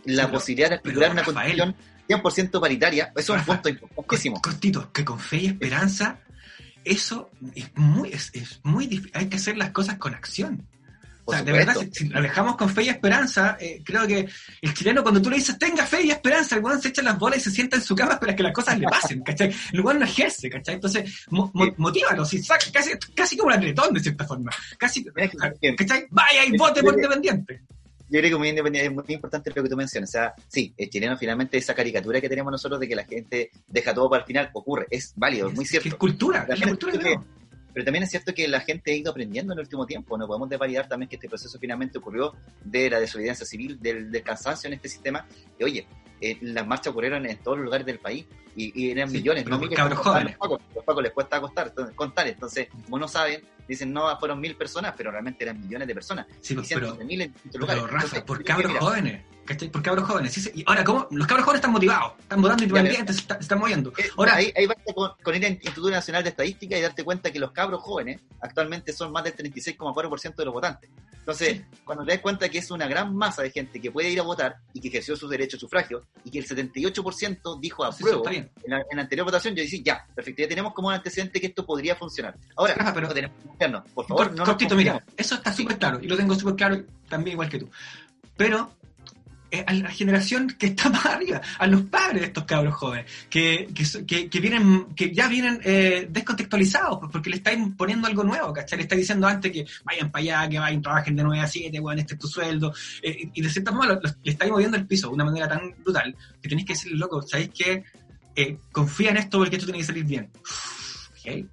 la 0.06 0.24
pero- 0.26 0.39
posibilidad 0.39 0.69
de 0.69 0.78
pero, 0.78 0.89
articular 1.02 1.12
una 1.12 1.22
Rafael. 1.24 1.58
constitución 1.58 1.76
100% 2.08 2.60
paritaria. 2.60 3.13
Eso 3.15 3.34
es 3.36 3.39
un 3.39 3.46
punto 3.46 3.69
importantísimo. 3.69 4.41
Cortito, 4.41 4.91
que 4.91 5.06
con 5.06 5.19
fe 5.19 5.38
y 5.38 5.46
esperanza, 5.48 6.19
eso 6.84 7.32
es 7.56 7.72
muy, 7.76 8.10
es, 8.12 8.30
es 8.34 8.60
muy 8.63 8.88
difícil. 8.88 9.12
Hay 9.15 9.28
que 9.30 9.38
hacer 9.38 9.56
las 9.58 9.72
cosas 9.72 9.98
con 9.98 10.13
acción. 10.13 10.67
O 11.26 11.32
sea, 11.32 11.42
de 11.42 11.52
verdad, 11.54 11.76
si, 11.92 12.10
lo 12.10 12.22
dejamos 12.22 12.58
con 12.58 12.70
fe 12.70 12.84
y 12.84 12.90
esperanza, 12.90 13.58
eh, 13.60 13.82
creo 13.86 14.06
que 14.06 14.28
el 14.62 14.74
chileno, 14.74 15.02
cuando 15.04 15.22
tú 15.22 15.30
le 15.30 15.38
dices 15.38 15.58
tenga 15.58 15.86
fe 15.86 16.04
y 16.04 16.12
esperanza, 16.12 16.56
el 16.56 16.64
weón 16.64 16.82
se 16.82 16.90
echa 16.90 17.02
las 17.02 17.18
bolas 17.18 17.38
y 17.40 17.42
se 17.42 17.52
sienta 17.52 17.78
en 17.78 17.82
su 17.82 17.96
cama 17.96 18.20
para 18.20 18.36
que 18.36 18.44
las 18.44 18.52
cosas 18.52 18.78
le 18.78 18.88
pasen, 18.88 19.22
¿cachai? 19.22 19.54
El 19.72 19.82
weón 19.82 20.00
no 20.00 20.06
ejerce, 20.06 20.50
¿cachai? 20.50 20.76
Entonces, 20.76 21.26
mo, 21.30 21.52
Sí. 21.56 21.74
motívalo, 21.78 22.26
si 22.26 22.44
saca, 22.44 22.66
casi, 22.74 22.92
casi 23.16 23.38
como 23.38 23.48
un 23.48 23.54
atletón, 23.54 23.94
de 23.94 24.00
cierta 24.02 24.26
forma. 24.26 24.52
Casi, 24.78 25.04
que- 25.62 25.76
¿cachai? 25.76 26.08
Vaya 26.10 26.46
y 26.46 26.58
vote 26.58 26.84
por 26.84 26.94
independiente. 26.94 27.62
Yo 28.10 28.20
creo 28.20 28.32
que 28.32 28.38
muy 28.38 28.50
independiente 28.50 28.88
es 28.90 28.94
muy 28.94 29.06
importante 29.08 29.52
lo 29.56 29.64
que 29.64 29.70
tú 29.70 29.78
mencionas. 29.78 30.10
O 30.10 30.12
sea, 30.12 30.34
sí, 30.48 30.74
el 30.78 30.90
chileno 30.90 31.18
finalmente 31.18 31.58
esa 31.58 31.74
caricatura 31.74 32.20
que 32.22 32.30
tenemos 32.30 32.52
nosotros 32.52 32.80
de 32.80 32.88
que 32.88 32.96
la 32.96 33.06
gente 33.06 33.50
deja 33.68 33.94
todo 33.94 34.10
para 34.10 34.22
el 34.22 34.28
final 34.28 34.50
ocurre. 34.54 34.86
Es 34.92 35.14
válido, 35.16 35.48
es 35.48 35.56
muy 35.56 35.64
Es 35.64 35.72
cierto. 35.72 35.98
cultura, 35.98 36.46
es 36.50 36.60
la 36.60 36.68
cultura 36.68 37.00
que 37.00 37.14
es. 37.14 37.18
Pero 37.74 37.84
también 37.86 38.04
es 38.04 38.12
cierto 38.12 38.34
que 38.34 38.48
la 38.48 38.60
gente 38.60 38.92
ha 38.92 38.96
ido 38.96 39.12
aprendiendo 39.12 39.54
en 39.54 39.60
el 39.60 39.64
último 39.64 39.86
tiempo. 39.86 40.18
No 40.18 40.28
podemos 40.28 40.48
desvalidar 40.50 40.88
también 40.88 41.10
que 41.10 41.16
este 41.16 41.28
proceso 41.28 41.58
finalmente 41.60 41.98
ocurrió 41.98 42.34
de 42.64 42.90
la 42.90 43.00
desobediencia 43.00 43.46
civil, 43.46 43.80
del, 43.82 44.12
del 44.12 44.24
cansancio 44.24 44.68
en 44.68 44.74
este 44.74 44.90
sistema. 44.90 45.26
Y 45.60 45.64
oye, 45.64 45.88
eh, 46.22 46.38
las 46.42 46.66
marchas 46.68 46.88
ocurrieron 46.92 47.26
en 47.26 47.38
todos 47.38 47.58
los 47.58 47.66
lugares 47.66 47.86
del 47.86 48.00
país 48.00 48.26
y, 48.56 48.72
y 48.82 48.92
eran 48.92 49.10
Sí, 49.10 49.18
millones, 49.18 49.46
no 49.48 49.58
miles. 49.58 49.76
cabros 49.76 50.00
jóvenes. 50.00 50.32
Los 50.34 50.38
pacos, 50.40 50.62
los 50.76 50.84
pacos 50.86 51.04
les 51.04 51.12
cuesta 51.12 51.38
acostar, 51.38 51.68
entonces- 51.70 51.96
contar. 51.96 52.28
Entonces, 52.28 52.68
como 52.86 53.00
no 53.00 53.08
saben, 53.08 53.42
dicen 53.68 53.92
no, 53.92 54.18
fueron 54.20 54.40
mil 54.40 54.56
personas, 54.56 54.94
pero 54.96 55.10
realmente 55.12 55.44
eran 55.44 55.60
millones 55.60 55.88
de 55.88 55.94
personas. 55.96 56.28
Sí, 56.42 56.54
y 56.54 56.58
pues, 56.58 56.68
cientos 56.68 56.90
pero, 56.92 57.00
de 57.00 57.06
miles 57.06 57.28
en 57.28 57.34
distintos 57.34 57.62
pero 57.68 57.76
lugares. 57.82 57.84
Rafa, 57.84 58.06
Entonces, 58.06 58.24
por 58.24 58.44
cabros 58.44 58.68
mira, 58.72 58.80
jóvenes. 58.82 59.22
¿Cachai? 59.46 59.70
Por 59.70 59.82
cabros 59.82 60.08
jóvenes. 60.08 60.32
Sí, 60.34 60.42
sí. 60.42 60.52
Y 60.56 60.64
ahora, 60.68 60.84
¿cómo? 60.84 61.08
Los 61.12 61.28
cabros 61.28 61.46
jóvenes 61.46 61.60
están 61.60 61.72
motivados, 61.72 62.14
están 62.20 62.42
votando 62.42 62.64
independientes, 62.64 63.16
se, 63.18 63.22
se 63.24 63.34
están 63.40 63.60
moviendo. 63.60 63.92
Eh, 63.98 64.10
Ahora, 64.18 64.36
ahí, 64.36 64.52
ahí 64.56 64.66
basta 64.66 64.94
con, 64.94 65.12
con 65.22 65.36
ir 65.36 65.46
al 65.46 65.52
Instituto 65.54 65.90
Nacional 65.90 66.24
de 66.24 66.30
Estadística 66.30 66.78
y 66.78 66.82
darte 66.82 67.04
cuenta 67.04 67.32
que 67.32 67.40
los 67.40 67.52
cabros 67.52 67.82
jóvenes 67.82 68.22
actualmente 68.42 68.94
son 68.94 69.12
más 69.12 69.24
del 69.24 69.36
36,4% 69.36 70.36
de 70.36 70.46
los 70.46 70.54
votantes. 70.54 70.90
Entonces, 71.20 71.62
cuando 71.86 72.04
te 72.04 72.12
das 72.12 72.20
cuenta 72.22 72.50
que 72.50 72.58
es 72.58 72.70
una 72.70 72.86
gran 72.86 73.16
masa 73.16 73.44
de 73.44 73.50
gente 73.52 73.80
que 73.80 73.90
puede 73.92 74.10
ir 74.10 74.20
a 74.20 74.24
votar 74.24 74.58
y 74.74 74.82
que 74.82 74.90
ejerció 74.90 75.16
sus 75.16 75.30
derechos 75.30 75.54
de 75.54 75.60
sufragio 75.62 76.04
y 76.26 76.30
que 76.32 76.40
el 76.40 76.46
78% 76.46 77.60
dijo 77.62 77.86
sí, 77.92 77.98
sí, 77.98 78.04
apruebo 78.04 78.30
bien. 78.30 78.52
en 78.64 78.72
la, 78.72 78.78
en 78.80 78.98
la 78.98 79.02
anterior 79.04 79.26
votación, 79.26 79.56
yo 79.56 79.64
decía, 79.64 79.80
ya, 79.84 80.06
perfecto, 80.14 80.42
ya 80.42 80.50
tenemos 80.50 80.74
como 80.74 80.90
un 80.90 80.96
antecedente 80.96 81.40
que 81.40 81.48
esto 81.48 81.66
podría 81.66 81.96
funcionar. 81.96 82.36
Ahora, 82.58 82.74
Rafa, 82.76 82.94
pero- 82.94 83.08
no 83.08 83.14
tenemos 83.14 83.38
que. 83.38 83.70
Por 83.94 84.06
favor, 84.06 84.34
no 84.34 84.44
cortito, 84.44 84.76
mira, 84.76 85.02
eso 85.16 85.36
está 85.36 85.54
súper 85.54 85.78
claro, 85.78 86.00
y 86.02 86.08
lo 86.08 86.18
tengo 86.18 86.36
súper 86.36 86.56
claro 86.56 86.84
también 87.08 87.36
igual 87.36 87.48
que 87.50 87.60
tú. 87.60 87.70
Pero 88.36 88.72
a 89.68 89.74
la 89.74 89.89
generación 89.92 90.48
que 90.58 90.68
está 90.68 90.89
más 90.89 91.06
arriba, 91.06 91.42
a 91.60 91.68
los 91.68 91.82
padres 91.84 92.22
de 92.22 92.28
estos 92.28 92.44
cabros 92.46 92.74
jóvenes, 92.76 93.06
que, 93.30 93.68
que, 94.08 94.39
vienen, 94.39 94.88
que 94.96 95.12
ya 95.13 95.28
vienen 95.28 95.60
eh, 95.63 96.08
descontextualizados, 96.10 97.00
pues, 97.00 97.12
porque 97.12 97.30
le 97.30 97.36
estáis 97.38 97.60
poniendo 97.78 98.08
algo 98.08 98.24
nuevo, 98.24 98.52
¿cachai? 98.54 98.78
Le 98.78 98.84
estáis 98.84 99.02
diciendo 99.02 99.28
antes 99.28 99.52
que 99.52 99.66
vayan 99.84 100.12
para 100.12 100.22
allá, 100.24 100.50
que 100.50 100.60
vayan, 100.60 100.82
trabajen 100.82 101.16
de 101.16 101.24
9 101.24 101.39
a 101.42 101.48
7, 101.48 101.80
weón, 101.80 102.00
este 102.00 102.13
es 102.16 102.20
tu 102.20 102.28
sueldo, 102.28 102.74
eh, 103.02 103.30
y- 103.34 103.42
de 103.42 103.50
cierta 103.50 103.72
forma 103.72 103.88
lo- 103.88 103.96
lo- 104.02 104.16
le 104.24 104.32
estáis 104.32 104.52
moviendo 104.52 104.78
el 104.78 104.88
piso 104.88 105.08
de 105.08 105.13
una 105.13 105.26
manera 105.26 105.48
tan 105.48 105.74
brutal 105.84 106.16
que 106.42 106.50
tenéis 106.50 106.66
que 106.68 106.74
decirle, 106.74 106.98
loco, 106.98 107.22
¿sabéis 107.22 107.50
que 107.50 107.84
confía 108.72 109.12
en 109.12 109.18
esto 109.18 109.38
porque 109.38 109.56
esto 109.58 109.66
tiene 109.68 109.80
que 109.80 109.86
salir 109.86 110.04
bien? 110.06 110.30
¿Ok? 110.34 111.46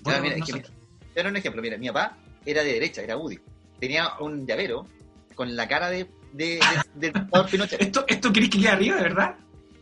Bueno, 0.00 0.22
mira, 0.22 0.34
es 0.34 0.40
no 0.40 0.46
que 0.46 0.52
mira, 0.52 0.68
daré 1.16 1.28
un 1.28 1.36
ejemplo. 1.36 1.60
Mira, 1.62 1.76
mi 1.76 1.88
papá 1.88 2.16
era 2.46 2.62
de 2.62 2.72
derecha, 2.72 3.02
era 3.02 3.16
UDI. 3.16 3.40
Tenía 3.80 4.12
un 4.20 4.46
llavero 4.46 4.86
con 5.34 5.56
la 5.56 5.66
cara 5.68 5.90
de, 5.90 6.08
de, 6.32 6.60
de- 6.94 7.10
dictador 7.12 7.46
Pinochet. 7.50 7.80
¿Esto, 7.80 8.04
¿Esto 8.06 8.32
queréis 8.32 8.50
que 8.52 8.58
quede 8.58 8.68
arriba, 8.68 8.96
de 8.96 9.02
verdad? 9.02 9.34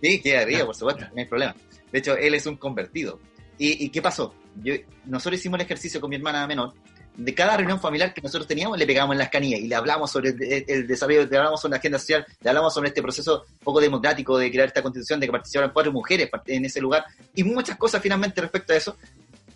Sí, 0.03 0.21
queda 0.21 0.43
arriba, 0.43 0.67
por 0.67 0.75
supuesto, 0.75 1.05
no 1.07 1.19
hay 1.21 1.25
problema. 1.25 1.55
De 1.93 1.99
hecho, 1.99 2.17
él 2.17 2.35
es 2.35 2.47
un 2.47 2.57
convertido. 2.57 3.19
¿Y, 3.59 3.85
y 3.87 3.89
qué 3.91 4.03
pasó? 4.03 4.35
Yo, 4.63 4.75
nosotros 5.07 5.41
hicimos 5.41 5.59
el 5.59 5.65
ejercicio 5.65 6.01
con 6.01 6.11
mi 6.11 6.17
hermana 6.17 6.47
menor. 6.47 6.73
De 7.17 7.35
cada 7.35 7.57
reunión 7.57 7.81
familiar 7.81 8.13
que 8.13 8.21
nosotros 8.21 8.47
teníamos, 8.47 8.77
le 8.77 8.87
pegábamos 8.87 9.15
en 9.15 9.19
las 9.21 9.31
canillas 9.31 9.59
y 9.61 9.69
le 9.69 9.75
hablamos 9.75 10.11
sobre 10.11 10.31
el, 10.31 10.65
el- 10.69 10.87
desarrollo, 10.87 11.25
le 11.27 11.37
hablamos 11.39 11.59
sobre 11.63 11.71
la 11.71 11.77
agenda 11.79 11.99
social, 11.99 12.27
le 12.43 12.51
hablamos 12.51 12.75
sobre 12.75 12.89
este 12.89 13.01
proceso 13.01 13.47
poco 13.65 13.81
democrático 13.81 14.37
de 14.37 14.51
crear 14.51 14.69
esta 14.69 14.83
constitución, 14.83 15.19
de 15.19 15.27
que 15.27 15.33
participaran 15.33 15.73
cuatro 15.73 15.91
mujeres 15.93 16.29
en 16.47 16.67
ese 16.67 16.79
lugar 16.79 17.07
y 17.35 17.43
muchas 17.43 17.79
cosas 17.79 18.03
finalmente 18.03 18.43
respecto 18.43 18.75
a 18.75 18.77
eso. 18.77 18.99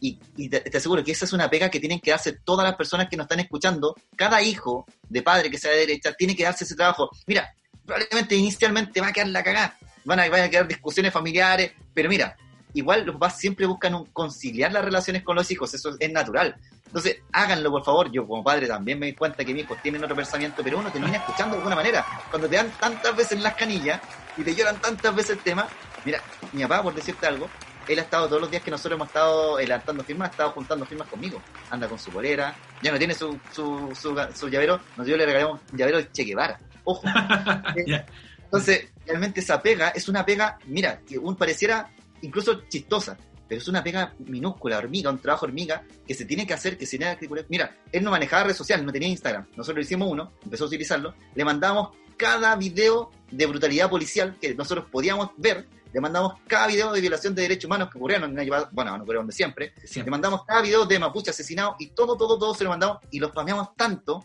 Y, 0.01 0.19
y 0.37 0.49
te, 0.49 0.61
te 0.61 0.79
aseguro 0.79 1.05
que 1.05 1.13
esa 1.13 1.25
es 1.27 1.33
una 1.33 1.49
pega 1.51 1.69
que 1.71 1.79
tienen 1.79 2.01
que 2.01 2.11
darse 2.11 2.33
todas 2.45 2.65
las 2.67 2.75
personas 2.77 3.09
que 3.09 3.17
nos 3.17 3.25
están 3.25 3.41
escuchando. 3.41 3.95
Cada 4.17 4.41
hijo 4.43 4.87
de 5.09 5.23
padre 5.23 5.51
que 5.51 5.59
sea 5.59 5.71
de 5.73 5.79
derecha 5.79 6.13
tiene 6.15 6.35
que 6.35 6.45
darse 6.45 6.65
ese 6.65 6.75
trabajo. 6.75 7.11
Mira, 7.27 7.53
probablemente 7.85 8.35
inicialmente 8.37 9.01
va 9.01 9.09
a 9.09 9.13
quedar 9.13 9.29
la 9.29 9.43
cagada, 9.43 9.79
van 10.05 10.21
a, 10.21 10.29
van 10.29 10.43
a 10.43 10.49
quedar 10.51 10.67
discusiones 10.67 11.13
familiares, 11.13 11.73
pero 11.93 12.09
mira, 12.09 12.35
igual 12.73 13.05
los 13.05 13.15
papás 13.17 13.39
siempre 13.39 13.67
buscan 13.67 13.95
un- 13.95 14.07
conciliar 14.07 14.73
las 14.73 14.85
relaciones 14.85 15.23
con 15.23 15.37
los 15.37 15.51
hijos, 15.51 15.75
eso 15.75 15.95
es 15.99 16.11
natural. 16.13 16.57
Entonces, 16.87 17.19
háganlo, 17.33 17.71
por 17.71 17.85
favor. 17.85 18.11
Yo, 18.11 18.27
como 18.27 18.43
padre, 18.43 18.67
también 18.67 18.99
me 18.99 19.07
di 19.07 19.15
cuenta 19.15 19.45
que 19.45 19.53
mis 19.55 19.65
hijos 19.65 19.79
tienen 19.83 20.03
otro 20.03 20.17
pensamiento, 20.17 20.65
pero 20.65 20.79
uno 20.79 20.91
termina 20.91 21.19
escuchando 21.19 21.53
de 21.55 21.59
alguna 21.59 21.77
manera. 21.77 22.05
Cuando 22.29 22.49
te 22.49 22.57
dan 22.57 22.73
tantas 22.81 23.15
veces 23.15 23.41
las 23.41 23.55
canillas 23.55 24.01
y 24.37 24.43
te 24.43 24.55
lloran 24.57 24.81
tantas 24.81 25.15
veces 25.15 25.37
el 25.37 25.43
tema, 25.43 25.69
mira, 26.05 26.21
mi 26.53 26.63
papá, 26.63 26.83
por 26.83 26.95
decirte 26.95 27.27
algo, 27.27 27.49
él 27.89 27.99
ha 27.99 28.03
estado 28.03 28.29
todos 28.29 28.41
los 28.41 28.51
días 28.51 28.63
que 28.63 28.71
nosotros 28.71 28.97
hemos 28.97 29.09
estado 29.09 29.59
eh, 29.59 29.67
levantando 29.67 30.05
firmas, 30.05 30.29
ha 30.29 30.31
estado 30.33 30.51
juntando 30.53 30.85
firmas 30.87 31.09
conmigo. 31.09 31.41
Anda 31.71 31.89
con 31.89 31.99
su 31.99 32.11
bolera, 32.11 32.55
ya 32.83 32.93
no 32.93 32.99
tiene 32.99 33.15
su, 33.15 33.39
su, 33.53 33.91
su, 33.95 34.17
su 34.35 34.49
llavero, 34.49 34.81
nosotros 34.97 35.19
le 35.19 35.27
regalamos 35.27 35.61
un 35.73 35.79
llavero 35.79 35.99
de 35.99 36.11
Che 36.11 36.25
Guevara. 36.25 36.59
Ojo. 36.85 37.03
Entonces, 38.45 38.89
realmente 39.07 39.41
esa 39.41 39.63
pega 39.63 39.91
es 39.91 40.09
una 40.09 40.25
pega, 40.25 40.59
mira, 40.67 41.01
que 41.07 41.19
un 41.19 41.37
pareciera 41.37 41.89
incluso 42.23 42.63
chistosa, 42.69 43.17
pero 43.49 43.61
es 43.61 43.69
una 43.69 43.83
pega 43.83 44.15
minúscula, 44.19 44.79
hormiga, 44.79 45.11
un 45.11 45.19
trabajo 45.19 45.47
hormiga 45.47 45.83
que 46.07 46.15
se 46.15 46.25
tiene 46.25 46.47
que 46.47 46.55
hacer, 46.55 46.79
que 46.79 46.87
se 46.87 46.99
tiene 46.99 47.17
que 47.17 47.29
Mira, 47.49 47.77
él 47.91 48.05
no 48.05 48.11
manejaba 48.11 48.45
redes 48.45 48.57
sociales, 48.57 48.85
no 48.85 48.93
tenía 48.93 49.09
Instagram. 49.09 49.47
Nosotros 49.57 49.85
hicimos 49.85 50.09
uno, 50.09 50.33
empezó 50.45 50.65
a 50.65 50.67
utilizarlo, 50.69 51.15
le 51.35 51.45
mandamos 51.45 51.91
cada 52.17 52.55
video 52.55 53.11
de 53.31 53.47
brutalidad 53.47 53.89
policial 53.89 54.37
que 54.41 54.55
nosotros 54.55 54.87
podíamos 54.91 55.31
ver, 55.37 55.67
le 55.93 56.01
mandamos 56.01 56.35
cada 56.47 56.67
video 56.67 56.93
de 56.93 57.01
violación 57.01 57.35
de 57.35 57.43
derechos 57.43 57.65
humanos 57.67 57.91
que 57.91 57.99
ocurrieron, 57.99 58.25
en 58.31 58.33
una 58.35 58.45
llevada- 58.45 58.69
bueno, 58.73 58.97
no 58.97 59.03
ocurrieron 59.03 59.27
de 59.27 59.33
siempre, 59.33 59.73
Siempre. 59.85 60.11
mandamos 60.11 60.45
cada 60.45 60.63
video 60.63 60.87
de 60.87 60.99
mapuche 60.99 61.31
asesinado 61.31 61.77
y 61.79 61.89
todo, 61.89 62.17
todo, 62.17 62.39
todo 62.39 62.55
se 62.55 62.65
lo 62.65 62.71
mandamos 62.71 62.99
y 63.11 63.19
lo 63.19 63.29
spameamos 63.29 63.75
tanto 63.77 64.25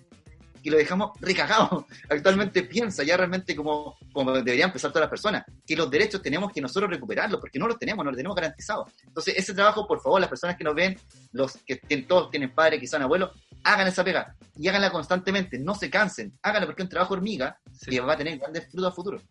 que 0.63 0.71
lo 0.71 0.78
dejamos 0.78 1.12
recagado. 1.21 1.86
Actualmente 2.10 2.63
piensa 2.63 3.04
ya 3.04 3.15
realmente 3.17 3.56
como, 3.56 3.97
como 4.12 4.32
deberían 4.32 4.71
pensar 4.71 4.89
todas 4.91 5.04
las 5.04 5.10
personas, 5.12 5.45
que 5.63 5.75
los 5.75 5.91
derechos 5.91 6.23
tenemos 6.23 6.51
que 6.51 6.60
nosotros 6.60 6.89
recuperarlos, 6.89 7.39
porque 7.39 7.60
no 7.60 7.67
los 7.67 7.78
tenemos, 7.78 8.04
no 8.04 8.10
los 8.10 8.17
tenemos 8.17 8.36
garantizados. 8.36 8.91
Entonces, 9.06 9.36
ese 9.38 9.54
trabajo, 9.54 9.86
por 9.86 10.01
favor, 10.01 10.19
las 10.19 10.30
personas 10.30 10.56
que 10.58 10.63
nos 10.63 10.73
ven, 10.73 10.97
los 11.34 11.54
que 11.67 11.75
tienen, 11.75 12.08
todos 12.08 12.32
tienen 12.32 12.51
padres, 12.51 12.80
que 12.80 12.88
son 12.88 13.04
abuelos, 13.04 13.30
hagan 13.63 13.86
esa 13.88 14.04
pega 14.04 14.36
y 14.58 14.67
háganla 14.67 14.91
constantemente, 14.91 15.60
no 15.60 15.75
se 15.75 15.88
cansen, 15.91 16.34
háganla 16.41 16.65
porque 16.65 16.82
es 16.82 16.86
un 16.86 16.89
trabajo 16.89 17.13
hormiga 17.13 17.60
Sí. 17.71 17.91
que 17.91 17.99
va 17.99 18.13
a 18.13 18.17
tener 18.17 18.39
grandes 18.39 18.67
frutos 18.71 18.91
a 18.91 18.95
futuro. 18.95 19.21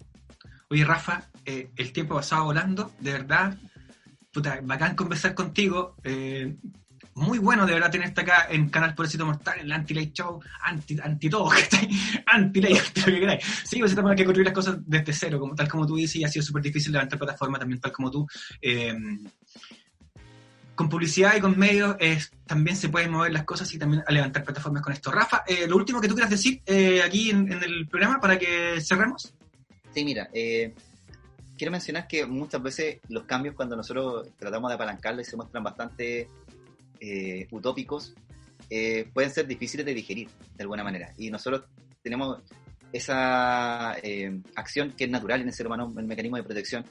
Oye, 0.75 0.85
Rafa, 0.85 1.23
eh, 1.45 1.71
el 1.77 1.93
tiempo 1.93 2.15
ha 2.15 2.17
pasado 2.17 2.47
volando, 2.47 2.91
de 2.99 3.13
verdad. 3.13 3.57
Puta, 4.33 4.59
bacán 4.61 4.97
conversar 4.97 5.33
contigo. 5.33 5.95
eh, 6.03 6.57
muy 7.15 7.39
bueno 7.39 7.65
de 7.65 7.75
verdad 7.75 7.93
tenerte 7.93 8.23
acá 8.23 8.49
en 8.51 8.69
Canal 8.71 8.93
Pobrecito 8.93 9.25
Mortal, 9.25 9.61
en 9.61 9.67
el 9.67 9.73
Anti-Late 9.73 10.11
Show, 10.13 10.41
anti, 10.63 10.99
anti 11.01 11.31
todo. 11.31 11.49
Anti-Late, 12.27 12.81
anti 12.81 13.01
lo 13.03 13.07
que 13.07 13.21
queráis. 13.21 13.45
Sí, 13.65 13.79
pues 13.79 13.97
hay 13.97 14.17
que 14.17 14.25
construir 14.25 14.47
las 14.47 14.53
cosas 14.53 14.79
desde 14.85 15.13
cero, 15.13 15.39
como, 15.39 15.55
tal 15.55 15.69
como 15.69 15.87
tú 15.87 15.95
dices, 15.95 16.17
y 16.17 16.25
ha 16.25 16.29
sido 16.29 16.45
súper 16.45 16.65
difícil 16.65 16.91
levantar 16.91 17.21
plataforma 17.21 17.57
también 17.57 17.81
tal 17.81 17.93
como 17.93 18.11
tú. 18.11 18.27
Eh, 18.61 18.97
con 20.75 20.89
publicidad 20.89 21.37
y 21.37 21.41
con 21.41 21.57
medios 21.57 21.95
es, 22.01 22.33
también 22.49 22.77
se 22.77 22.89
pueden 22.89 23.13
mover 23.13 23.33
las 23.33 23.45
cosas 23.45 23.73
y 23.73 23.79
también 23.79 24.03
a 24.05 24.11
levantar 24.11 24.43
plataformas 24.43 24.83
con 24.83 24.93
esto. 24.93 25.13
Rafa, 25.13 25.45
eh, 25.47 25.69
lo 25.69 25.77
último 25.77 26.01
que 26.01 26.09
tú 26.09 26.15
quieras 26.15 26.33
decir 26.33 26.63
eh, 26.67 27.01
aquí 27.01 27.31
en, 27.31 27.53
en 27.53 27.63
el 27.63 27.87
programa 27.87 28.21
para 28.21 28.37
que 28.37 28.81
cerremos. 28.81 29.33
Sí, 29.95 30.05
mira, 30.05 30.29
eh, 30.33 30.75
quiero 31.57 31.71
mencionar 31.71 32.09
que 32.09 32.27
muchas 32.27 32.63
veces 32.63 32.99
los 33.09 33.25
cambios 33.25 33.55
cuando 33.55 33.77
nosotros 33.77 34.29
tratamos 34.39 34.71
de 34.71 34.75
apalancarlos 34.75 35.27
se 35.27 35.37
muestran 35.37 35.63
bastante 35.63 36.29
eh, 37.01 37.47
utópicos 37.51 38.15
eh, 38.71 39.09
pueden 39.13 39.31
ser 39.31 39.47
difíciles 39.47 39.85
de 39.85 39.95
digerir 39.95 40.29
de 40.57 40.63
alguna 40.63 40.83
manera. 40.83 41.13
Y 41.19 41.31
nosotros 41.31 41.65
tenemos 42.03 42.39
esa 42.93 43.97
eh, 44.03 44.41
acción 44.55 44.93
que 44.93 45.05
es 45.05 45.11
natural 45.11 45.41
en 45.41 45.49
el 45.49 45.55
ser 45.55 45.67
humano, 45.67 45.93
el 45.97 46.07
mecanismo 46.07 46.37
de 46.37 46.45
protección, 46.45 46.85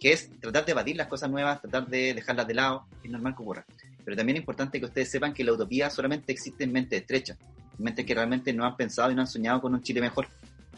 que 0.00 0.12
es 0.12 0.28
tratar 0.40 0.64
de 0.64 0.72
evadir 0.72 0.96
las 0.96 1.06
cosas 1.06 1.30
nuevas, 1.30 1.60
tratar 1.60 1.86
de 1.86 2.14
dejarlas 2.14 2.46
de 2.46 2.54
lado, 2.54 2.86
es 3.02 3.10
normal 3.10 3.36
que 3.36 3.42
ocurra. 3.42 3.64
Pero 4.04 4.16
también 4.16 4.36
es 4.36 4.40
importante 4.40 4.80
que 4.80 4.86
ustedes 4.86 5.10
sepan 5.10 5.32
que 5.32 5.44
la 5.44 5.52
utopía 5.52 5.90
solamente 5.90 6.32
existe 6.32 6.64
en 6.64 6.72
mentes 6.72 7.00
estrechas, 7.00 7.38
en 7.78 7.84
mentes 7.84 8.04
que 8.04 8.14
realmente 8.14 8.52
no 8.52 8.64
han 8.64 8.76
pensado 8.76 9.10
y 9.12 9.14
no 9.14 9.20
han 9.20 9.28
soñado 9.28 9.60
con 9.60 9.74
un 9.74 9.82
Chile 9.82 10.00
mejor. 10.00 10.26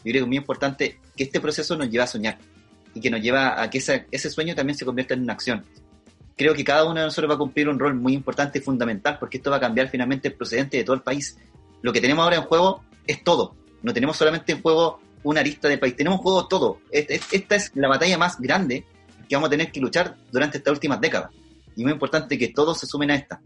Yo 0.05 0.11
creo 0.11 0.13
que 0.13 0.19
es 0.19 0.27
muy 0.27 0.37
importante 0.37 0.99
que 1.17 1.23
este 1.23 1.41
proceso 1.41 1.75
nos 1.75 1.89
lleve 1.89 2.03
a 2.03 2.07
soñar 2.07 2.37
y 2.93 3.01
que 3.01 3.09
nos 3.09 3.21
lleva 3.21 3.61
a 3.61 3.69
que 3.69 3.79
ese 3.79 4.29
sueño 4.29 4.53
también 4.53 4.77
se 4.77 4.85
convierta 4.85 5.15
en 5.15 5.23
una 5.23 5.33
acción. 5.33 5.65
Creo 6.37 6.53
que 6.53 6.63
cada 6.63 6.85
uno 6.85 6.99
de 6.99 7.07
nosotros 7.07 7.31
va 7.31 7.35
a 7.35 7.39
cumplir 7.39 7.67
un 7.67 7.79
rol 7.79 7.95
muy 7.95 8.13
importante 8.13 8.59
y 8.59 8.61
fundamental 8.61 9.17
porque 9.19 9.37
esto 9.37 9.49
va 9.49 9.57
a 9.57 9.59
cambiar 9.59 9.89
finalmente 9.89 10.27
el 10.27 10.35
procedente 10.35 10.77
de 10.77 10.83
todo 10.83 10.95
el 10.95 11.01
país. 11.01 11.37
Lo 11.81 11.91
que 11.91 12.01
tenemos 12.01 12.23
ahora 12.23 12.35
en 12.35 12.43
juego 12.43 12.83
es 13.07 13.23
todo. 13.23 13.55
No 13.81 13.93
tenemos 13.93 14.15
solamente 14.15 14.51
en 14.51 14.61
juego 14.61 14.99
una 15.23 15.39
arista 15.39 15.67
del 15.67 15.79
país, 15.79 15.95
tenemos 15.95 16.19
en 16.19 16.23
juego 16.23 16.47
todo. 16.47 16.81
Esta 16.91 17.55
es 17.55 17.71
la 17.73 17.87
batalla 17.87 18.17
más 18.17 18.39
grande 18.39 18.85
que 19.27 19.35
vamos 19.35 19.47
a 19.47 19.49
tener 19.49 19.71
que 19.71 19.79
luchar 19.79 20.15
durante 20.31 20.59
estas 20.59 20.71
últimas 20.71 21.01
décadas. 21.01 21.31
Y 21.75 21.83
muy 21.83 21.93
importante 21.93 22.37
que 22.37 22.49
todos 22.49 22.79
se 22.79 22.85
sumen 22.85 23.09
a 23.09 23.15
esta. 23.15 23.41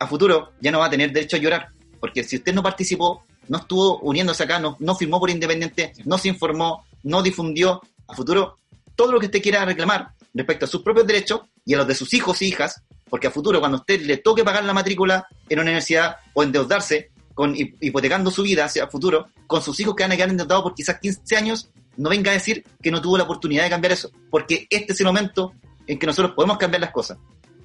A 0.00 0.06
futuro 0.06 0.52
ya 0.60 0.72
no 0.72 0.80
va 0.80 0.86
a 0.86 0.90
tener 0.90 1.12
derecho 1.12 1.36
a 1.36 1.38
llorar, 1.38 1.68
porque 2.00 2.24
si 2.24 2.36
usted 2.36 2.52
no 2.52 2.62
participó, 2.62 3.24
no 3.50 3.58
estuvo 3.58 3.98
uniéndose 3.98 4.44
acá, 4.44 4.60
no, 4.60 4.76
no 4.78 4.94
firmó 4.94 5.18
por 5.18 5.28
independiente, 5.28 5.92
no 6.04 6.18
se 6.18 6.28
informó, 6.28 6.84
no 7.02 7.20
difundió, 7.20 7.82
a 8.06 8.14
futuro 8.14 8.56
todo 8.94 9.10
lo 9.10 9.18
que 9.18 9.26
usted 9.26 9.42
quiera 9.42 9.64
reclamar 9.64 10.12
respecto 10.32 10.66
a 10.66 10.68
sus 10.68 10.82
propios 10.82 11.06
derechos 11.06 11.40
y 11.64 11.74
a 11.74 11.78
los 11.78 11.88
de 11.88 11.96
sus 11.96 12.14
hijos 12.14 12.40
e 12.40 12.46
hijas, 12.46 12.80
porque 13.08 13.26
a 13.26 13.30
futuro 13.32 13.58
cuando 13.58 13.78
usted 13.78 14.02
le 14.02 14.18
toque 14.18 14.44
pagar 14.44 14.64
la 14.64 14.72
matrícula 14.72 15.26
en 15.48 15.58
una 15.58 15.64
universidad 15.64 16.16
o 16.32 16.44
endeudarse, 16.44 17.10
con, 17.34 17.56
hipotecando 17.56 18.30
su 18.30 18.42
vida 18.42 18.66
hacia 18.66 18.84
el 18.84 18.88
futuro, 18.88 19.26
con 19.48 19.62
sus 19.62 19.80
hijos 19.80 19.96
que 19.96 20.04
van 20.04 20.12
a 20.12 20.16
quedar 20.16 20.28
endeudados 20.28 20.62
por 20.62 20.74
quizás 20.74 21.00
15 21.00 21.36
años, 21.36 21.70
no 21.96 22.08
venga 22.08 22.30
a 22.30 22.34
decir 22.34 22.64
que 22.80 22.92
no 22.92 23.02
tuvo 23.02 23.18
la 23.18 23.24
oportunidad 23.24 23.64
de 23.64 23.70
cambiar 23.70 23.92
eso, 23.92 24.12
porque 24.30 24.68
este 24.70 24.92
es 24.92 25.00
el 25.00 25.06
momento 25.06 25.54
en 25.88 25.98
que 25.98 26.06
nosotros 26.06 26.34
podemos 26.36 26.56
cambiar 26.56 26.82
las 26.82 26.92
cosas. 26.92 27.18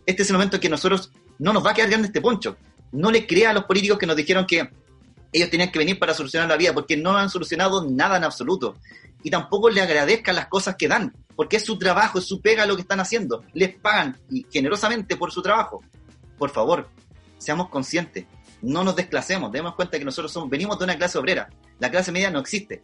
Este 0.08 0.24
es 0.24 0.30
el 0.32 0.34
momento 0.34 0.56
en 0.56 0.62
que 0.62 0.70
nosotros 0.70 1.12
no 1.38 1.54
nos 1.54 1.64
va 1.64 1.72
a 1.72 1.74
quedar 1.76 1.90
grande 1.90 2.08
este 2.08 2.22
poncho. 2.22 2.58
No 2.92 3.12
le 3.12 3.28
crea 3.28 3.52
a 3.52 3.54
los 3.54 3.66
políticos 3.66 4.00
que 4.00 4.08
nos 4.08 4.16
dijeron 4.16 4.48
que 4.48 4.68
ellos 5.36 5.50
tenían 5.50 5.70
que 5.70 5.80
venir 5.80 6.00
para 6.00 6.14
solucionar 6.14 6.48
la 6.48 6.56
vida, 6.56 6.74
porque 6.74 6.96
no 6.96 7.18
han 7.18 7.30
solucionado 7.30 7.86
nada 7.90 8.16
en 8.16 8.24
absoluto. 8.24 8.78
Y 9.22 9.30
tampoco 9.30 9.70
le 9.70 9.82
agradezcan 9.82 10.36
las 10.36 10.48
cosas 10.48 10.76
que 10.78 10.88
dan, 10.88 11.14
porque 11.36 11.58
es 11.58 11.66
su 11.66 11.78
trabajo, 11.78 12.20
es 12.20 12.26
su 12.26 12.40
pega 12.40 12.66
lo 12.66 12.76
que 12.76 12.84
están 12.84 13.02
haciendo. 13.02 13.44
Les 13.54 13.76
pagan 13.76 14.18
y 14.30 14.46
generosamente 14.50 15.18
por 15.18 15.34
su 15.34 15.42
trabajo. 15.42 15.84
Por 16.38 16.52
favor, 16.52 16.88
seamos 17.38 17.68
conscientes, 17.68 18.26
no 18.62 18.86
nos 18.86 18.96
desclasemos, 18.96 19.52
demos 19.52 19.76
cuenta 19.76 20.00
que 20.00 20.06
nosotros 20.06 20.32
somos, 20.32 20.50
venimos 20.50 20.80
de 20.80 20.86
una 20.86 20.98
clase 20.98 21.18
obrera. 21.18 21.50
La 21.80 21.92
clase 21.92 22.14
media 22.14 22.32
no 22.32 22.40
existe. 22.40 22.82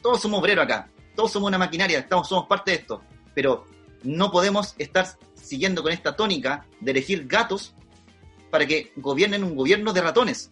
Todos 0.00 0.22
somos 0.22 0.40
obreros 0.40 0.64
acá, 0.64 0.88
todos 1.14 1.32
somos 1.32 1.48
una 1.48 1.58
maquinaria, 1.58 1.98
estamos, 1.98 2.28
somos 2.28 2.46
parte 2.46 2.70
de 2.70 2.78
esto. 2.78 3.02
Pero 3.34 3.66
no 4.02 4.30
podemos 4.30 4.74
estar 4.78 5.06
siguiendo 5.34 5.82
con 5.82 5.92
esta 5.92 6.16
tónica 6.16 6.64
de 6.80 6.92
elegir 6.92 7.26
gatos 7.26 7.74
para 8.50 8.66
que 8.66 8.92
gobiernen 8.96 9.44
un 9.44 9.54
gobierno 9.54 9.92
de 9.92 10.00
ratones. 10.00 10.50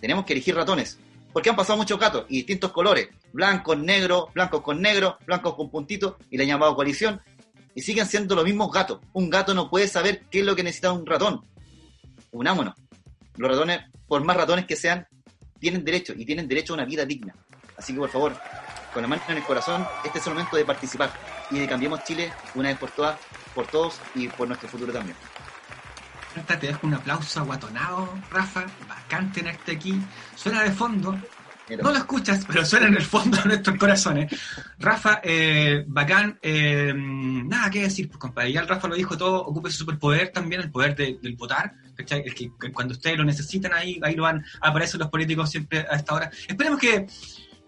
Tenemos 0.00 0.24
que 0.24 0.32
elegir 0.32 0.54
ratones. 0.54 0.98
Porque 1.32 1.50
han 1.50 1.56
pasado 1.56 1.76
muchos 1.76 1.98
gatos 1.98 2.24
y 2.28 2.38
distintos 2.38 2.72
colores. 2.72 3.08
Blancos, 3.32 3.78
negros, 3.78 4.32
blancos 4.32 4.62
con 4.62 4.80
negro, 4.80 5.18
blancos 5.26 5.54
con 5.54 5.70
puntitos 5.70 6.14
y 6.30 6.36
le 6.36 6.44
han 6.44 6.48
llamado 6.50 6.74
coalición. 6.74 7.20
Y 7.74 7.82
siguen 7.82 8.06
siendo 8.06 8.34
los 8.34 8.44
mismos 8.44 8.72
gatos. 8.72 9.00
Un 9.12 9.30
gato 9.30 9.54
no 9.54 9.70
puede 9.70 9.88
saber 9.88 10.24
qué 10.30 10.40
es 10.40 10.46
lo 10.46 10.56
que 10.56 10.62
necesita 10.62 10.92
un 10.92 11.06
ratón. 11.06 11.44
Unámonos. 12.32 12.74
Los 13.36 13.50
ratones, 13.50 13.80
por 14.06 14.24
más 14.24 14.36
ratones 14.36 14.66
que 14.66 14.74
sean, 14.74 15.06
tienen 15.60 15.84
derecho 15.84 16.12
y 16.16 16.24
tienen 16.24 16.48
derecho 16.48 16.72
a 16.72 16.76
una 16.76 16.84
vida 16.84 17.04
digna. 17.04 17.34
Así 17.76 17.92
que 17.92 18.00
por 18.00 18.10
favor, 18.10 18.36
con 18.92 19.02
la 19.02 19.08
mano 19.08 19.22
en 19.28 19.36
el 19.36 19.44
corazón, 19.44 19.86
este 20.04 20.18
es 20.18 20.26
el 20.26 20.34
momento 20.34 20.56
de 20.56 20.64
participar 20.64 21.12
y 21.50 21.58
de 21.58 21.68
cambiemos 21.68 22.02
Chile 22.04 22.32
una 22.54 22.68
vez 22.70 22.78
por 22.78 22.90
todas, 22.90 23.18
por 23.54 23.66
todos 23.66 24.00
y 24.14 24.28
por 24.28 24.48
nuestro 24.48 24.68
futuro 24.68 24.92
también. 24.92 25.16
Te 26.46 26.56
dejo 26.56 26.86
un 26.86 26.94
aplauso 26.94 27.40
aguatonado, 27.40 28.18
Rafa. 28.30 28.66
Bacán 28.88 29.32
tenerte 29.32 29.72
aquí. 29.72 30.00
Suena 30.34 30.62
de 30.62 30.70
fondo. 30.70 31.18
No 31.82 31.90
lo 31.90 31.98
escuchas, 31.98 32.44
pero 32.46 32.64
suena 32.64 32.86
en 32.86 32.96
el 32.96 33.02
fondo 33.02 33.36
de 33.36 33.44
nuestros 33.44 33.76
corazones. 33.76 34.32
Rafa, 34.78 35.20
eh, 35.22 35.84
bacán. 35.86 36.38
Eh, 36.40 36.94
nada 36.94 37.70
que 37.70 37.82
decir, 37.82 38.08
pues, 38.08 38.18
compadre. 38.18 38.52
Ya 38.52 38.60
el 38.60 38.68
Rafa 38.68 38.88
lo 38.88 38.94
dijo 38.94 39.18
todo. 39.18 39.44
Ocupe 39.44 39.70
su 39.70 39.78
superpoder 39.78 40.30
también, 40.30 40.62
el 40.62 40.70
poder 40.70 40.96
del 40.96 41.36
votar. 41.36 41.74
El 41.96 42.34
que, 42.34 42.52
cuando 42.72 42.94
ustedes 42.94 43.18
lo 43.18 43.24
necesitan 43.24 43.74
ahí, 43.74 44.00
ahí 44.02 44.14
lo 44.14 44.22
van, 44.22 44.44
aparecen 44.60 45.00
los 45.00 45.10
políticos 45.10 45.50
siempre 45.50 45.84
a 45.90 45.96
esta 45.96 46.14
hora. 46.14 46.30
Esperemos 46.46 46.80
que 46.80 47.06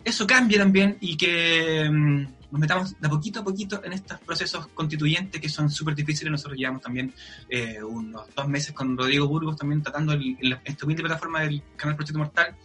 eso 0.04 0.26
cambie 0.26 0.56
también 0.56 0.96
y 1.00 1.16
que 1.16 1.88
mm, 1.90 2.39
nos 2.50 2.60
metamos 2.60 3.00
de 3.00 3.08
poquito 3.08 3.40
a 3.40 3.44
poquito 3.44 3.80
en 3.84 3.92
estos 3.92 4.18
procesos 4.20 4.66
constituyentes 4.68 5.40
que 5.40 5.48
son 5.48 5.70
súper 5.70 5.94
difíciles. 5.94 6.30
Nosotros 6.32 6.58
llevamos 6.58 6.82
también 6.82 7.12
eh, 7.48 7.82
unos 7.82 8.26
dos 8.34 8.48
meses 8.48 8.74
con 8.74 8.96
Rodrigo 8.96 9.28
Burgos 9.28 9.56
también 9.56 9.82
tratando 9.82 10.12
el, 10.12 10.58
esta 10.64 10.84
humilde 10.84 11.02
plataforma 11.02 11.40
del 11.40 11.62
canal 11.76 11.96
Proyecto 11.96 12.18
Mortal, 12.18 12.56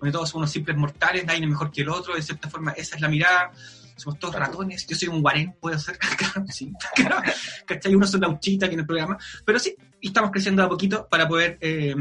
donde 0.00 0.12
todos 0.12 0.30
somos 0.30 0.42
unos 0.42 0.50
simples 0.50 0.76
mortales, 0.76 1.24
nadie 1.26 1.42
es 1.42 1.48
mejor 1.48 1.70
que 1.70 1.82
el 1.82 1.90
otro, 1.90 2.14
de 2.14 2.22
cierta 2.22 2.48
forma 2.48 2.72
esa 2.72 2.96
es 2.96 3.02
la 3.02 3.08
mirada. 3.08 3.52
Somos 3.96 4.18
todos 4.18 4.34
ratones, 4.34 4.84
yo 4.88 4.96
soy 4.96 5.06
un 5.08 5.22
guarén, 5.22 5.54
puedo 5.60 5.78
ser, 5.78 5.96
sí, 6.50 6.72
¿cachai? 7.66 7.94
Uno 7.94 8.06
es 8.06 8.14
una 8.14 8.28
uchita 8.28 8.66
aquí 8.66 8.74
en 8.74 8.80
el 8.80 8.86
programa, 8.86 9.16
pero 9.44 9.58
sí, 9.58 9.76
estamos 10.00 10.32
creciendo 10.32 10.64
a 10.64 10.68
poquito 10.68 11.06
para 11.08 11.28
poder 11.28 11.58
eh, 11.60 11.94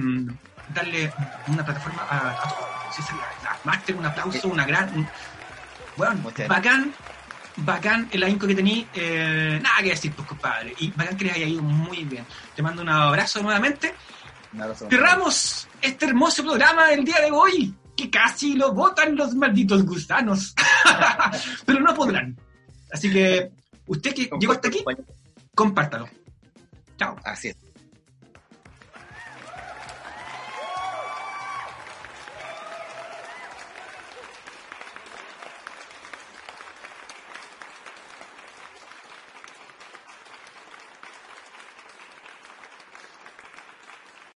darle 0.73 1.13
una 1.47 1.63
plataforma 1.63 2.07
a, 2.09 2.49
todos. 2.49 2.95
Sí, 2.95 3.01
Master, 3.63 3.95
un 3.95 4.05
aplauso, 4.05 4.47
una 4.47 4.65
gran... 4.65 5.07
bueno, 5.95 6.31
bacán 6.47 6.93
bacán 7.57 8.09
el 8.11 8.23
ahínco 8.23 8.47
que 8.47 8.55
tení, 8.55 8.87
eh, 8.93 9.59
nada 9.61 9.81
que 9.81 9.89
decir, 9.89 10.11
pues 10.13 10.27
compadre. 10.27 10.73
Y 10.79 10.91
bacán 10.91 11.17
que 11.17 11.25
les 11.25 11.35
haya 11.35 11.45
ido 11.45 11.61
muy 11.61 12.03
bien. 12.03 12.25
Te 12.55 12.61
mando 12.61 12.81
un 12.81 12.89
abrazo 12.89 13.41
nuevamente. 13.41 13.93
Cerramos 14.89 15.67
este 15.81 16.05
hermoso 16.05 16.43
programa 16.43 16.87
del 16.87 17.03
día 17.03 17.19
de 17.21 17.31
hoy, 17.31 17.73
que 17.95 18.09
casi 18.09 18.53
lo 18.53 18.73
votan 18.73 19.15
los 19.15 19.33
malditos 19.35 19.85
gusanos. 19.85 20.53
Pero 21.65 21.79
no 21.79 21.93
podrán. 21.93 22.37
Así 22.91 23.11
que, 23.11 23.51
usted 23.87 24.13
que 24.13 24.29
llegó 24.39 24.53
hasta 24.53 24.67
aquí, 24.67 24.83
compártalo. 25.55 26.07
Chao. 26.97 27.15
Así 27.23 27.49
es. 27.49 27.62